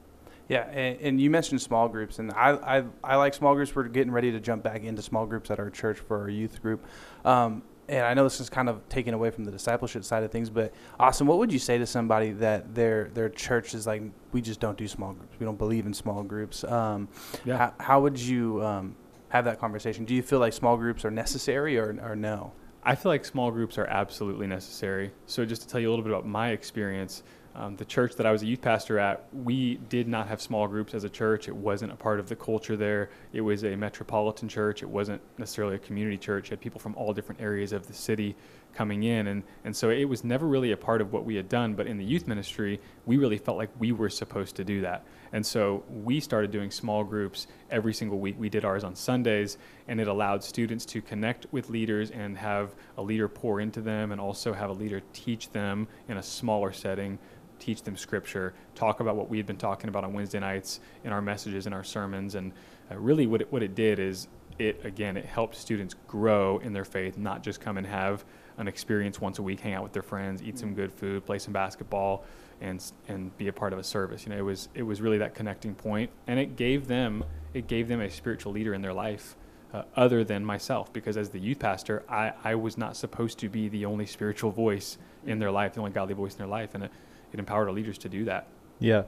Yeah, 0.48 0.62
and, 0.70 1.00
and 1.00 1.20
you 1.20 1.30
mentioned 1.30 1.62
small 1.62 1.88
groups, 1.88 2.18
and 2.18 2.30
I, 2.32 2.78
I 2.78 2.84
I 3.02 3.16
like 3.16 3.32
small 3.32 3.54
groups. 3.54 3.74
We're 3.74 3.84
getting 3.84 4.12
ready 4.12 4.30
to 4.32 4.40
jump 4.40 4.62
back 4.62 4.82
into 4.82 5.00
small 5.00 5.24
groups 5.24 5.50
at 5.50 5.58
our 5.58 5.70
church 5.70 5.98
for 6.00 6.20
our 6.20 6.28
youth 6.28 6.60
group. 6.60 6.84
Um, 7.24 7.62
and 7.88 8.04
I 8.04 8.14
know 8.14 8.24
this 8.24 8.40
is 8.40 8.48
kind 8.48 8.68
of 8.68 8.88
taken 8.88 9.14
away 9.14 9.30
from 9.30 9.44
the 9.44 9.50
discipleship 9.50 10.04
side 10.04 10.22
of 10.22 10.30
things, 10.30 10.50
but 10.50 10.72
Austin, 10.98 11.26
what 11.26 11.38
would 11.38 11.52
you 11.52 11.58
say 11.58 11.78
to 11.78 11.86
somebody 11.86 12.32
that 12.32 12.74
their 12.74 13.08
their 13.14 13.28
church 13.28 13.74
is 13.74 13.86
like, 13.86 14.02
we 14.32 14.40
just 14.40 14.60
don't 14.60 14.78
do 14.78 14.88
small 14.88 15.12
groups, 15.12 15.34
we 15.38 15.44
don't 15.44 15.58
believe 15.58 15.86
in 15.86 15.94
small 15.94 16.22
groups? 16.22 16.64
Um, 16.64 17.08
Yeah. 17.44 17.56
how, 17.58 17.74
how 17.80 18.00
would 18.00 18.18
you 18.18 18.64
um, 18.64 18.96
have 19.28 19.44
that 19.44 19.58
conversation? 19.60 20.04
Do 20.04 20.14
you 20.14 20.22
feel 20.22 20.38
like 20.38 20.52
small 20.52 20.76
groups 20.76 21.04
are 21.04 21.10
necessary 21.10 21.78
or, 21.78 21.98
or 22.02 22.16
no? 22.16 22.52
I 22.82 22.94
feel 22.94 23.10
like 23.10 23.24
small 23.24 23.50
groups 23.50 23.78
are 23.78 23.86
absolutely 23.86 24.46
necessary. 24.46 25.10
So, 25.26 25.44
just 25.46 25.62
to 25.62 25.68
tell 25.68 25.80
you 25.80 25.88
a 25.88 25.92
little 25.92 26.04
bit 26.04 26.12
about 26.12 26.26
my 26.26 26.50
experience, 26.50 27.22
um, 27.56 27.76
the 27.76 27.84
church 27.84 28.16
that 28.16 28.26
I 28.26 28.32
was 28.32 28.42
a 28.42 28.46
youth 28.46 28.60
pastor 28.60 28.98
at, 28.98 29.26
we 29.32 29.76
did 29.88 30.08
not 30.08 30.26
have 30.26 30.40
small 30.40 30.66
groups 30.66 30.92
as 30.92 31.04
a 31.04 31.08
church. 31.08 31.46
It 31.46 31.54
wasn't 31.54 31.92
a 31.92 31.96
part 31.96 32.18
of 32.18 32.28
the 32.28 32.34
culture 32.34 32.76
there. 32.76 33.10
It 33.32 33.42
was 33.42 33.64
a 33.64 33.76
metropolitan 33.76 34.48
church. 34.48 34.82
It 34.82 34.88
wasn't 34.88 35.22
necessarily 35.38 35.76
a 35.76 35.78
community 35.78 36.18
church. 36.18 36.48
You 36.48 36.50
had 36.50 36.60
people 36.60 36.80
from 36.80 36.96
all 36.96 37.12
different 37.12 37.40
areas 37.40 37.72
of 37.72 37.86
the 37.86 37.92
city 37.94 38.34
coming 38.74 39.04
in. 39.04 39.28
And, 39.28 39.44
and 39.64 39.76
so 39.76 39.90
it 39.90 40.04
was 40.04 40.24
never 40.24 40.48
really 40.48 40.72
a 40.72 40.76
part 40.76 41.00
of 41.00 41.12
what 41.12 41.24
we 41.24 41.36
had 41.36 41.48
done. 41.48 41.74
But 41.74 41.86
in 41.86 41.96
the 41.96 42.04
youth 42.04 42.26
ministry, 42.26 42.80
we 43.06 43.18
really 43.18 43.38
felt 43.38 43.56
like 43.56 43.70
we 43.78 43.92
were 43.92 44.10
supposed 44.10 44.56
to 44.56 44.64
do 44.64 44.80
that. 44.80 45.06
And 45.32 45.44
so 45.44 45.84
we 45.88 46.20
started 46.20 46.50
doing 46.50 46.70
small 46.70 47.04
groups 47.04 47.46
every 47.70 47.94
single 47.94 48.18
week. 48.18 48.36
We 48.38 48.48
did 48.48 48.64
ours 48.64 48.84
on 48.84 48.94
Sundays, 48.94 49.58
and 49.88 50.00
it 50.00 50.08
allowed 50.08 50.44
students 50.44 50.84
to 50.86 51.02
connect 51.02 51.46
with 51.52 51.70
leaders 51.70 52.10
and 52.10 52.36
have 52.38 52.74
a 52.98 53.02
leader 53.02 53.28
pour 53.28 53.60
into 53.60 53.80
them, 53.80 54.12
and 54.12 54.20
also 54.20 54.52
have 54.52 54.70
a 54.70 54.72
leader 54.72 55.02
teach 55.12 55.50
them 55.50 55.88
in 56.08 56.18
a 56.18 56.22
smaller 56.22 56.72
setting, 56.72 57.18
teach 57.58 57.82
them 57.82 57.96
scripture, 57.96 58.54
talk 58.74 59.00
about 59.00 59.16
what 59.16 59.28
we 59.28 59.36
had 59.36 59.46
been 59.46 59.56
talking 59.56 59.88
about 59.88 60.04
on 60.04 60.12
Wednesday 60.12 60.40
nights 60.40 60.80
in 61.04 61.12
our 61.12 61.22
messages 61.22 61.66
and 61.66 61.74
our 61.74 61.84
sermons. 61.84 62.34
And 62.34 62.52
uh, 62.90 62.98
really, 62.98 63.26
what 63.26 63.40
it, 63.40 63.52
what 63.52 63.62
it 63.62 63.74
did 63.74 63.98
is 63.98 64.28
it, 64.58 64.84
again, 64.84 65.16
it 65.16 65.24
helped 65.24 65.56
students 65.56 65.94
grow 66.06 66.58
in 66.58 66.72
their 66.72 66.84
faith, 66.84 67.18
not 67.18 67.42
just 67.42 67.60
come 67.60 67.76
and 67.76 67.86
have 67.86 68.24
an 68.58 68.68
experience 68.68 69.20
once 69.20 69.38
a 69.38 69.42
week, 69.42 69.60
hang 69.60 69.74
out 69.74 69.82
with 69.82 69.92
their 69.92 70.02
friends, 70.02 70.42
eat 70.42 70.58
some 70.58 70.74
good 70.74 70.92
food, 70.92 71.24
play 71.26 71.38
some 71.38 71.52
basketball, 71.52 72.24
and 72.60 72.92
and 73.08 73.36
be 73.36 73.48
a 73.48 73.52
part 73.52 73.72
of 73.72 73.78
a 73.78 73.84
service. 73.84 74.24
You 74.24 74.30
know, 74.30 74.38
it 74.38 74.44
was 74.44 74.68
it 74.74 74.82
was 74.82 75.00
really 75.00 75.18
that 75.18 75.34
connecting 75.34 75.74
point, 75.74 76.10
and 76.26 76.38
it 76.38 76.56
gave 76.56 76.86
them 76.86 77.24
it 77.52 77.66
gave 77.66 77.88
them 77.88 78.00
a 78.00 78.10
spiritual 78.10 78.52
leader 78.52 78.74
in 78.74 78.82
their 78.82 78.94
life. 78.94 79.36
Uh, 79.72 79.82
other 79.96 80.22
than 80.22 80.44
myself, 80.44 80.92
because 80.92 81.16
as 81.16 81.30
the 81.30 81.38
youth 81.40 81.58
pastor, 81.58 82.04
I, 82.08 82.32
I 82.44 82.54
was 82.54 82.78
not 82.78 82.96
supposed 82.96 83.40
to 83.40 83.48
be 83.48 83.68
the 83.68 83.86
only 83.86 84.06
spiritual 84.06 84.52
voice 84.52 84.98
in 85.26 85.40
their 85.40 85.50
life, 85.50 85.72
the 85.72 85.80
only 85.80 85.90
godly 85.90 86.14
voice 86.14 86.30
in 86.30 86.38
their 86.38 86.46
life, 86.46 86.76
and 86.76 86.84
it, 86.84 86.92
it 87.34 87.40
empowered 87.40 87.68
our 87.68 87.74
leaders 87.74 87.98
to 87.98 88.08
do 88.08 88.24
that. 88.24 88.46
Yeah. 88.78 89.02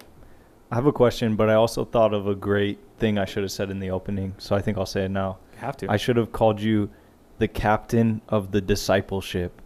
I 0.70 0.74
have 0.74 0.86
a 0.86 0.92
question, 0.92 1.36
but 1.36 1.48
I 1.48 1.54
also 1.54 1.84
thought 1.84 2.12
of 2.12 2.26
a 2.26 2.34
great 2.34 2.80
thing 2.98 3.18
I 3.18 3.24
should 3.24 3.44
have 3.44 3.52
said 3.52 3.70
in 3.70 3.78
the 3.78 3.90
opening, 3.90 4.34
so 4.38 4.56
I 4.56 4.60
think 4.60 4.76
I'll 4.76 4.84
say 4.84 5.04
it 5.04 5.10
now. 5.10 5.38
You 5.54 5.58
have 5.60 5.76
to. 5.78 5.90
I 5.90 5.96
should 5.96 6.16
have 6.16 6.32
called 6.32 6.60
you 6.60 6.90
the 7.38 7.46
captain 7.46 8.20
of 8.28 8.50
the 8.50 8.60
discipleship, 8.60 9.62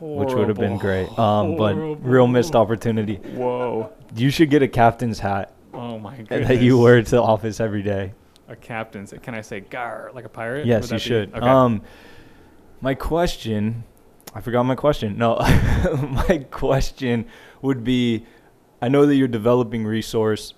which 0.00 0.34
would 0.34 0.48
have 0.48 0.56
been 0.58 0.78
great. 0.78 1.16
Um, 1.16 1.56
but 1.56 1.74
real 1.74 2.26
missed 2.26 2.56
opportunity. 2.56 3.16
Whoa! 3.16 3.92
You 4.16 4.30
should 4.30 4.50
get 4.50 4.62
a 4.62 4.68
captain's 4.68 5.20
hat 5.20 5.52
Oh 5.72 5.96
my 6.00 6.16
goodness! 6.16 6.48
that 6.48 6.60
you 6.60 6.76
wear 6.78 7.00
to 7.00 7.08
the 7.10 7.22
office 7.22 7.60
every 7.60 7.82
day. 7.84 8.12
a 8.48 8.56
captain's. 8.56 9.14
Can 9.22 9.36
I 9.36 9.42
say 9.42 9.60
"gar" 9.60 10.10
like 10.12 10.24
a 10.24 10.28
pirate? 10.28 10.66
Yes, 10.66 10.90
you 10.90 10.96
be- 10.96 11.00
should. 11.00 11.32
Okay. 11.34 11.46
Um, 11.46 11.82
my 12.80 12.94
question, 12.94 13.84
I 14.34 14.40
forgot 14.40 14.64
my 14.64 14.74
question. 14.74 15.16
No, 15.18 15.36
my 15.38 16.46
question 16.50 17.26
would 17.62 17.84
be, 17.84 18.24
I 18.82 18.88
know 18.88 19.06
that 19.06 19.14
you're 19.16 19.28
developing 19.28 19.84
resource, 19.84 20.54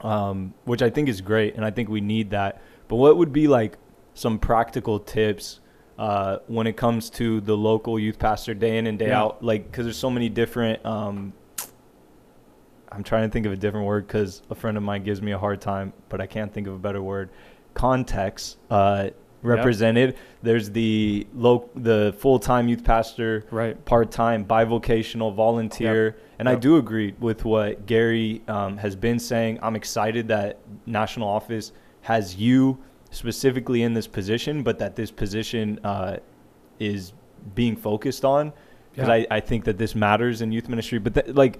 um, 0.00 0.54
which 0.64 0.82
I 0.82 0.90
think 0.90 1.08
is 1.08 1.20
great, 1.20 1.54
and 1.56 1.64
I 1.64 1.70
think 1.70 1.88
we 1.88 2.00
need 2.00 2.30
that. 2.30 2.60
But 2.88 2.96
what 2.96 3.16
would 3.16 3.32
be 3.32 3.48
like 3.48 3.78
some 4.14 4.38
practical 4.38 4.98
tips 4.98 5.60
uh, 5.98 6.38
when 6.46 6.66
it 6.66 6.76
comes 6.76 7.10
to 7.10 7.40
the 7.40 7.56
local 7.56 7.98
youth 7.98 8.18
pastor 8.18 8.54
day 8.54 8.78
in 8.78 8.86
and 8.86 8.98
day 8.98 9.08
Yeah. 9.08 9.22
out? 9.22 9.44
Like, 9.44 9.70
because 9.70 9.86
there's 9.86 9.96
so 9.96 10.10
many 10.10 10.28
different. 10.28 10.84
Um, 10.86 11.32
I'm 12.90 13.02
trying 13.02 13.28
to 13.28 13.32
think 13.32 13.44
of 13.44 13.52
a 13.52 13.56
different 13.56 13.86
word 13.86 14.06
because 14.06 14.42
a 14.50 14.54
friend 14.54 14.76
of 14.76 14.82
mine 14.82 15.04
gives 15.04 15.20
me 15.20 15.32
a 15.32 15.38
hard 15.38 15.60
time, 15.60 15.92
but 16.08 16.20
I 16.20 16.26
can't 16.26 16.52
think 16.52 16.66
of 16.66 16.74
a 16.74 16.78
better 16.78 17.02
word. 17.02 17.28
Context 17.74 18.56
uh, 18.70 19.10
represented. 19.42 20.16
There's 20.42 20.70
the 20.70 21.26
low, 21.34 21.70
the 21.74 22.14
full 22.18 22.38
time 22.38 22.68
youth 22.68 22.84
pastor, 22.84 23.44
right. 23.50 23.82
part 23.84 24.10
time, 24.10 24.44
bivocational, 24.44 25.34
volunteer, 25.34 26.16
and 26.38 26.48
I 26.48 26.54
do 26.54 26.76
agree 26.76 27.14
with 27.18 27.44
what 27.44 27.86
Gary 27.86 28.42
um, 28.48 28.76
has 28.78 28.94
been 28.96 29.18
saying. 29.18 29.58
I'm 29.62 29.76
excited 29.76 30.28
that 30.28 30.58
national 30.86 31.28
office 31.28 31.72
has 32.02 32.36
you 32.36 32.78
specifically 33.10 33.82
in 33.82 33.94
this 33.94 34.06
position, 34.06 34.62
but 34.62 34.78
that 34.78 34.96
this 34.96 35.10
position 35.10 35.80
uh, 35.84 36.18
is 36.78 37.12
being 37.54 37.76
focused 37.76 38.24
on 38.24 38.52
because 38.92 39.08
Yeah. 39.08 39.26
I, 39.30 39.36
I 39.36 39.40
think 39.40 39.64
that 39.64 39.78
this 39.78 39.94
matters 39.94 40.42
in 40.42 40.52
youth 40.52 40.68
ministry. 40.68 40.98
But 40.98 41.14
th- 41.14 41.28
like, 41.28 41.58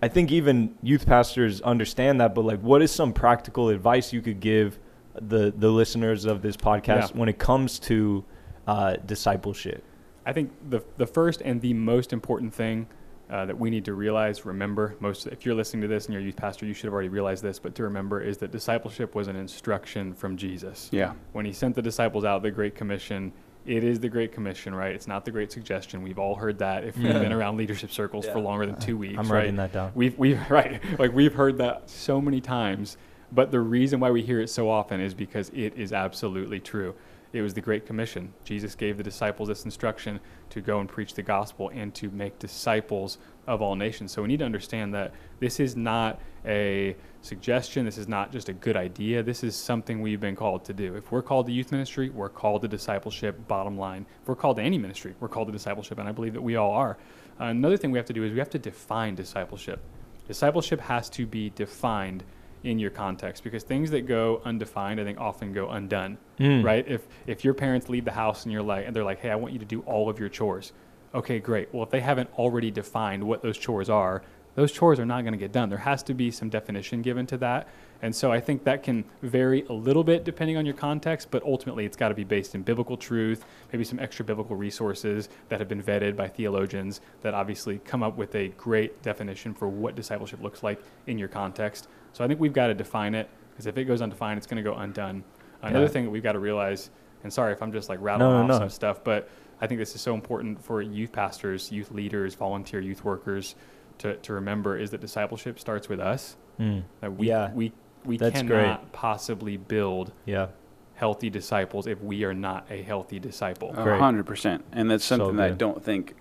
I 0.00 0.08
think 0.08 0.30
even 0.30 0.76
youth 0.82 1.06
pastors 1.06 1.60
understand 1.62 2.20
that. 2.20 2.34
But 2.34 2.44
like, 2.44 2.60
what 2.60 2.82
is 2.82 2.90
some 2.90 3.12
practical 3.12 3.68
advice 3.68 4.12
you 4.12 4.22
could 4.22 4.40
give 4.40 4.78
the 5.20 5.52
the 5.56 5.70
listeners 5.70 6.24
of 6.24 6.42
this 6.42 6.56
podcast 6.56 7.10
Yeah. 7.10 7.18
when 7.18 7.28
it 7.28 7.38
comes 7.38 7.78
to 7.80 8.24
uh, 8.66 8.96
discipleship? 9.06 9.82
I 10.26 10.32
think 10.32 10.52
the 10.70 10.82
the 10.96 11.06
first 11.06 11.40
and 11.42 11.60
the 11.60 11.74
most 11.74 12.12
important 12.12 12.52
thing 12.54 12.86
uh, 13.30 13.44
that 13.46 13.58
we 13.58 13.68
need 13.70 13.84
to 13.84 13.92
realize, 13.94 14.44
remember, 14.46 14.94
most 15.00 15.26
if 15.26 15.44
you're 15.44 15.54
listening 15.54 15.82
to 15.82 15.88
this 15.88 16.06
and 16.06 16.12
you're 16.14 16.22
a 16.22 16.24
youth 16.24 16.36
pastor, 16.36 16.64
you 16.66 16.72
should 16.74 16.84
have 16.84 16.94
already 16.94 17.08
realized 17.10 17.42
this, 17.42 17.58
but 17.58 17.74
to 17.74 17.82
remember 17.82 18.20
is 18.22 18.38
that 18.38 18.50
discipleship 18.52 19.14
was 19.14 19.28
an 19.28 19.36
instruction 19.36 20.14
from 20.14 20.36
Jesus. 20.36 20.88
Yeah. 20.92 21.12
When 21.32 21.44
he 21.44 21.52
sent 21.52 21.74
the 21.74 21.82
disciples 21.82 22.24
out, 22.24 22.42
the 22.42 22.50
Great 22.50 22.74
Commission, 22.74 23.32
it 23.66 23.84
is 23.84 24.00
the 24.00 24.08
Great 24.08 24.32
Commission, 24.32 24.74
right? 24.74 24.94
It's 24.94 25.06
not 25.06 25.26
the 25.26 25.30
Great 25.30 25.52
Suggestion. 25.52 26.00
We've 26.02 26.18
all 26.18 26.36
heard 26.36 26.58
that 26.60 26.84
if 26.84 26.96
we've 26.96 27.04
Yeah. 27.06 27.18
been 27.18 27.32
around 27.34 27.58
leadership 27.58 27.90
circles 27.90 28.26
for 28.26 28.38
longer 28.40 28.64
than 28.64 28.80
two 28.80 28.96
weeks. 28.96 29.18
I'm 29.18 29.30
right? 29.30 29.40
writing 29.40 29.56
that 29.56 29.72
down. 29.74 29.92
We've 29.94 30.18
we've 30.18 30.40
right 30.50 30.80
like 30.98 31.12
we've 31.12 31.34
heard 31.34 31.58
that 31.58 31.90
so 31.90 32.22
many 32.22 32.40
times, 32.40 32.96
but 33.32 33.50
the 33.50 33.60
reason 33.60 34.00
why 34.00 34.10
we 34.10 34.22
hear 34.22 34.40
it 34.40 34.48
so 34.48 34.70
often 34.70 35.00
is 35.00 35.14
because 35.14 35.50
it 35.50 35.76
is 35.76 35.92
absolutely 35.92 36.60
true. 36.60 36.94
It 37.32 37.42
was 37.42 37.52
the 37.52 37.60
Great 37.60 37.84
Commission. 37.84 38.32
Jesus 38.44 38.74
gave 38.74 38.96
the 38.96 39.02
disciples 39.02 39.48
this 39.48 39.66
instruction 39.66 40.18
to 40.48 40.62
go 40.62 40.80
and 40.80 40.88
preach 40.88 41.12
the 41.12 41.22
gospel 41.22 41.70
and 41.74 41.94
to 41.96 42.10
make 42.10 42.38
disciples 42.38 43.18
of 43.46 43.60
all 43.60 43.76
nations. 43.76 44.12
So 44.12 44.22
we 44.22 44.28
need 44.28 44.38
to 44.38 44.46
understand 44.46 44.94
that 44.94 45.12
this 45.38 45.60
is 45.60 45.76
not 45.76 46.20
a 46.46 46.96
suggestion. 47.20 47.84
This 47.84 47.98
is 47.98 48.08
not 48.08 48.32
just 48.32 48.48
a 48.48 48.54
good 48.54 48.76
idea. 48.76 49.22
This 49.22 49.44
is 49.44 49.54
something 49.54 50.00
we've 50.00 50.20
been 50.20 50.36
called 50.36 50.64
to 50.66 50.72
do. 50.72 50.94
If 50.94 51.12
we're 51.12 51.20
called 51.20 51.46
to 51.46 51.52
youth 51.52 51.70
ministry, 51.70 52.08
we're 52.08 52.30
called 52.30 52.62
to 52.62 52.68
discipleship, 52.68 53.46
bottom 53.46 53.76
line. 53.76 54.06
If 54.22 54.28
we're 54.28 54.34
called 54.34 54.56
to 54.56 54.62
any 54.62 54.78
ministry, 54.78 55.14
we're 55.20 55.28
called 55.28 55.48
to 55.48 55.52
discipleship, 55.52 55.98
and 55.98 56.08
I 56.08 56.12
believe 56.12 56.32
that 56.32 56.42
we 56.42 56.56
all 56.56 56.70
are. 56.70 56.96
Another 57.38 57.76
thing 57.76 57.90
we 57.90 57.98
have 57.98 58.06
to 58.06 58.14
do 58.14 58.24
is 58.24 58.32
we 58.32 58.38
have 58.38 58.50
to 58.50 58.58
define 58.58 59.14
discipleship. 59.14 59.80
Discipleship 60.26 60.80
has 60.80 61.10
to 61.10 61.26
be 61.26 61.50
defined 61.50 62.24
in 62.64 62.78
your 62.78 62.90
context 62.90 63.44
because 63.44 63.62
things 63.62 63.90
that 63.90 64.06
go 64.06 64.40
undefined, 64.44 65.00
I 65.00 65.04
think, 65.04 65.18
often 65.18 65.52
go 65.52 65.68
undone. 65.68 66.18
Mm. 66.38 66.64
Right? 66.64 66.86
If 66.86 67.06
if 67.26 67.44
your 67.44 67.54
parents 67.54 67.88
leave 67.88 68.04
the 68.04 68.12
house 68.12 68.44
and 68.44 68.52
you're 68.52 68.62
like, 68.62 68.86
and 68.86 68.94
they're 68.94 69.04
like, 69.04 69.20
"Hey, 69.20 69.30
I 69.30 69.36
want 69.36 69.52
you 69.52 69.58
to 69.58 69.64
do 69.64 69.80
all 69.80 70.08
of 70.08 70.18
your 70.18 70.28
chores," 70.28 70.72
okay, 71.14 71.38
great. 71.38 71.72
Well, 71.72 71.82
if 71.82 71.90
they 71.90 72.00
haven't 72.00 72.30
already 72.38 72.70
defined 72.70 73.24
what 73.24 73.42
those 73.42 73.58
chores 73.58 73.88
are, 73.90 74.22
those 74.58 74.72
chores 74.72 74.98
are 74.98 75.06
not 75.06 75.22
going 75.22 75.34
to 75.34 75.38
get 75.38 75.52
done. 75.52 75.68
There 75.68 75.78
has 75.78 76.02
to 76.02 76.14
be 76.14 76.32
some 76.32 76.48
definition 76.48 77.00
given 77.00 77.26
to 77.26 77.36
that. 77.36 77.68
And 78.02 78.12
so 78.14 78.32
I 78.32 78.40
think 78.40 78.64
that 78.64 78.82
can 78.82 79.04
vary 79.22 79.64
a 79.68 79.72
little 79.72 80.02
bit 80.02 80.24
depending 80.24 80.56
on 80.56 80.66
your 80.66 80.74
context, 80.74 81.30
but 81.30 81.44
ultimately 81.44 81.84
it's 81.84 81.96
got 81.96 82.08
to 82.08 82.14
be 82.14 82.24
based 82.24 82.56
in 82.56 82.62
biblical 82.62 82.96
truth, 82.96 83.44
maybe 83.72 83.84
some 83.84 84.00
extra 84.00 84.24
biblical 84.24 84.56
resources 84.56 85.28
that 85.48 85.60
have 85.60 85.68
been 85.68 85.80
vetted 85.80 86.16
by 86.16 86.26
theologians 86.26 87.00
that 87.22 87.34
obviously 87.34 87.78
come 87.84 88.02
up 88.02 88.16
with 88.16 88.34
a 88.34 88.48
great 88.48 89.00
definition 89.02 89.54
for 89.54 89.68
what 89.68 89.94
discipleship 89.94 90.42
looks 90.42 90.64
like 90.64 90.82
in 91.06 91.18
your 91.18 91.28
context. 91.28 91.86
So 92.12 92.24
I 92.24 92.28
think 92.28 92.40
we've 92.40 92.52
got 92.52 92.68
to 92.68 92.74
define 92.74 93.14
it 93.14 93.28
because 93.50 93.66
if 93.66 93.76
it 93.76 93.84
goes 93.84 94.02
undefined, 94.02 94.38
it's 94.38 94.46
going 94.46 94.62
to 94.62 94.68
go 94.68 94.76
undone. 94.76 95.24
Another 95.62 95.84
Yeah. 95.86 95.90
thing 95.90 96.04
that 96.04 96.10
we've 96.10 96.22
got 96.22 96.32
to 96.32 96.38
realize, 96.38 96.90
and 97.24 97.32
sorry 97.32 97.52
if 97.52 97.62
I'm 97.62 97.72
just 97.72 97.88
like 97.88 97.98
rattling 98.00 98.30
No, 98.30 98.36
no, 98.38 98.42
off 98.42 98.48
no. 98.48 98.58
some 98.58 98.70
stuff, 98.70 99.02
but 99.02 99.28
I 99.60 99.66
think 99.66 99.80
this 99.80 99.94
is 99.94 100.00
so 100.00 100.14
important 100.14 100.62
for 100.62 100.80
youth 100.80 101.12
pastors, 101.12 101.72
youth 101.72 101.90
leaders, 101.90 102.34
volunteer 102.34 102.80
youth 102.80 103.04
workers 103.04 103.56
to, 103.98 104.16
to 104.16 104.32
remember 104.32 104.78
is 104.78 104.90
that 104.90 105.00
discipleship 105.00 105.58
starts 105.58 105.88
with 105.88 105.98
us. 105.98 106.36
Mm. 106.60 106.84
That 107.00 107.16
we, 107.16 107.28
Yeah. 107.28 107.52
we, 107.52 107.72
we 108.04 108.16
That's 108.16 108.36
cannot 108.36 108.92
possibly 108.92 109.56
build 109.56 110.12
Yeah. 110.24 110.48
healthy 110.94 111.30
disciples 111.30 111.88
if 111.88 112.00
we 112.00 112.22
are 112.22 112.34
not 112.34 112.66
a 112.70 112.80
healthy 112.82 113.18
disciple. 113.18 113.74
A 113.76 113.98
hundred 113.98 114.26
percent, 114.26 114.64
and 114.72 114.88
that's 114.88 115.04
So 115.04 115.16
something 115.16 115.36
that 115.36 115.50
I 115.50 115.54
don't 115.54 115.82
think 115.82 116.14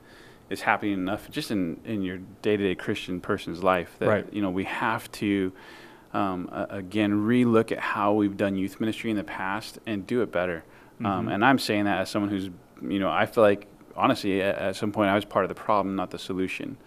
is 0.49 0.61
happening 0.61 0.93
enough, 0.93 1.29
just 1.29 1.51
in 1.51 1.79
in 1.85 2.01
your 2.01 2.17
day 2.41 2.57
to 2.57 2.63
day 2.63 2.75
Christian 2.75 3.19
person's 3.21 3.63
life. 3.63 3.95
That 3.99 4.07
Right. 4.09 4.33
you 4.33 4.41
know 4.41 4.49
we 4.49 4.63
have 4.65 5.11
to. 5.13 5.51
Um, 6.13 6.49
a- 6.53 6.67
again, 6.69 7.11
relook 7.27 7.71
at 7.71 7.79
how 7.79 8.13
we've 8.13 8.37
done 8.37 8.55
youth 8.55 8.79
ministry 8.79 9.11
in 9.11 9.17
the 9.17 9.25
past 9.25 9.77
and 9.85 10.07
do 10.07 10.21
it 10.21 10.31
better. 10.31 10.63
Um, 11.03 11.27
Mhm. 11.27 11.33
and 11.33 11.45
I'm 11.45 11.59
saying 11.59 11.83
that 11.83 11.99
as 11.99 12.09
someone 12.09 12.31
who's, 12.31 12.49
you 12.81 12.97
know, 12.97 13.09
I 13.11 13.25
feel 13.25 13.43
like 13.43 13.67
honestly, 13.95 14.41
at, 14.41 14.57
at 14.57 14.75
some 14.77 14.91
point 14.93 15.09
I 15.09 15.15
was 15.15 15.25
part 15.25 15.43
of 15.43 15.49
the 15.49 15.55
problem, 15.55 15.95
not 15.97 16.11
the 16.11 16.17
solution, 16.17 16.77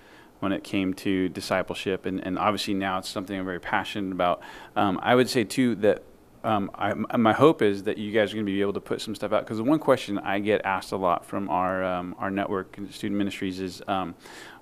when 0.41 0.53
it 0.53 0.65
came 0.65 0.95
to 0.95 1.29
discipleship. 1.29 2.07
And, 2.07 2.19
and 2.27 2.39
obviously 2.39 2.73
now 2.73 2.99
it's 2.99 3.11
something 3.11 3.39
I'm 3.39 3.45
very 3.45 3.61
passionate 3.61 4.11
about. 4.11 4.41
Um, 4.75 4.99
I 5.03 5.15
would 5.15 5.29
say 5.29 5.45
too 5.45 5.75
that 5.77 6.03
um, 6.43 6.71
I, 6.75 6.95
my 6.95 7.33
hope 7.33 7.61
is 7.63 7.83
that 7.85 7.99
you 7.99 8.13
guys 8.13 8.33
are 8.33 8.37
going 8.37 8.47
to 8.47 8.51
be 8.53 8.61
able 8.61 8.73
to 8.73 8.81
put 8.81 9.01
some 9.01 9.15
stuff 9.15 9.33
out 9.33 9.45
because 9.45 9.59
the 9.59 9.65
one 9.65 9.79
question 9.79 10.19
I 10.19 10.39
get 10.39 10.63
asked 10.65 10.93
a 10.93 10.97
lot 10.97 11.25
from 11.27 11.49
our 11.51 11.85
um, 11.85 12.15
our 12.19 12.31
network 12.31 12.79
and 12.79 12.93
student 12.93 13.19
ministries 13.19 13.61
is, 13.61 13.83
um, 13.89 14.15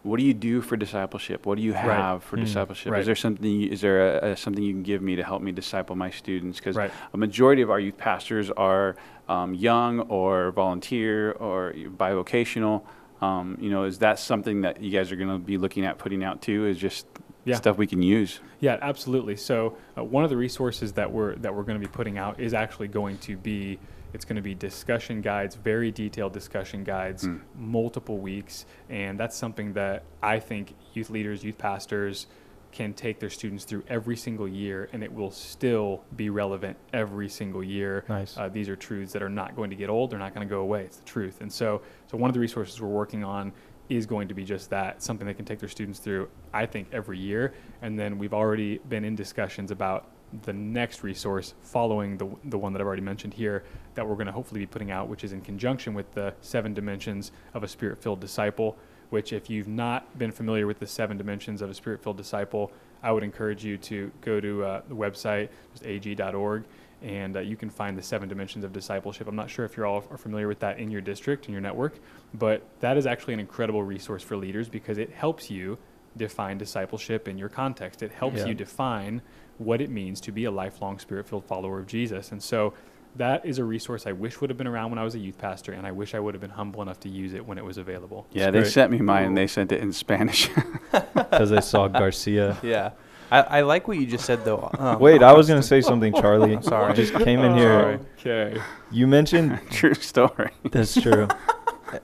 what 0.03 0.19
do 0.19 0.25
you 0.25 0.35
do 0.35 0.61
for 0.61 0.77
discipleship? 0.77 1.47
What 1.47 1.57
do 1.57 1.62
you 1.62 1.73
have 1.73 2.25
for 2.25 2.37
Mm, 2.37 2.41
discipleship? 2.45 2.93
right. 2.93 3.01
Is 3.01 3.07
there 3.07 3.14
something? 3.17 3.45
you- 3.45 3.71
Is 3.71 3.81
there 3.81 4.19
a, 4.19 4.31
a, 4.33 4.37
something 4.37 4.62
you 4.62 4.73
can 4.73 4.83
give 4.83 5.03
me 5.03 5.17
to 5.17 5.23
help 5.23 5.41
me 5.43 5.53
disciple 5.53 5.95
my 5.97 6.11
students? 6.11 6.59
Because 6.59 6.77
Right. 6.77 6.91
a 7.12 7.17
majority 7.17 7.62
of 7.62 7.71
our 7.71 7.81
youth 7.81 7.97
pastors 7.97 8.51
are 8.51 8.97
um, 9.29 9.55
young 9.55 10.01
or 10.01 10.51
volunteer 10.53 11.33
or 11.33 11.73
bivocational. 11.75 12.83
Um, 13.21 13.57
you 13.61 13.71
know, 13.71 13.85
is 13.85 13.99
that 13.99 14.19
something 14.19 14.61
that 14.62 14.81
you 14.81 14.91
guys 14.91 15.11
are 15.12 15.17
going 15.17 15.29
to 15.31 15.38
be 15.38 15.59
looking 15.59 15.85
at 15.85 15.99
putting 15.99 16.23
out 16.25 16.41
too? 16.41 16.67
Is 16.67 16.79
just 16.79 17.07
Yeah. 17.48 17.56
stuff 17.56 17.78
we 17.78 17.87
can 17.87 18.02
use? 18.02 18.40
Yeah, 18.61 18.78
absolutely. 18.82 19.37
So 19.37 19.76
uh, 19.96 20.04
one 20.04 20.24
of 20.24 20.30
the 20.30 20.37
resources 20.37 20.92
that 20.92 21.11
we're 21.11 21.34
that 21.37 21.54
we're 21.54 21.62
going 21.64 21.80
to 21.80 21.87
be 21.87 21.90
putting 21.92 22.18
out 22.18 22.38
is 22.40 22.54
actually 22.54 22.88
going 22.88 23.18
to 23.18 23.37
be 23.37 23.78
it's 24.14 24.24
going 24.24 24.37
to 24.37 24.42
be 24.42 24.54
discussion 24.54 25.20
guides, 25.20 25.54
very 25.54 25.90
detailed 25.90 26.32
discussion 26.32 26.82
guides, 26.82 27.24
Mm. 27.24 27.40
multiple 27.56 28.18
weeks, 28.18 28.64
and 28.88 29.20
that's 29.20 29.37
something 29.37 29.74
that 29.74 30.02
I 30.22 30.38
think 30.40 30.74
youth 30.94 31.11
leaders, 31.11 31.44
youth 31.44 31.58
pastors 31.58 32.26
can 32.70 32.92
take 32.92 33.18
their 33.18 33.30
students 33.30 33.64
through 33.64 33.82
every 33.88 34.16
single 34.16 34.46
year, 34.46 34.88
and 34.92 35.02
it 35.02 35.11
will 35.12 35.30
still 35.30 36.04
be 36.16 36.28
relevant 36.28 36.76
every 36.92 37.28
single 37.28 37.64
year. 37.64 38.04
Nice. 38.11 38.37
Uh, 38.37 38.48
these 38.48 38.68
are 38.68 38.76
truths 38.76 39.12
that 39.12 39.22
are 39.22 39.28
not 39.30 39.56
going 39.56 39.70
to 39.70 39.76
get 39.76 39.88
old; 39.90 40.11
they're 40.11 40.18
not 40.18 40.34
going 40.34 40.46
to 40.46 40.50
go 40.50 40.61
away. 40.61 40.82
It's 40.84 40.98
the 40.98 41.04
truth. 41.04 41.40
And 41.40 41.50
so, 41.52 41.80
so 42.11 42.16
one 42.18 42.28
of 42.30 42.34
the 42.34 42.40
resources 42.40 42.80
we're 42.80 42.88
working 42.88 43.24
on 43.24 43.52
is 43.88 44.07
going 44.07 44.29
to 44.29 44.35
be 44.35 44.44
just 44.44 44.70
that 44.70 45.03
something 45.03 45.27
they 45.27 45.35
can 45.35 45.44
take 45.44 45.59
their 45.59 45.68
students 45.68 45.98
through. 45.98 46.29
I 46.53 46.66
think 46.66 46.88
every 46.92 47.18
year, 47.18 47.55
and 47.83 47.98
then 47.98 48.18
we've 48.18 48.35
already 48.35 48.79
been 48.79 49.05
in 49.05 49.14
discussions 49.14 49.70
about 49.70 50.09
the 50.42 50.53
next 50.53 51.03
resource 51.03 51.55
following 51.62 52.18
the 52.18 52.29
the 52.44 52.59
one 52.59 52.74
that 52.74 52.81
I've 52.83 52.87
already 52.87 53.03
mentioned 53.03 53.33
here 53.33 53.64
that 53.94 54.07
we're 54.07 54.14
going 54.14 54.27
to 54.27 54.33
hopefully 54.33 54.61
be 54.61 54.66
putting 54.66 54.90
out, 54.90 55.09
which 55.09 55.24
is 55.24 55.33
in 55.33 55.40
conjunction 55.40 55.94
with 55.94 56.12
the 56.12 56.35
seven 56.40 56.74
dimensions 56.74 57.33
of 57.55 57.62
a 57.62 57.68
spirit-filled 57.68 58.20
disciple. 58.20 58.77
Which, 59.11 59.33
if 59.33 59.48
you've 59.48 59.68
not 59.68 60.18
been 60.18 60.33
familiar 60.33 60.66
with 60.66 60.81
the 60.81 60.87
seven 60.87 61.16
dimensions 61.16 61.62
of 61.62 61.70
a 61.70 61.74
spirit-filled 61.74 62.18
disciple, 62.18 62.70
I 63.03 63.11
would 63.11 63.22
encourage 63.22 63.64
you 63.64 63.79
to 63.79 64.12
go 64.20 64.38
to 64.38 64.64
uh, 64.64 64.83
the 64.87 64.94
website, 64.94 65.48
just 65.72 65.87
ag.org, 65.87 66.64
and 67.02 67.37
uh, 67.37 67.40
you 67.40 67.56
can 67.56 67.70
find 67.70 67.96
the 67.96 68.02
seven 68.02 68.28
dimensions 68.28 68.64
of 68.64 68.72
discipleship. 68.72 69.28
I'm 69.28 69.37
not 69.37 69.50
sure 69.50 69.64
if 69.64 69.76
you're 69.76 69.87
all 69.87 70.04
are 70.11 70.16
familiar 70.18 70.48
with 70.48 70.58
that 70.61 70.78
in 70.78 70.90
your 70.90 71.00
district, 71.00 71.46
in 71.46 71.52
your 71.52 71.61
network, 71.61 71.98
but 72.34 72.62
that 72.80 72.96
is 72.96 73.06
actually 73.06 73.34
an 73.34 73.40
incredible 73.40 73.82
resource 73.82 74.22
for 74.22 74.37
leaders 74.37 74.68
because 74.68 74.98
it 74.98 75.11
helps 75.11 75.50
you 75.50 75.78
define 76.16 76.58
discipleship 76.58 77.28
in 77.28 77.38
your 77.38 77.48
context. 77.48 78.02
It 78.02 78.11
helps 78.12 78.38
Yeah. 78.38 78.46
you 78.46 78.54
define 78.54 79.22
what 79.58 79.80
it 79.80 79.90
means 79.90 80.20
to 80.22 80.32
be 80.32 80.44
a 80.44 80.50
lifelong 80.50 80.98
spirit 80.98 81.26
filled 81.26 81.44
follower 81.44 81.78
of 81.78 81.87
Jesus. 81.87 82.32
And 82.32 82.42
so 82.42 82.74
that 83.16 83.44
is 83.44 83.58
a 83.58 83.64
resource 83.64 84.06
I 84.06 84.12
wish 84.12 84.40
would 84.40 84.50
have 84.50 84.56
been 84.56 84.66
around 84.66 84.90
when 84.90 84.98
I 84.98 85.04
was 85.04 85.14
a 85.14 85.18
youth 85.18 85.38
pastor, 85.38 85.72
and 85.72 85.87
I 85.87 85.92
wish 85.92 86.14
I 86.14 86.20
would 86.20 86.34
have 86.34 86.40
been 86.40 86.50
humble 86.50 86.82
enough 86.82 87.00
to 87.00 87.08
use 87.08 87.32
it 87.34 87.44
when 87.44 87.58
it 87.58 87.64
was 87.64 87.78
available. 87.78 88.26
Yeah, 88.32 88.50
they 88.50 88.64
sent 88.64 88.90
me 88.92 88.98
mine. 88.98 89.24
and 89.24 89.37
They 89.37 89.46
sent 89.46 89.72
it 89.72 89.80
in 89.80 89.92
Spanish. 89.92 90.48
Because 91.14 91.52
I 91.52 91.61
saw 91.61 91.87
Garcia. 91.88 92.56
Yeah. 92.62 92.90
I, 93.31 93.41
I 93.43 93.61
like 93.62 93.87
what 93.88 93.99
you 93.99 94.07
just 94.07 94.25
said 94.25 94.45
though. 94.45 94.71
Um, 94.79 94.99
Wait, 95.01 95.23
I 95.23 95.33
was 95.33 95.49
gonna 95.49 95.62
say 95.62 95.81
something, 95.81 96.12
Charlie. 96.21 96.55
I'm 96.55 96.62
sorry. 96.62 96.93
I 96.93 96.95
just 96.95 97.14
came 97.14 97.41
in 97.41 97.57
here. 97.57 98.01
Okay. 98.19 98.61
You 98.91 99.07
mentioned 99.07 99.59
True 99.71 99.95
story. 99.95 100.51
that's 100.71 100.95
true, 101.01 101.29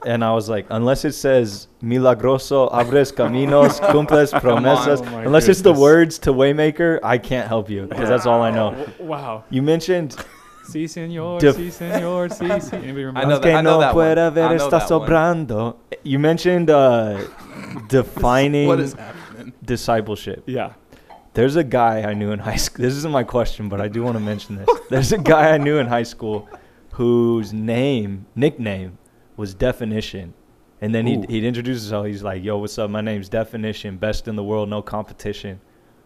and 0.07 0.23
I 0.25 0.33
was 0.33 0.49
like, 0.49 0.67
unless 0.71 1.05
it 1.05 1.13
says 1.13 1.69
"milagroso 1.83 2.71
abres 2.73 3.13
caminos, 3.13 3.81
cumples 3.81 4.33
promesas," 4.33 5.01
Oh 5.07 5.11
my 5.11 5.25
unless 5.25 5.49
it's 5.49 5.61
the 5.63 5.71
goodness. 5.73 5.81
words 5.83 6.19
to 6.21 6.33
Waymaker, 6.33 7.01
I 7.03 7.19
can't 7.19 7.49
help 7.49 7.71
you 7.71 7.87
because 7.87 8.09
that's 8.09 8.27
all 8.27 8.43
I 8.43 8.51
know. 8.51 8.87
Wow. 8.99 9.45
You 9.51 9.63
mentioned 9.63 10.17
Si, 10.67 10.87
senor. 10.87 11.39
Def- 11.41 11.57
si, 11.57 11.71
senor. 11.71 12.29
Si, 12.31 12.49
si. 12.61 12.77
Anybody 12.77 13.05
remember 13.05 13.21
I 13.21 13.25
know 13.25 13.29
that? 13.37 13.43
that- 13.43 13.51
que 13.51 13.53
I 13.59 13.61
know 13.61 13.75
no 13.75 13.81
that 13.81 13.95
one. 13.95 14.07
puede 14.17 14.19
I 14.19 14.57
know 14.57 14.57
está 14.69 14.71
that 14.71 14.91
one. 14.91 15.09
sobrando. 15.09 15.77
You 16.05 16.19
mentioned 16.19 16.71
uh, 16.71 17.21
defining 17.89 18.69
What 18.69 18.81
is 18.81 18.95
happening? 18.95 19.53
discipleship. 19.65 20.45
Yeah. 20.47 20.73
There's 21.35 21.57
a 21.57 21.65
guy 21.65 22.03
I 22.03 22.15
knew 22.15 22.31
in 22.33 22.39
high 22.39 22.57
school. 22.57 22.85
This 22.85 22.95
isn't 22.95 23.11
my 23.13 23.25
question, 23.25 23.69
but 23.69 23.81
I 23.81 23.89
do 23.89 24.03
want 24.03 24.17
to 24.17 24.21
mention 24.21 24.57
this. 24.57 24.69
There's 24.91 25.13
a 25.13 25.19
guy 25.19 25.51
I 25.51 25.59
knew 25.59 25.79
in 25.79 25.87
high 25.87 26.05
school 26.05 26.49
whose 26.93 27.53
name, 27.53 28.27
nickname, 28.37 28.99
was 29.37 29.53
Definition. 29.55 30.33
And 30.81 30.95
then 30.95 31.07
Ooh. 31.09 31.21
he'd, 31.23 31.31
he'd 31.31 31.45
introduce 31.45 31.83
himself. 31.83 32.07
He's 32.07 32.23
like, 32.23 32.45
yo, 32.45 32.59
what's 32.59 32.79
up? 32.79 32.89
My 32.91 33.01
name's 33.01 33.29
Definition, 33.29 33.97
best 33.97 34.29
in 34.29 34.37
the 34.37 34.45
world, 34.45 34.69
no 34.69 34.81
competition, 34.81 35.61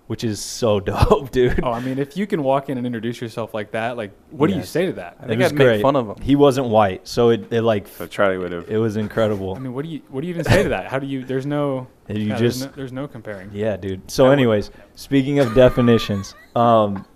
which 0.06 0.24
is 0.24 0.40
so 0.40 0.80
dope, 0.90 1.30
dude. 1.30 1.60
Oh, 1.62 1.72
I 1.72 1.80
mean, 1.80 1.98
if 1.98 2.16
you 2.16 2.26
can 2.26 2.42
walk 2.42 2.70
in 2.70 2.78
and 2.78 2.86
introduce 2.86 3.20
yourself 3.20 3.52
like 3.52 3.72
that, 3.72 3.98
like, 3.98 4.12
what 4.30 4.46
do 4.46 4.54
you 4.54 4.60
Yes. 4.60 4.70
say 4.70 4.86
to 4.86 4.92
that? 4.94 5.18
I 5.20 5.26
think 5.26 5.42
I'd 5.42 5.52
make 5.52 5.66
great. 5.66 5.82
fun 5.82 5.94
of 5.96 6.06
him. 6.08 6.16
He 6.22 6.36
wasn't 6.36 6.68
white, 6.68 7.06
so 7.06 7.28
it, 7.30 7.52
it 7.52 7.60
like, 7.62 7.86
So 7.88 8.06
Charlie 8.06 8.38
would 8.38 8.52
have. 8.52 8.70
it 8.70 8.78
was 8.78 8.96
incredible. 8.96 9.54
I 9.54 9.58
mean, 9.58 9.74
what 9.74 9.84
do 9.84 9.90
you 9.90 10.00
what 10.08 10.22
do 10.22 10.26
you 10.26 10.32
even 10.32 10.44
say 10.46 10.62
to 10.62 10.68
that? 10.70 10.86
How 10.86 10.98
do 10.98 11.06
you? 11.06 11.22
There's 11.24 11.44
no. 11.46 11.86
And 12.08 12.18
you 12.18 12.28
yeah, 12.28 12.38
there's 12.38 12.64
no, 12.64 12.72
there's 12.74 12.92
no 12.92 13.06
comparing. 13.06 13.50
Yeah, 13.52 13.76
dude. 13.76 14.10
So, 14.10 14.30
anyways, 14.30 14.70
speaking 14.94 15.40
of 15.40 15.54
definitions, 15.54 16.34
um, 16.56 17.06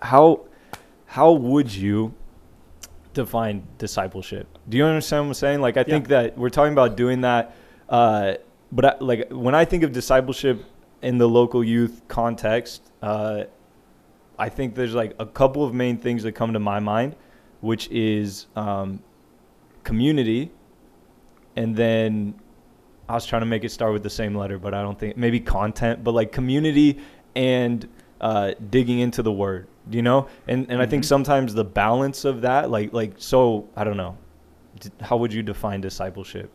how 0.00 0.42
how 1.06 1.32
would 1.32 1.74
you 1.74 2.14
define 3.14 3.66
discipleship? 3.78 4.58
Do 4.68 4.76
you 4.76 4.84
understand 4.84 5.24
what 5.24 5.28
I'm 5.28 5.34
saying? 5.34 5.60
Like, 5.60 5.76
I 5.76 5.82
think 5.82 6.08
that 6.08 6.38
we're 6.38 6.50
talking 6.50 6.72
about 6.72 6.96
doing 6.96 7.22
that, 7.22 7.56
uh, 7.88 8.34
but 8.70 8.84
I, 8.84 8.94
like 9.00 9.28
when 9.30 9.54
I 9.54 9.64
think 9.64 9.82
of 9.82 9.92
discipleship 9.92 10.64
in 11.02 11.18
the 11.18 11.28
local 11.28 11.64
youth 11.64 12.02
context, 12.06 12.92
uh, 13.02 13.44
I 14.38 14.48
think 14.48 14.74
there's 14.74 14.94
like 14.94 15.14
a 15.18 15.26
couple 15.26 15.64
of 15.64 15.74
main 15.74 15.98
things 15.98 16.22
that 16.22 16.32
come 16.32 16.52
to 16.52 16.58
my 16.58 16.80
mind, 16.80 17.16
which 17.60 17.88
is 17.90 18.46
um, 18.56 19.02
community, 19.82 20.50
and 21.56 21.74
then 21.74 22.34
I 23.08 23.14
was 23.14 23.26
trying 23.26 23.42
to 23.42 23.46
make 23.46 23.64
it 23.64 23.70
start 23.70 23.92
with 23.92 24.02
the 24.02 24.10
same 24.10 24.34
letter, 24.34 24.58
but 24.58 24.72
I 24.74 24.82
don't 24.82 24.98
think 24.98 25.16
maybe 25.16 25.38
content, 25.40 26.02
but 26.02 26.12
like 26.12 26.32
community 26.32 26.98
and 27.36 27.86
uh, 28.20 28.52
digging 28.70 29.00
into 29.00 29.22
the 29.22 29.32
word, 29.32 29.66
you 29.90 30.00
know. 30.02 30.28
And 30.48 30.66
and 30.70 30.80
I 30.80 30.86
think 30.86 31.02
Mhm. 31.04 31.08
sometimes 31.08 31.52
the 31.54 31.64
balance 31.64 32.24
of 32.24 32.40
that, 32.42 32.70
like 32.70 32.92
like 32.94 33.14
so, 33.18 33.68
I 33.76 33.84
don't 33.84 33.96
know. 33.98 34.16
D- 34.80 34.90
How 35.02 35.16
would 35.18 35.32
you 35.32 35.42
define 35.42 35.80
discipleship? 35.82 36.50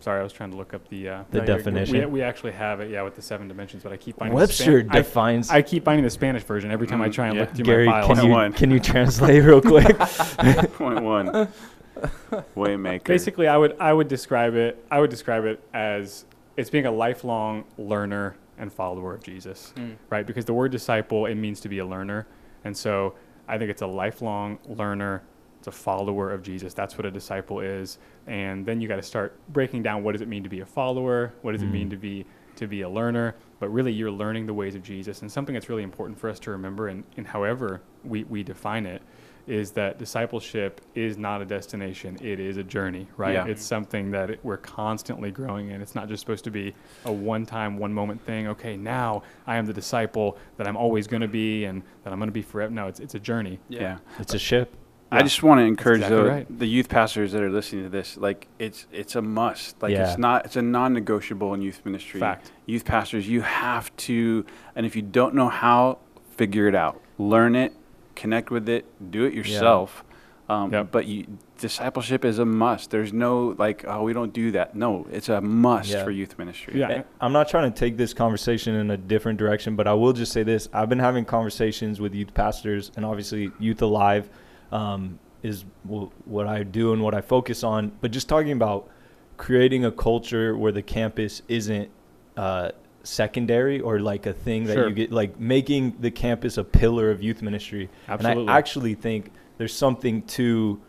Sorry, 0.00 0.20
I 0.20 0.22
was 0.22 0.34
trying 0.34 0.50
to 0.50 0.56
look 0.58 0.74
up 0.74 0.86
the 0.90 1.08
uh, 1.08 1.22
The 1.30 1.38
no, 1.40 1.46
definition? 1.46 1.98
We, 1.98 2.04
we 2.06 2.22
actually 2.22 2.52
have 2.52 2.80
it, 2.80 2.90
yeah, 2.90 3.00
with 3.02 3.16
the 3.16 3.22
seven 3.22 3.48
dimensions, 3.48 3.82
but 3.82 3.90
I 3.92 3.96
keep 3.96 4.18
finding 4.18 4.36
Webster 4.36 4.82
the 4.82 4.88
Span- 4.90 5.02
defines. 5.02 5.50
I, 5.50 5.56
I 5.56 5.62
keep 5.62 5.82
finding 5.84 6.04
the 6.04 6.10
Spanish 6.10 6.42
version 6.42 6.70
every 6.70 6.86
time 6.86 7.00
I 7.00 7.08
Mm, 7.08 7.12
try 7.14 7.26
and 7.28 7.36
yeah. 7.36 7.40
look 7.42 7.54
through 7.54 7.64
Gary, 7.64 7.86
my 7.86 8.02
files. 8.02 8.18
can 8.20 8.30
you 8.30 8.52
can 8.52 8.70
you 8.70 8.80
translate 8.80 9.42
real 9.42 9.62
quick? 9.62 9.98
Point 10.74 11.02
one. 11.02 11.48
Waymaker. 12.56 13.04
Basically, 13.04 13.48
I 13.48 13.56
would 13.56 13.76
I 13.80 13.92
would 13.92 14.08
describe 14.08 14.54
it 14.54 14.84
I 14.90 15.00
would 15.00 15.10
describe 15.10 15.44
it 15.44 15.62
as 15.72 16.24
it's 16.56 16.70
being 16.70 16.86
a 16.86 16.90
lifelong 16.92 17.64
learner 17.78 18.36
and 18.58 18.72
follower 18.72 19.14
of 19.14 19.22
Jesus, 19.22 19.72
Mm. 19.76 19.96
right? 20.10 20.24
Because 20.26 20.44
the 20.44 20.54
word 20.54 20.70
disciple, 20.70 21.26
it 21.26 21.34
means 21.34 21.60
to 21.60 21.68
be 21.68 21.78
a 21.78 21.86
learner. 21.86 22.26
And 22.64 22.76
so 22.76 23.14
I 23.48 23.58
think 23.58 23.70
it's 23.70 23.82
a 23.82 23.86
lifelong 23.86 24.58
learner, 24.66 25.22
it's 25.58 25.66
a 25.66 25.72
follower 25.72 26.30
of 26.30 26.42
Jesus. 26.42 26.72
That's 26.72 26.96
what 26.96 27.04
a 27.04 27.10
disciple 27.10 27.58
is. 27.60 27.98
And 28.28 28.64
then 28.64 28.80
you 28.80 28.86
got 28.86 28.96
to 28.96 29.02
start 29.02 29.36
breaking 29.52 29.82
down 29.82 30.04
what 30.04 30.12
does 30.12 30.20
it 30.20 30.28
mean 30.28 30.44
to 30.44 30.48
be 30.48 30.60
a 30.60 30.66
follower? 30.66 31.32
What 31.42 31.52
does 31.52 31.62
it 31.62 31.66
mean 31.66 31.88
Mm. 31.88 31.90
to 31.90 31.96
be 31.96 32.26
to 32.56 32.68
be 32.68 32.82
a 32.82 32.88
learner? 32.88 33.34
But 33.58 33.70
really 33.70 33.92
you're 33.92 34.10
learning 34.12 34.46
the 34.46 34.54
ways 34.54 34.76
of 34.76 34.82
Jesus. 34.84 35.22
And 35.22 35.30
something 35.32 35.54
that's 35.54 35.68
really 35.68 35.82
important 35.82 36.18
for 36.20 36.30
us 36.30 36.38
to 36.40 36.50
remember 36.52 36.86
and, 36.88 37.02
and 37.16 37.26
however 37.26 37.80
we, 38.04 38.22
we 38.24 38.44
define 38.44 38.86
it 38.86 39.02
is 39.46 39.72
that 39.72 39.98
discipleship 39.98 40.80
is 40.94 41.18
not 41.18 41.42
a 41.42 41.44
destination, 41.44 42.18
it 42.22 42.40
is 42.40 42.56
a 42.56 42.62
journey, 42.64 43.06
right? 43.16 43.34
Yeah. 43.34 43.46
It's 43.46 43.64
something 43.64 44.10
that 44.12 44.30
it, 44.30 44.40
we're 44.42 44.56
constantly 44.56 45.30
growing 45.30 45.70
in. 45.70 45.80
It's 45.82 45.94
not 45.94 46.08
just 46.08 46.20
supposed 46.20 46.44
to 46.44 46.50
be 46.50 46.74
a 47.04 47.12
one 47.12 47.44
time, 47.46 47.76
one 47.76 47.92
moment 47.92 48.24
thing. 48.24 48.48
Okay, 48.48 48.76
now 48.76 49.22
I 49.46 49.56
am 49.56 49.66
the 49.66 49.72
disciple 49.72 50.38
that 50.56 50.66
I'm 50.66 50.76
always 50.76 51.06
going 51.06 51.22
to 51.22 51.28
be 51.28 51.64
and 51.64 51.82
that 52.02 52.12
I'm 52.12 52.18
going 52.18 52.28
to 52.28 52.32
be 52.32 52.42
forever. 52.42 52.72
No, 52.72 52.86
it's, 52.86 53.00
it's 53.00 53.14
a 53.14 53.20
journey. 53.20 53.58
yeah. 53.68 53.98
It's 54.18 54.34
a 54.34 54.38
ship. 54.38 54.76
I 55.12 55.22
just 55.22 55.44
want 55.44 55.60
to 55.60 55.64
encourage 55.64 55.98
exactly 56.00 56.16
the, 56.16 56.28
right. 56.28 56.58
the 56.58 56.66
youth 56.66 56.88
pastors 56.88 57.30
that 57.32 57.42
are 57.42 57.50
listening 57.50 57.84
to 57.84 57.88
this. 57.88 58.16
Like 58.16 58.48
it's 58.58 58.86
it's 58.90 59.14
a 59.14 59.22
must. 59.22 59.80
Like 59.80 59.92
Yeah. 59.92 60.08
it's 60.08 60.18
not 60.18 60.44
it's 60.44 60.56
a 60.56 60.62
non-negotiable 60.62 61.54
in 61.54 61.62
youth 61.62 61.82
ministry. 61.84 62.18
Fact. 62.18 62.50
Youth 62.66 62.84
pastors, 62.84 63.28
you 63.28 63.42
have 63.42 63.94
to, 63.98 64.44
and 64.74 64.84
if 64.84 64.96
you 64.96 65.02
don't 65.02 65.34
know 65.34 65.48
how, 65.48 65.98
figure 66.36 66.66
it 66.66 66.74
out. 66.74 67.00
Learn 67.16 67.54
it, 67.54 67.76
connect 68.14 68.50
with 68.50 68.68
it, 68.68 68.84
do 69.10 69.24
it 69.24 69.34
yourself. 69.34 70.04
Um, 70.48 70.70
Yep. 70.72 70.88
But 70.92 71.06
you, 71.06 71.26
discipleship 71.58 72.22
is 72.24 72.38
a 72.38 72.44
must. 72.44 72.90
There's 72.90 73.12
no 73.14 73.54
like, 73.58 73.84
oh, 73.88 74.02
we 74.02 74.12
don't 74.12 74.32
do 74.34 74.50
that. 74.52 74.74
No, 74.76 75.06
it's 75.10 75.30
a 75.30 75.40
must 75.40 75.88
Yeah. 75.90 76.04
for 76.04 76.10
youth 76.10 76.38
ministry. 76.38 76.78
Yeah. 76.78 77.02
I'm 77.20 77.32
not 77.32 77.48
trying 77.48 77.72
to 77.72 77.78
take 77.78 77.96
this 77.96 78.12
conversation 78.12 78.74
in 78.74 78.90
a 78.90 78.96
different 78.98 79.38
direction, 79.38 79.74
but 79.74 79.86
I 79.86 79.94
will 79.94 80.12
just 80.12 80.32
say 80.32 80.42
this: 80.42 80.68
I've 80.72 80.90
been 80.90 80.98
having 80.98 81.24
conversations 81.24 81.98
with 81.98 82.14
youth 82.14 82.34
pastors, 82.34 82.90
and 82.96 83.06
obviously, 83.06 83.50
Youth 83.58 83.80
Alive 83.80 84.28
um, 84.70 85.18
is 85.42 85.64
w- 85.86 86.10
what 86.26 86.46
I 86.46 86.62
do 86.62 86.92
and 86.92 87.02
what 87.02 87.14
I 87.14 87.22
focus 87.22 87.64
on. 87.64 87.92
But 88.02 88.10
just 88.10 88.28
talking 88.28 88.52
about 88.52 88.90
creating 89.38 89.84
a 89.86 89.90
culture 89.92 90.56
where 90.58 90.72
the 90.72 90.82
campus 90.82 91.40
isn't 91.48 91.88
uh, 92.36 92.70
secondary 93.04 93.80
or 93.80 94.00
like 94.00 94.26
a 94.26 94.32
thing 94.32 94.64
that 94.64 94.74
Sure. 94.74 94.88
you 94.88 94.94
get, 94.94 95.12
like 95.12 95.38
making 95.38 95.96
the 96.00 96.10
campus 96.10 96.58
a 96.58 96.64
pillar 96.64 97.10
of 97.10 97.22
youth 97.22 97.42
ministry. 97.42 97.88
Absolutely. 98.08 98.42
And 98.42 98.50
I 98.50 98.58
actually 98.58 98.94
think 98.94 99.30
there's 99.58 99.74
something 99.74 100.22
to 100.22 100.80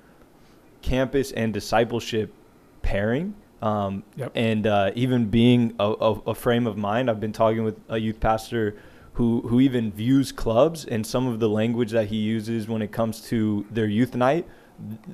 campus 0.82 1.32
and 1.32 1.54
discipleship 1.54 2.34
pairing. 2.82 3.36
Um, 3.62 4.04
Yep. 4.16 4.32
And 4.36 4.68
uh, 4.68 4.92
even 4.96 5.26
being 5.26 5.74
a, 5.80 5.86
a, 6.00 6.12
a 6.28 6.36
frame 6.36 6.68
of 6.68 6.78
mind, 6.78 7.10
I've 7.10 7.20
been 7.20 7.34
talking 7.34 7.64
with 7.64 7.80
a 7.90 7.98
youth 7.98 8.20
pastor 8.20 8.76
who, 9.14 9.42
who 9.48 9.60
even 9.62 9.92
views 9.92 10.32
clubs 10.32 10.86
and 10.86 11.06
some 11.06 11.28
of 11.28 11.40
the 11.40 11.50
language 11.50 11.92
that 11.92 12.08
he 12.08 12.18
uses 12.18 12.68
when 12.68 12.82
it 12.82 12.92
comes 12.92 13.22
to 13.30 13.66
their 13.72 13.88
youth 13.88 14.14
night. 14.16 14.46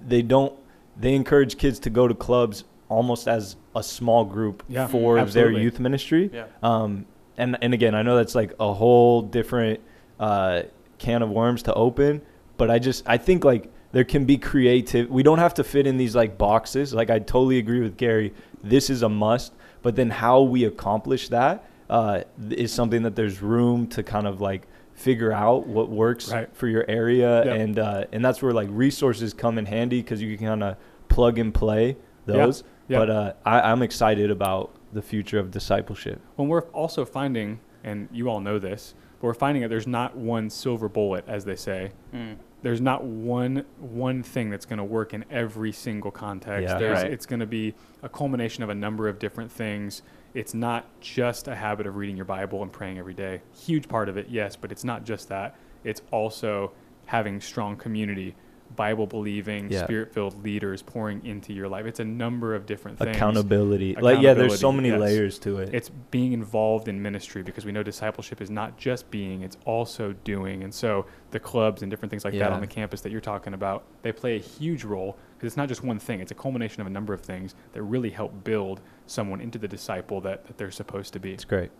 They 0.07 0.21
don't, 0.21 0.53
they 0.97 1.13
encourage 1.13 1.57
kids 1.57 1.79
to 1.79 1.89
go 1.89 2.07
to 2.07 2.15
clubs 2.15 2.63
almost 2.91 3.27
as 3.27 3.55
a 3.75 3.81
small 3.81 4.25
group 4.25 4.63
Yeah, 4.67 4.85
for 4.87 5.23
their 5.25 5.49
youth 5.51 5.79
ministry. 5.79 6.29
Yeah. 6.33 6.45
Um, 6.61 7.05
and 7.37 7.57
and 7.61 7.73
again, 7.73 7.95
I 7.95 8.01
know 8.03 8.17
that's 8.17 8.35
like 8.35 8.53
a 8.59 8.73
whole 8.73 9.21
different 9.21 9.79
uh, 10.19 10.63
can 10.99 11.21
of 11.23 11.29
worms 11.29 11.63
to 11.63 11.73
open, 11.73 12.21
but 12.57 12.69
I 12.69 12.77
just 12.79 13.03
I 13.07 13.17
think 13.17 13.43
like 13.45 13.71
there 13.93 14.03
can 14.03 14.25
be 14.25 14.37
creative. 14.37 15.09
We 15.09 15.23
don't 15.23 15.39
have 15.39 15.53
to 15.55 15.63
fit 15.63 15.87
in 15.87 15.97
these 15.97 16.15
like 16.15 16.37
boxes. 16.37 16.93
Like 16.93 17.09
I 17.09 17.19
totally 17.19 17.57
agree 17.57 17.79
with 17.81 17.97
Gary. 17.97 18.33
This 18.63 18.89
is 18.89 19.01
a 19.03 19.09
must, 19.09 19.53
but 19.81 19.95
then 19.95 20.09
how 20.09 20.41
we 20.41 20.65
accomplish 20.65 21.29
that 21.29 21.63
uh, 21.89 22.21
is 22.51 22.71
something 22.73 23.03
that 23.03 23.15
there's 23.15 23.41
room 23.41 23.87
to 23.87 24.03
kind 24.03 24.27
of 24.27 24.39
like 24.41 24.67
figure 24.93 25.31
out 25.31 25.65
what 25.65 25.89
works 25.89 26.31
Right. 26.31 26.47
for 26.53 26.67
your 26.67 26.85
area, 26.87 27.43
Yep. 27.45 27.55
and 27.59 27.79
uh, 27.79 28.03
and 28.11 28.23
that's 28.23 28.41
where 28.41 28.53
like 28.53 28.69
resources 28.71 29.33
come 29.33 29.57
in 29.57 29.65
handy 29.65 30.01
because 30.01 30.21
you 30.21 30.37
can 30.37 30.45
kind 30.47 30.63
of 30.63 30.75
plug 31.07 31.39
and 31.39 31.53
play 31.53 31.87
Yeah. 32.27 32.45
those. 32.45 32.63
Yeah. 32.91 32.99
But 32.99 33.09
uh, 33.09 33.33
I, 33.45 33.61
I'm 33.71 33.81
excited 33.81 34.29
about 34.29 34.75
the 34.91 35.01
future 35.01 35.39
of 35.39 35.49
discipleship. 35.49 36.21
When 36.35 36.49
we're 36.49 36.67
also 36.71 37.05
finding, 37.05 37.61
and 37.85 38.09
you 38.11 38.29
all 38.29 38.41
know 38.41 38.59
this, 38.59 38.95
but 39.19 39.27
we're 39.27 39.33
finding 39.33 39.61
that 39.61 39.69
there's 39.69 39.87
not 39.87 40.17
one 40.17 40.49
silver 40.49 40.89
bullet, 40.89 41.23
as 41.25 41.45
they 41.45 41.55
say. 41.55 41.91
Mm. 42.13 42.35
There's 42.63 42.81
not 42.81 43.03
one 43.03 43.65
one 43.79 44.21
thing 44.23 44.49
that's 44.49 44.65
going 44.65 44.77
to 44.77 44.83
work 44.83 45.13
in 45.13 45.23
every 45.31 45.71
single 45.71 46.11
context. 46.11 46.69
Yeah. 46.69 46.77
There's, 46.77 47.01
Right. 47.01 47.11
It's 47.11 47.25
going 47.25 47.39
to 47.39 47.45
be 47.45 47.73
a 48.03 48.09
culmination 48.09 48.61
of 48.61 48.69
a 48.69 48.75
number 48.75 49.07
of 49.07 49.19
different 49.19 49.51
things. 49.51 50.01
It's 50.33 50.53
not 50.53 50.85
just 50.99 51.47
a 51.47 51.55
habit 51.55 51.87
of 51.87 51.95
reading 51.95 52.17
your 52.17 52.25
Bible 52.25 52.61
and 52.61 52.71
praying 52.71 52.99
every 52.99 53.13
day. 53.13 53.41
Huge 53.53 53.87
part 53.87 54.09
of 54.09 54.17
it, 54.17 54.27
yes, 54.29 54.55
but 54.57 54.71
it's 54.71 54.83
not 54.83 55.05
just 55.05 55.29
that. 55.29 55.55
It's 55.83 56.01
also 56.11 56.73
having 57.05 57.41
strong 57.41 57.77
community, 57.77 58.35
Bible 58.75 59.07
believing, 59.07 59.71
Yeah. 59.71 59.83
spirit 59.83 60.13
filled 60.13 60.43
leaders 60.43 60.81
pouring 60.81 61.25
into 61.25 61.53
your 61.53 61.67
life. 61.67 61.85
It's 61.85 61.99
a 61.99 62.05
number 62.05 62.55
of 62.55 62.65
different 62.65 62.99
things. 62.99 63.15
accountability. 63.15 63.95
Like 63.95 64.21
yeah, 64.21 64.33
there's 64.33 64.59
so 64.59 64.71
many 64.71 64.89
yes. 64.89 64.99
layers 64.99 65.39
to 65.39 65.59
it. 65.59 65.73
It's 65.73 65.89
being 65.89 66.33
involved 66.33 66.87
in 66.87 67.01
ministry 67.01 67.43
because 67.43 67.65
we 67.65 67.71
know 67.71 67.83
discipleship 67.83 68.41
is 68.41 68.49
not 68.49 68.77
just 68.77 69.09
being, 69.11 69.41
it's 69.41 69.57
also 69.65 70.13
doing. 70.23 70.63
And 70.63 70.73
so 70.73 71.05
the 71.31 71.39
clubs 71.39 71.81
and 71.81 71.89
different 71.89 72.09
things 72.09 72.25
like 72.25 72.33
that 72.33 72.51
on 72.51 72.61
the 72.61 72.67
campus 72.67 73.01
that 73.01 73.11
you're 73.11 73.21
talking 73.21 73.53
about, 73.53 73.83
they 74.01 74.11
play 74.11 74.35
a 74.35 74.39
huge 74.39 74.83
role 74.83 75.17
because 75.37 75.47
it's 75.47 75.57
not 75.57 75.67
just 75.67 75.83
one 75.83 75.99
thing, 75.99 76.19
it's 76.19 76.31
a 76.31 76.35
culmination 76.35 76.81
of 76.81 76.87
a 76.87 76.91
number 76.91 77.13
of 77.13 77.21
things 77.21 77.55
that 77.73 77.81
really 77.81 78.09
help 78.09 78.43
build 78.43 78.81
someone 79.07 79.41
into 79.41 79.57
the 79.57 79.67
disciple 79.67 80.21
that, 80.21 80.45
that 80.45 80.57
they're 80.57 80.71
supposed 80.71 81.13
to 81.13 81.19
be. 81.19 81.33
it's 81.33 81.45
great. 81.45 81.71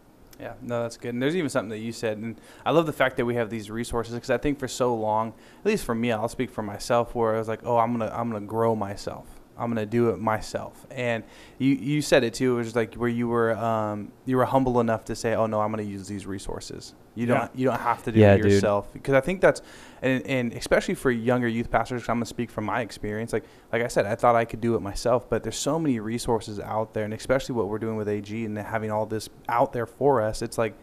Yeah, 0.41 0.53
no, 0.63 0.81
that's 0.81 0.97
good. 0.97 1.13
And 1.13 1.21
there's 1.21 1.35
even 1.35 1.51
something 1.51 1.69
that 1.69 1.77
you 1.77 1.91
said, 1.91 2.17
and 2.17 2.35
I 2.65 2.71
love 2.71 2.87
the 2.87 2.93
fact 2.93 3.17
that 3.17 3.25
we 3.25 3.35
have 3.35 3.51
these 3.51 3.69
resources 3.69 4.15
because 4.15 4.31
I 4.31 4.39
think 4.39 4.57
for 4.57 4.67
so 4.67 4.95
long, 4.95 5.35
at 5.59 5.65
least 5.67 5.85
for 5.85 5.93
me, 5.93 6.11
I'll 6.11 6.27
speak 6.27 6.49
for 6.49 6.63
myself, 6.63 7.13
where 7.13 7.35
I 7.35 7.37
was 7.37 7.47
like, 7.47 7.59
oh, 7.63 7.77
I'm 7.77 7.91
gonna, 7.91 8.11
I'm 8.11 8.31
gonna 8.31 8.47
grow 8.47 8.75
myself. 8.75 9.27
I'm 9.57 9.69
gonna 9.69 9.85
do 9.85 10.09
it 10.09 10.19
myself. 10.19 10.85
And 10.89 11.23
you, 11.59 11.75
you 11.75 12.01
said 12.01 12.23
it 12.23 12.33
too. 12.33 12.53
It 12.55 12.57
was 12.57 12.75
like 12.75 12.95
where 12.95 13.09
you 13.09 13.27
were, 13.27 13.55
um, 13.57 14.11
you 14.25 14.37
were 14.37 14.45
humble 14.45 14.79
enough 14.79 15.05
to 15.05 15.15
say, 15.15 15.33
oh 15.35 15.45
no, 15.45 15.59
I'm 15.61 15.69
gonna 15.71 15.83
use 15.83 16.07
these 16.07 16.25
resources. 16.25 16.93
You 17.13 17.25
don't, 17.25 17.37
Yeah. 17.37 17.47
you 17.55 17.65
don't 17.67 17.79
have 17.79 18.03
to 18.03 18.11
do 18.11 18.19
Yeah, 18.19 18.33
it 18.35 18.41
dude. 18.41 18.51
yourself 18.53 18.91
because 18.93 19.13
I 19.13 19.19
think 19.21 19.41
that's, 19.41 19.61
and, 20.01 20.25
and 20.25 20.53
especially 20.53 20.95
for 20.95 21.11
younger 21.11 21.47
youth 21.47 21.69
pastors, 21.69 22.01
I'm 22.09 22.15
gonna 22.15 22.25
speak 22.25 22.49
from 22.49 22.63
my 22.65 22.81
experience. 22.81 23.33
Like, 23.33 23.43
like 23.71 23.83
I 23.83 23.87
said, 23.87 24.05
I 24.05 24.15
thought 24.15 24.35
I 24.35 24.45
could 24.45 24.61
do 24.61 24.75
it 24.75 24.81
myself, 24.81 25.29
but 25.29 25.43
there's 25.43 25.57
so 25.57 25.77
many 25.77 25.99
resources 25.99 26.59
out 26.59 26.93
there, 26.93 27.03
and 27.03 27.13
especially 27.13 27.53
what 27.55 27.67
we're 27.67 27.79
doing 27.79 27.97
with 27.97 28.07
AG 28.07 28.45
and 28.45 28.57
having 28.57 28.89
all 28.91 29.05
this 29.05 29.29
out 29.49 29.73
there 29.73 29.85
for 29.85 30.21
us. 30.21 30.41
It's 30.41 30.57
like 30.57 30.73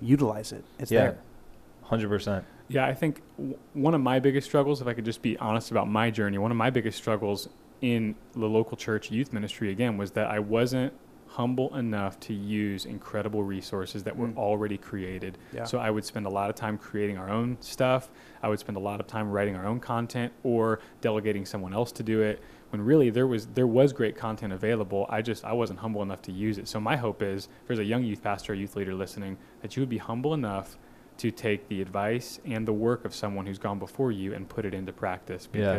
utilize 0.00 0.52
it. 0.52 0.64
It's 0.78 0.90
Yeah. 0.90 1.00
there. 1.00 1.18
Hundred 1.82 2.08
percent. 2.08 2.44
Yeah, 2.68 2.84
I 2.86 2.94
think 2.94 3.22
w- 3.36 3.56
one 3.74 3.94
of 3.94 4.00
my 4.00 4.18
biggest 4.18 4.48
struggles, 4.48 4.80
if 4.80 4.88
I 4.88 4.94
could 4.94 5.04
just 5.04 5.22
be 5.22 5.36
honest 5.38 5.70
about 5.70 5.88
my 5.88 6.10
journey, 6.10 6.36
one 6.38 6.50
of 6.50 6.56
my 6.56 6.70
biggest 6.70 6.98
struggles 6.98 7.48
in 7.80 8.14
the 8.32 8.46
local 8.46 8.76
church 8.76 9.10
youth 9.10 9.32
ministry 9.32 9.70
again 9.70 9.96
was 9.96 10.12
that 10.12 10.28
I 10.30 10.38
wasn't 10.38 10.92
humble 11.28 11.74
enough 11.76 12.18
to 12.20 12.32
use 12.32 12.86
incredible 12.86 13.42
resources 13.42 14.04
that 14.04 14.16
were 14.16 14.28
Mm. 14.28 14.36
already 14.38 14.78
created. 14.78 15.36
Yeah. 15.52 15.64
So 15.64 15.78
I 15.78 15.90
would 15.90 16.04
spend 16.04 16.24
a 16.24 16.30
lot 16.30 16.48
of 16.48 16.56
time 16.56 16.78
creating 16.78 17.18
our 17.18 17.28
own 17.28 17.58
stuff. 17.60 18.10
I 18.42 18.48
would 18.48 18.58
spend 18.60 18.76
a 18.76 18.80
lot 18.80 19.00
of 19.00 19.06
time 19.06 19.30
writing 19.30 19.56
our 19.56 19.66
own 19.66 19.80
content 19.80 20.32
or 20.44 20.78
delegating 21.00 21.44
someone 21.44 21.74
else 21.74 21.92
to 21.92 22.02
do 22.02 22.22
it. 22.22 22.40
When 22.70 22.80
really 22.80 23.10
there 23.10 23.26
was 23.26 23.46
there 23.48 23.66
was 23.66 23.92
great 23.92 24.16
content 24.16 24.52
available. 24.52 25.04
I 25.10 25.20
just 25.20 25.44
I 25.44 25.52
wasn't 25.52 25.80
humble 25.80 26.00
enough 26.02 26.22
to 26.22 26.32
use 26.32 26.58
it. 26.58 26.68
So 26.68 26.80
my 26.80 26.96
hope 26.96 27.22
is 27.22 27.48
if 27.62 27.66
there's 27.66 27.80
a 27.80 27.84
young 27.84 28.04
youth 28.04 28.22
pastor 28.22 28.52
or 28.52 28.56
youth 28.56 28.74
leader 28.76 28.94
listening 28.94 29.36
that 29.60 29.76
you 29.76 29.82
would 29.82 29.90
be 29.90 29.98
humble 29.98 30.32
enough 30.32 30.78
to 31.18 31.30
take 31.30 31.68
the 31.68 31.80
advice 31.82 32.40
and 32.44 32.66
the 32.68 32.72
work 32.72 33.04
of 33.04 33.14
someone 33.14 33.46
who's 33.46 33.58
gone 33.58 33.78
before 33.78 34.12
you 34.12 34.32
and 34.34 34.48
put 34.48 34.64
it 34.64 34.74
into 34.74 34.92
practice 34.92 35.48
Yeah. 35.52 35.72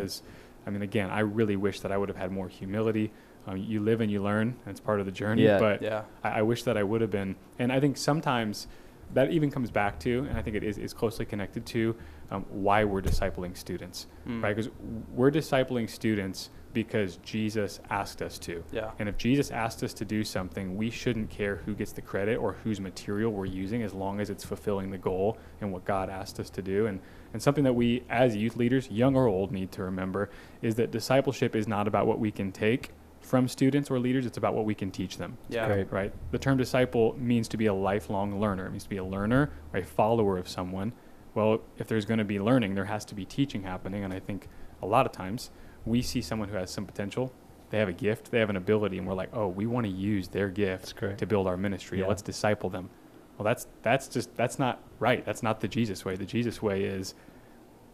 I 0.68 0.70
mean 0.70 0.82
again 0.84 1.10
I 1.10 1.22
really 1.22 1.56
wish 1.56 1.80
that 1.80 1.92
I 1.92 1.98
would 1.98 2.10
have 2.10 2.18
had 2.18 2.32
more 2.32 2.50
humility 2.50 3.12
um, 3.48 3.56
you 3.58 3.80
live 3.80 4.02
and 4.02 4.12
you 4.12 4.22
learn 4.22 4.48
and 4.66 4.72
it's 4.72 4.80
part 4.82 5.00
of 5.00 5.06
the 5.06 5.12
journey 5.12 5.44
Yeah. 5.46 5.58
but 5.60 5.82
Yeah. 5.82 6.04
I, 6.24 6.40
I 6.40 6.42
wish 6.42 6.64
that 6.64 6.78
I 6.78 6.84
would 6.84 7.02
have 7.02 7.12
been 7.12 7.36
and 7.58 7.72
I 7.72 7.80
think 7.80 7.98
sometimes 7.98 8.68
that 9.14 9.32
even 9.32 9.50
comes 9.50 9.72
back 9.72 10.00
to 10.02 10.26
and 10.30 10.38
I 10.38 10.42
think 10.42 10.56
it 10.58 10.64
is, 10.64 10.78
is 10.78 10.94
closely 10.94 11.26
connected 11.26 11.66
to 11.68 11.96
um, 12.30 12.46
why 12.50 12.84
we're 12.84 13.02
discipling 13.02 13.56
students 13.56 14.08
Mm. 14.28 14.44
right 14.44 14.54
because 14.56 14.70
we're 15.16 15.32
discipling 15.32 15.90
students 15.90 16.50
because 16.74 17.16
Jesus 17.24 17.80
asked 17.90 18.22
us 18.22 18.38
to 18.40 18.64
Yeah. 18.74 18.92
and 19.00 19.08
if 19.08 19.18
Jesus 19.18 19.50
asked 19.50 19.82
us 19.84 19.94
to 19.96 20.06
do 20.06 20.24
something, 20.26 20.76
we 20.76 20.90
shouldn't 20.92 21.30
care 21.30 21.56
who 21.66 21.74
gets 21.74 21.94
the 21.94 22.02
credit 22.02 22.36
or 22.36 22.54
whose 22.64 22.80
material 22.82 23.32
we're 23.32 23.46
using 23.46 23.82
as 23.82 23.94
long 23.94 24.20
as 24.20 24.30
it's 24.30 24.44
fulfilling 24.44 24.92
the 24.92 24.98
goal 24.98 25.38
and 25.62 25.72
what 25.72 25.86
God 25.86 26.10
asked 26.10 26.40
us 26.40 26.50
to 26.52 26.62
do. 26.62 26.86
And, 26.88 27.00
and 27.34 27.42
something 27.42 27.64
that 27.64 27.74
we, 27.74 28.04
as 28.10 28.36
youth 28.36 28.56
leaders, 28.56 28.90
young 28.90 29.16
or 29.16 29.28
old, 29.28 29.52
need 29.52 29.72
to 29.74 29.84
remember 29.84 30.30
is 30.62 30.76
that 30.76 30.92
discipleship 30.92 31.56
is 31.56 31.68
not 31.68 31.88
about 31.88 32.08
what 32.08 32.20
we 32.20 32.32
can 32.32 32.52
take 32.52 32.92
from 33.22 33.48
students 33.48 33.92
or 33.92 34.00
leaders, 34.00 34.26
it's 34.26 34.38
about 34.38 34.54
what 34.54 34.66
we 34.66 34.74
can 34.74 34.90
teach 34.90 35.18
them. 35.18 35.38
Yeah. 35.50 35.68
great. 35.68 35.92
Right? 35.92 36.14
The 36.32 36.40
term 36.40 36.58
disciple 36.58 37.16
means 37.20 37.48
to 37.50 37.58
be 37.58 37.66
a 37.66 37.74
lifelong 37.74 38.40
learner, 38.40 38.68
it 38.68 38.72
means 38.72 38.84
to 38.84 38.90
be 38.90 38.98
a 38.98 39.04
learner 39.04 39.52
or 39.74 39.80
a 39.80 39.86
follower 39.86 40.38
of 40.38 40.48
someone. 40.48 40.94
Well, 41.34 41.62
if 41.78 41.88
there's 41.88 42.06
going 42.06 42.18
to 42.20 42.26
be 42.26 42.40
learning, 42.40 42.76
there 42.76 42.86
has 42.86 43.06
to 43.06 43.16
be 43.16 43.26
teaching 43.26 43.64
happening. 43.64 44.04
And 44.04 44.14
I 44.14 44.20
think 44.20 44.48
a 44.82 44.88
lot 44.88 45.06
of 45.06 45.12
times 45.12 45.52
we 45.86 46.02
see 46.02 46.22
someone 46.22 46.50
who 46.50 46.56
has 46.56 46.72
some 46.72 46.86
potential, 46.86 47.32
they 47.70 47.80
have 47.80 47.90
a 47.90 47.94
gift, 47.94 48.32
they 48.32 48.40
have 48.40 48.50
an 48.50 48.56
ability, 48.56 48.98
and 48.98 49.06
we're 49.06 49.14
like, 49.14 49.30
oh, 49.34 49.48
we 49.48 49.66
want 49.66 49.86
to 49.86 49.92
use 49.92 50.30
their 50.30 50.50
gift 50.50 50.96
to 51.18 51.26
build 51.26 51.48
our 51.48 51.58
ministry. 51.58 52.00
Yeah. 52.00 52.08
Let's 52.08 52.22
disciple 52.22 52.70
them. 52.70 52.90
Well, 53.38 53.46
that's 53.46 53.68
that's 53.84 54.08
just 54.08 54.36
that's 54.36 54.58
not 54.58 54.82
right. 55.00 55.24
That's 55.26 55.44
not 55.44 55.62
the 55.62 55.68
Jesus 55.68 56.04
way. 56.04 56.16
The 56.16 56.26
Jesus 56.26 56.62
way 56.62 56.84
is 56.84 57.14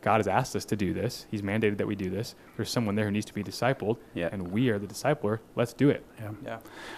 God 0.04 0.18
has 0.18 0.28
asked 0.28 0.56
us 0.56 0.66
to 0.66 0.76
do 0.76 0.94
this. 0.94 1.26
He's 1.32 1.42
mandated 1.42 1.78
that 1.78 1.88
we 1.88 1.96
do 1.96 2.10
this. 2.10 2.36
There's 2.58 2.70
someone 2.70 2.96
there 2.96 3.06
who 3.06 3.12
needs 3.12 3.26
to 3.28 3.34
be 3.34 3.42
discipled, 3.44 3.98
Yeah. 4.14 4.28
and 4.32 4.52
we 4.52 4.70
are 4.70 4.78
the 4.78 4.86
discipler. 4.86 5.40
Let's 5.56 5.74
do 5.74 5.90
it. 5.90 6.06
Yeah. 6.20 6.32
Yeah. 6.46 6.58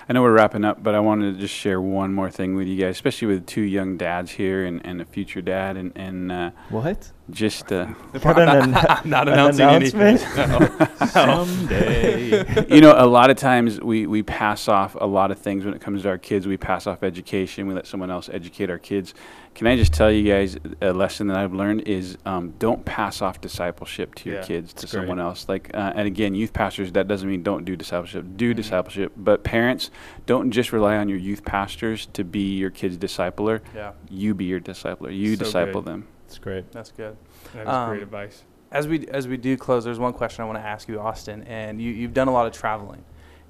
I 0.10 0.14
know 0.14 0.24
we're 0.24 0.34
wrapping 0.34 0.66
up, 0.66 0.82
but 0.82 0.95
I 0.95 0.99
wanted 0.99 1.36
to 1.36 1.39
just 1.39 1.53
share 1.53 1.80
one 1.80 2.14
more 2.14 2.30
thing 2.32 2.56
with 2.56 2.68
you 2.68 2.76
guys, 2.78 2.95
especially 2.95 3.28
with 3.28 3.45
two 3.45 3.62
young 3.62 3.95
dads 3.95 4.32
here 4.32 4.66
and, 4.66 4.84
and 4.84 5.01
a 5.01 5.06
future 5.06 5.41
dad, 5.41 5.78
and 5.78 5.91
and 5.95 6.32
uh, 6.32 6.49
What? 6.70 7.12
just 7.30 7.72
uh, 7.72 7.86
What 8.22 8.39
an 8.39 8.49
I'm 8.49 8.72
not, 8.72 8.84
annou- 8.88 8.99
I'm 9.03 9.10
not 9.10 9.28
an 9.28 9.34
announcing 9.36 9.70
anything. 9.70 10.18
Someday. 11.08 12.66
you 12.74 12.82
know, 12.82 12.93
a 12.97 13.06
lot 13.06 13.30
of 13.30 13.38
times 13.38 13.80
we, 13.82 14.08
we 14.08 14.24
pass 14.24 14.68
off 14.68 14.95
a 14.99 15.06
lot 15.06 15.32
of 15.32 15.39
things 15.39 15.64
when 15.66 15.74
it 15.74 15.82
comes 15.82 16.03
to 16.03 16.10
our 16.10 16.18
kids. 16.18 16.47
We 16.47 16.58
pass 16.58 16.88
off 16.88 17.03
education. 17.03 17.68
We 17.68 17.74
let 17.74 17.88
someone 17.88 18.12
else 18.12 18.30
educate 18.32 18.70
our 18.70 18.78
kids. 18.80 19.14
Can 19.56 19.68
I 19.68 19.78
just 19.78 19.93
tell 19.93 20.12
you 20.12 20.30
guys 20.30 20.58
a 20.82 20.91
lesson 20.91 21.28
that 21.28 21.38
I've 21.38 21.53
learned 21.53 21.84
is 21.88 22.18
um, 22.26 22.53
don't 22.60 22.84
pass 22.84 23.22
off 23.22 23.39
discipleship 23.39 24.14
to 24.16 24.30
your 24.30 24.39
Yeah, 24.39 24.45
kids 24.45 24.74
to 24.74 24.88
someone 24.88 25.16
great. 25.16 25.24
else. 25.24 25.47
Like, 25.47 25.72
uh, 25.74 25.93
and 25.95 26.06
again, 26.08 26.36
youth 26.36 26.51
pastors. 26.51 26.91
That 26.91 27.08
doesn't 27.08 27.30
mean 27.30 27.41
don't 27.41 27.64
do 27.64 27.78
discipleship. 27.78 28.26
Do 28.36 28.51
Mhm. 28.53 28.58
discipleship. 28.58 29.14
But 29.16 29.45
parents, 29.45 29.91
don't 30.26 30.51
just 30.51 30.74
rely 30.74 30.97
on 30.97 31.08
your 31.08 31.18
youth 31.20 31.45
pastors 31.45 32.06
to 32.08 32.26
be 32.26 32.56
your 32.58 32.70
kids' 32.70 32.97
discipler. 32.97 33.62
Yeah, 33.74 33.91
You 34.10 34.34
be 34.34 34.43
your 34.43 34.60
discipler. 34.60 35.16
You 35.16 35.38
So 35.38 35.45
disciple 35.45 35.82
good. 35.82 35.91
them. 35.91 36.08
That's 36.28 36.38
great. 36.38 36.72
that's 36.74 36.91
good. 36.91 37.16
That 37.53 37.62
is 37.64 37.70
Um, 37.74 37.89
great 37.91 38.03
advice. 38.03 38.43
as 38.74 38.89
we 38.89 39.08
as 39.08 39.26
we 39.30 39.38
do 39.38 39.56
close, 39.56 39.86
there's 39.86 39.99
one 39.99 40.12
question 40.12 40.43
I 40.43 40.47
want 40.47 40.58
to 40.60 40.66
ask 40.66 40.89
you, 40.89 40.99
Austin. 40.99 41.43
And 41.43 41.82
you 41.82 41.93
you've 41.93 42.14
done 42.14 42.28
a 42.28 42.34
lot 42.34 42.45
of 42.45 42.51
traveling, 42.51 43.06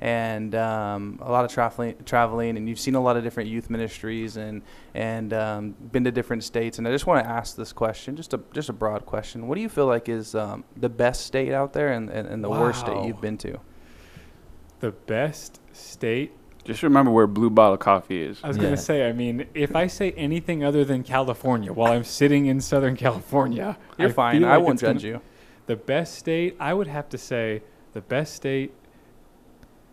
and 0.05 0.53
um, 0.53 1.17
a 1.23 1.31
lot 1.31 1.45
of 1.45 1.51
traveling 1.51 1.95
traveling, 2.05 2.57
and 2.57 2.69
you've 2.69 2.79
seen 2.79 2.93
a 2.93 3.01
lot 3.01 3.17
of 3.17 3.23
different 3.23 3.49
youth 3.49 3.71
ministries, 3.71 4.37
and 4.37 4.61
and 4.93 5.33
um, 5.33 5.71
been 5.91 6.03
to 6.03 6.11
different 6.11 6.43
states. 6.43 6.77
And 6.77 6.87
I 6.87 6.91
just 6.91 7.07
want 7.07 7.25
to 7.25 7.29
ask 7.29 7.55
this 7.55 7.73
question, 7.73 8.15
just 8.15 8.31
a 8.35 8.39
just 8.53 8.69
a 8.69 8.73
broad 8.73 9.07
question. 9.07 9.47
What 9.47 9.55
do 9.55 9.61
you 9.61 9.69
feel 9.69 9.87
like 9.87 10.07
is 10.07 10.35
um, 10.35 10.63
the 10.77 10.89
best 10.89 11.25
state 11.25 11.51
out 11.51 11.73
there, 11.73 11.91
and, 11.91 12.11
and, 12.11 12.27
and 12.27 12.43
the 12.43 12.49
worst 12.51 12.81
state 12.81 13.03
you've 13.07 13.19
been 13.19 13.37
to? 13.39 13.59
The 14.79 14.91
best 14.91 15.59
state. 15.73 16.33
Just 16.65 16.83
remember 16.83 17.09
where 17.11 17.25
Blue 17.25 17.49
Bottle 17.49 17.77
Coffee 17.77 18.21
is. 18.21 18.39
I 18.43 18.47
was 18.49 18.57
Yeah. 18.57 18.63
gonna 18.63 18.77
say. 18.77 19.09
I 19.09 19.11
mean, 19.11 19.47
if 19.55 19.75
I 19.75 19.87
say 19.87 20.11
anything 20.11 20.63
other 20.63 20.85
than 20.85 21.01
California 21.01 21.73
while 21.73 21.91
I'm 21.93 22.03
sitting 22.03 22.45
in 22.45 22.61
Southern 22.61 22.95
California, 22.95 23.75
You're 23.97 24.09
I 24.09 24.11
fine. 24.11 24.39
feel 24.41 24.49
I 24.49 24.55
like 24.57 24.63
won't 24.65 24.73
it's 24.73 24.81
gonna- 24.83 24.93
judge 24.93 25.03
you. 25.03 25.21
The 25.65 25.75
best 25.75 26.13
state, 26.13 26.55
I 26.59 26.75
would 26.75 26.85
have 26.85 27.09
to 27.09 27.17
say, 27.17 27.63
the 27.93 28.01
best 28.01 28.35
state 28.35 28.71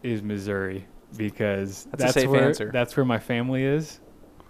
is 0.02 0.22
Missouri 0.22 0.86
because 1.16 1.86
That's 1.96 2.16
a 2.16 2.20
that's, 2.20 2.26
where 2.26 2.44
answer. 2.48 2.70
that's 2.72 2.96
where 2.96 3.04
my 3.04 3.18
family 3.18 3.64
is. 3.64 4.00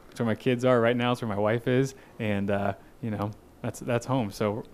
That's 0.08 0.20
where 0.20 0.26
my 0.26 0.34
kids 0.34 0.64
are 0.64 0.80
right 0.80 0.96
now. 0.96 1.12
It's 1.12 1.22
where 1.22 1.28
my 1.28 1.38
wife 1.38 1.66
is, 1.68 1.94
and 2.18 2.50
uh, 2.50 2.74
you 3.00 3.10
know 3.10 3.30
that's 3.62 3.80
that's 3.80 4.06
home. 4.06 4.30
So 4.30 4.64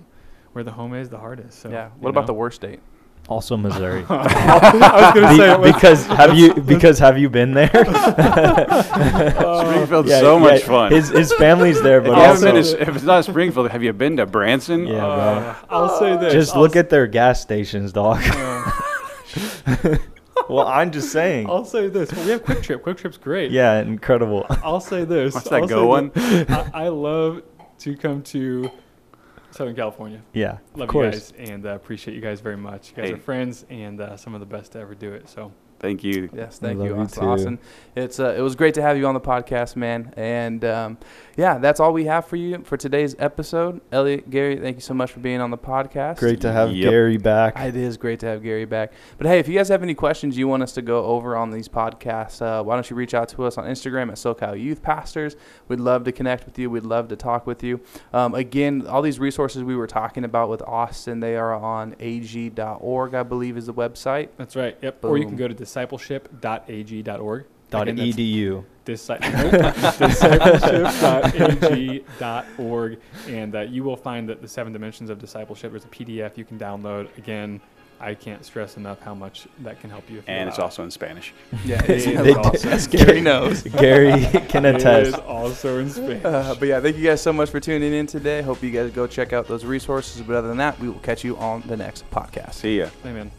where 0.52 0.64
the 0.64 0.72
home 0.72 0.94
is, 0.94 1.08
the 1.08 1.18
heart 1.18 1.40
is. 1.40 1.54
So 1.54 1.70
yeah. 1.70 1.90
What 2.00 2.10
about 2.10 2.22
know. 2.22 2.26
the 2.28 2.34
worst 2.34 2.56
state? 2.56 2.80
Also 3.28 3.56
Missouri. 3.56 4.04
I 4.08 5.12
was 5.12 5.14
gonna 5.14 5.36
say 5.36 5.56
Be- 5.62 5.72
because 5.72 6.06
have 6.06 6.36
you 6.36 6.54
because 6.54 6.98
have 6.98 7.18
you 7.18 7.28
been 7.28 7.52
there? 7.52 7.68
Springfield's 7.68 8.90
Yeah, 10.10 10.20
so 10.20 10.38
much 10.38 10.62
fun. 10.62 10.92
His 10.92 11.08
his 11.10 11.32
family's 11.34 11.80
there, 11.82 12.00
but 12.00 12.10
you 12.10 12.14
haven't 12.16 12.42
been 12.42 12.56
also 12.56 12.76
to, 12.76 12.82
if 12.82 12.96
it's 12.96 13.04
not 13.04 13.24
Springfield, 13.24 13.70
have 13.70 13.82
you 13.82 13.92
been 13.92 14.16
to 14.16 14.26
Branson? 14.26 14.86
Yeah, 14.86 15.00
bro. 15.00 15.08
Uh, 15.08 15.54
I'll 15.68 15.98
say 15.98 16.16
this. 16.16 16.32
just 16.32 16.54
I'll 16.54 16.62
look 16.62 16.76
s- 16.76 16.80
at 16.80 16.90
their 16.90 17.06
gas 17.06 17.40
stations, 17.42 17.92
dog. 17.92 18.20
uh, 18.24 19.98
well, 20.48 20.66
I'm 20.66 20.90
just 20.90 21.10
saying. 21.12 21.48
I'll 21.48 21.64
say 21.64 21.88
this. 21.88 22.12
Well, 22.12 22.24
we 22.24 22.30
have 22.32 22.42
QuikTrip. 22.44 22.82
Quick 22.82 22.96
Trip's 22.98 23.16
great. 23.18 23.50
Yeah, 23.50 23.80
incredible. 23.80 24.46
I'll 24.62 24.80
say 24.80 25.04
this. 25.04 25.34
What's 25.34 25.48
that 25.48 25.62
I'll 25.62 25.66
go 25.68 25.86
one? 25.86 26.10
I, 26.16 26.70
I 26.74 26.88
love 26.88 27.42
to 27.80 27.96
come 27.96 28.22
to 28.24 28.70
Southern 29.50 29.74
California. 29.76 30.20
Yeah, 30.32 30.52
Love 30.52 30.60
of 30.74 30.78
you 30.80 30.86
course. 30.86 31.32
guys 31.32 31.50
and 31.50 31.66
uh, 31.66 31.70
appreciate 31.70 32.14
you 32.14 32.20
guys 32.20 32.40
very 32.40 32.56
much. 32.56 32.90
You 32.90 32.96
guys 32.96 33.08
Hey. 33.10 33.14
are 33.14 33.18
friends 33.18 33.64
and 33.70 34.00
uh, 34.00 34.16
some 34.16 34.34
of 34.34 34.40
the 34.40 34.46
best 34.46 34.72
to 34.72 34.78
ever 34.80 34.94
do 34.94 35.12
it. 35.12 35.28
So 35.28 35.52
Thank 35.80 36.02
you. 36.04 36.28
Yes, 36.34 36.58
I 36.62 36.66
thank 36.68 36.78
love 36.80 36.88
you, 36.88 36.94
you 36.96 37.00
Austin. 37.00 37.22
too. 37.22 37.28
Austin. 37.28 37.58
It's 37.94 38.20
uh, 38.20 38.34
it 38.36 38.40
was 38.40 38.54
great 38.56 38.74
to 38.74 38.82
have 38.82 38.96
you 38.96 39.06
on 39.06 39.14
the 39.14 39.20
podcast, 39.20 39.76
man. 39.76 40.12
And 40.16 40.64
um, 40.64 40.98
yeah, 41.36 41.58
that's 41.58 41.78
all 41.80 41.92
we 41.92 42.04
have 42.06 42.26
for 42.26 42.36
you 42.36 42.62
for 42.64 42.76
today's 42.76 43.14
episode. 43.18 43.80
Elliot, 43.92 44.28
Gary, 44.30 44.56
thank 44.56 44.76
you 44.76 44.80
so 44.80 44.94
much 44.94 45.10
for 45.12 45.20
being 45.20 45.40
on 45.40 45.50
the 45.50 45.58
podcast. 45.58 46.18
Great 46.18 46.40
to 46.42 46.52
have 46.52 46.72
Yep. 46.72 46.90
Gary 46.90 47.16
back. 47.16 47.58
It 47.58 47.76
is 47.76 47.96
great 47.96 48.20
to 48.20 48.26
have 48.26 48.42
Gary 48.42 48.64
back. 48.64 48.92
But 49.18 49.26
hey, 49.28 49.38
if 49.38 49.48
you 49.48 49.54
guys 49.54 49.68
have 49.68 49.82
any 49.82 49.94
questions 49.94 50.36
you 50.36 50.48
want 50.48 50.62
us 50.62 50.72
to 50.72 50.82
go 50.82 51.04
over 51.04 51.36
on 51.36 51.50
these 51.50 51.68
podcasts, 51.68 52.42
uh, 52.42 52.62
why 52.62 52.74
don't 52.74 52.88
you 52.90 52.96
reach 52.96 53.14
out 53.14 53.28
to 53.30 53.44
us 53.44 53.56
on 53.58 53.64
Instagram 53.64 54.08
at 54.08 54.14
SoCal 54.16 54.60
Youth 54.60 54.82
Pastors? 54.82 55.36
We'd 55.68 55.80
love 55.80 56.04
to 56.04 56.12
connect 56.12 56.44
with 56.44 56.58
you. 56.58 56.70
We'd 56.70 56.84
love 56.84 57.08
to 57.08 57.16
talk 57.16 57.46
with 57.46 57.62
you. 57.62 57.80
Um, 58.12 58.34
again, 58.34 58.86
all 58.86 59.02
these 59.02 59.18
resources 59.18 59.62
we 59.64 59.76
were 59.76 59.86
talking 59.86 60.24
about 60.24 60.48
with 60.48 60.62
Austin, 60.62 61.20
they 61.20 61.36
are 61.36 61.54
on 61.54 61.94
ag.org, 62.00 63.14
I 63.14 63.22
believe 63.22 63.56
is 63.56 63.66
the 63.66 63.74
website. 63.74 64.28
that's 64.36 64.56
right. 64.56 64.76
Yep. 64.82 65.04
Or 65.04 65.18
you 65.18 65.26
can 65.26 65.36
go 65.36 65.48
to 65.48 65.54
discipleship.ag.org. 65.68 67.44
Dot 67.70 67.86
Again, 67.86 67.96
that's 68.06 68.16
edu. 68.16 68.64
Disci- 68.86 69.20
discipleship.ag.org. 69.98 72.98
And 73.28 73.54
uh, 73.54 73.60
you 73.60 73.84
will 73.84 73.96
find 73.96 74.26
that 74.30 74.40
the 74.40 74.48
seven 74.48 74.72
dimensions 74.72 75.10
of 75.10 75.18
discipleship, 75.18 75.72
there's 75.72 75.84
a 75.84 75.88
PDF 75.88 76.38
you 76.38 76.46
can 76.46 76.58
download. 76.58 77.14
Again, 77.18 77.60
I 78.00 78.14
can't 78.14 78.42
stress 78.44 78.76
enough 78.78 79.00
how 79.00 79.14
much 79.14 79.46
that 79.58 79.80
can 79.80 79.90
help 79.90 80.08
you. 80.08 80.18
If 80.18 80.28
you 80.28 80.32
And 80.32 80.42
allow 80.44 80.48
it's 80.48 80.58
it. 80.58 80.62
also 80.62 80.82
in 80.84 80.90
Spanish. 80.90 81.34
Yeah, 81.66 81.82
It 81.88 81.90
is 81.90 82.04
They- 82.06 82.32
also- 82.32 82.70
As 82.70 82.86
Gary 82.86 83.20
knows. 83.20 83.62
Gary 83.64 84.24
can 84.48 84.64
attest. 84.64 85.08
is 85.08 85.14
also 85.16 85.78
in 85.78 85.90
Spanish. 85.90 86.24
Uh, 86.24 86.54
but 86.58 86.68
yeah, 86.68 86.80
thank 86.80 86.96
you 86.96 87.04
guys 87.04 87.20
so 87.20 87.34
much 87.34 87.50
for 87.50 87.60
tuning 87.60 87.92
in 87.92 88.06
today. 88.06 88.40
Hope 88.40 88.62
you 88.62 88.70
guys 88.70 88.90
go 88.92 89.06
check 89.06 89.34
out 89.34 89.46
those 89.46 89.66
resources. 89.66 90.22
But 90.22 90.36
other 90.36 90.48
than 90.48 90.56
that, 90.58 90.78
we 90.80 90.88
will 90.88 91.00
catch 91.00 91.22
you 91.24 91.36
on 91.36 91.60
the 91.66 91.76
next 91.76 92.08
podcast. 92.10 92.54
See 92.54 92.78
ya. 92.78 92.88
Amen. 93.04 93.30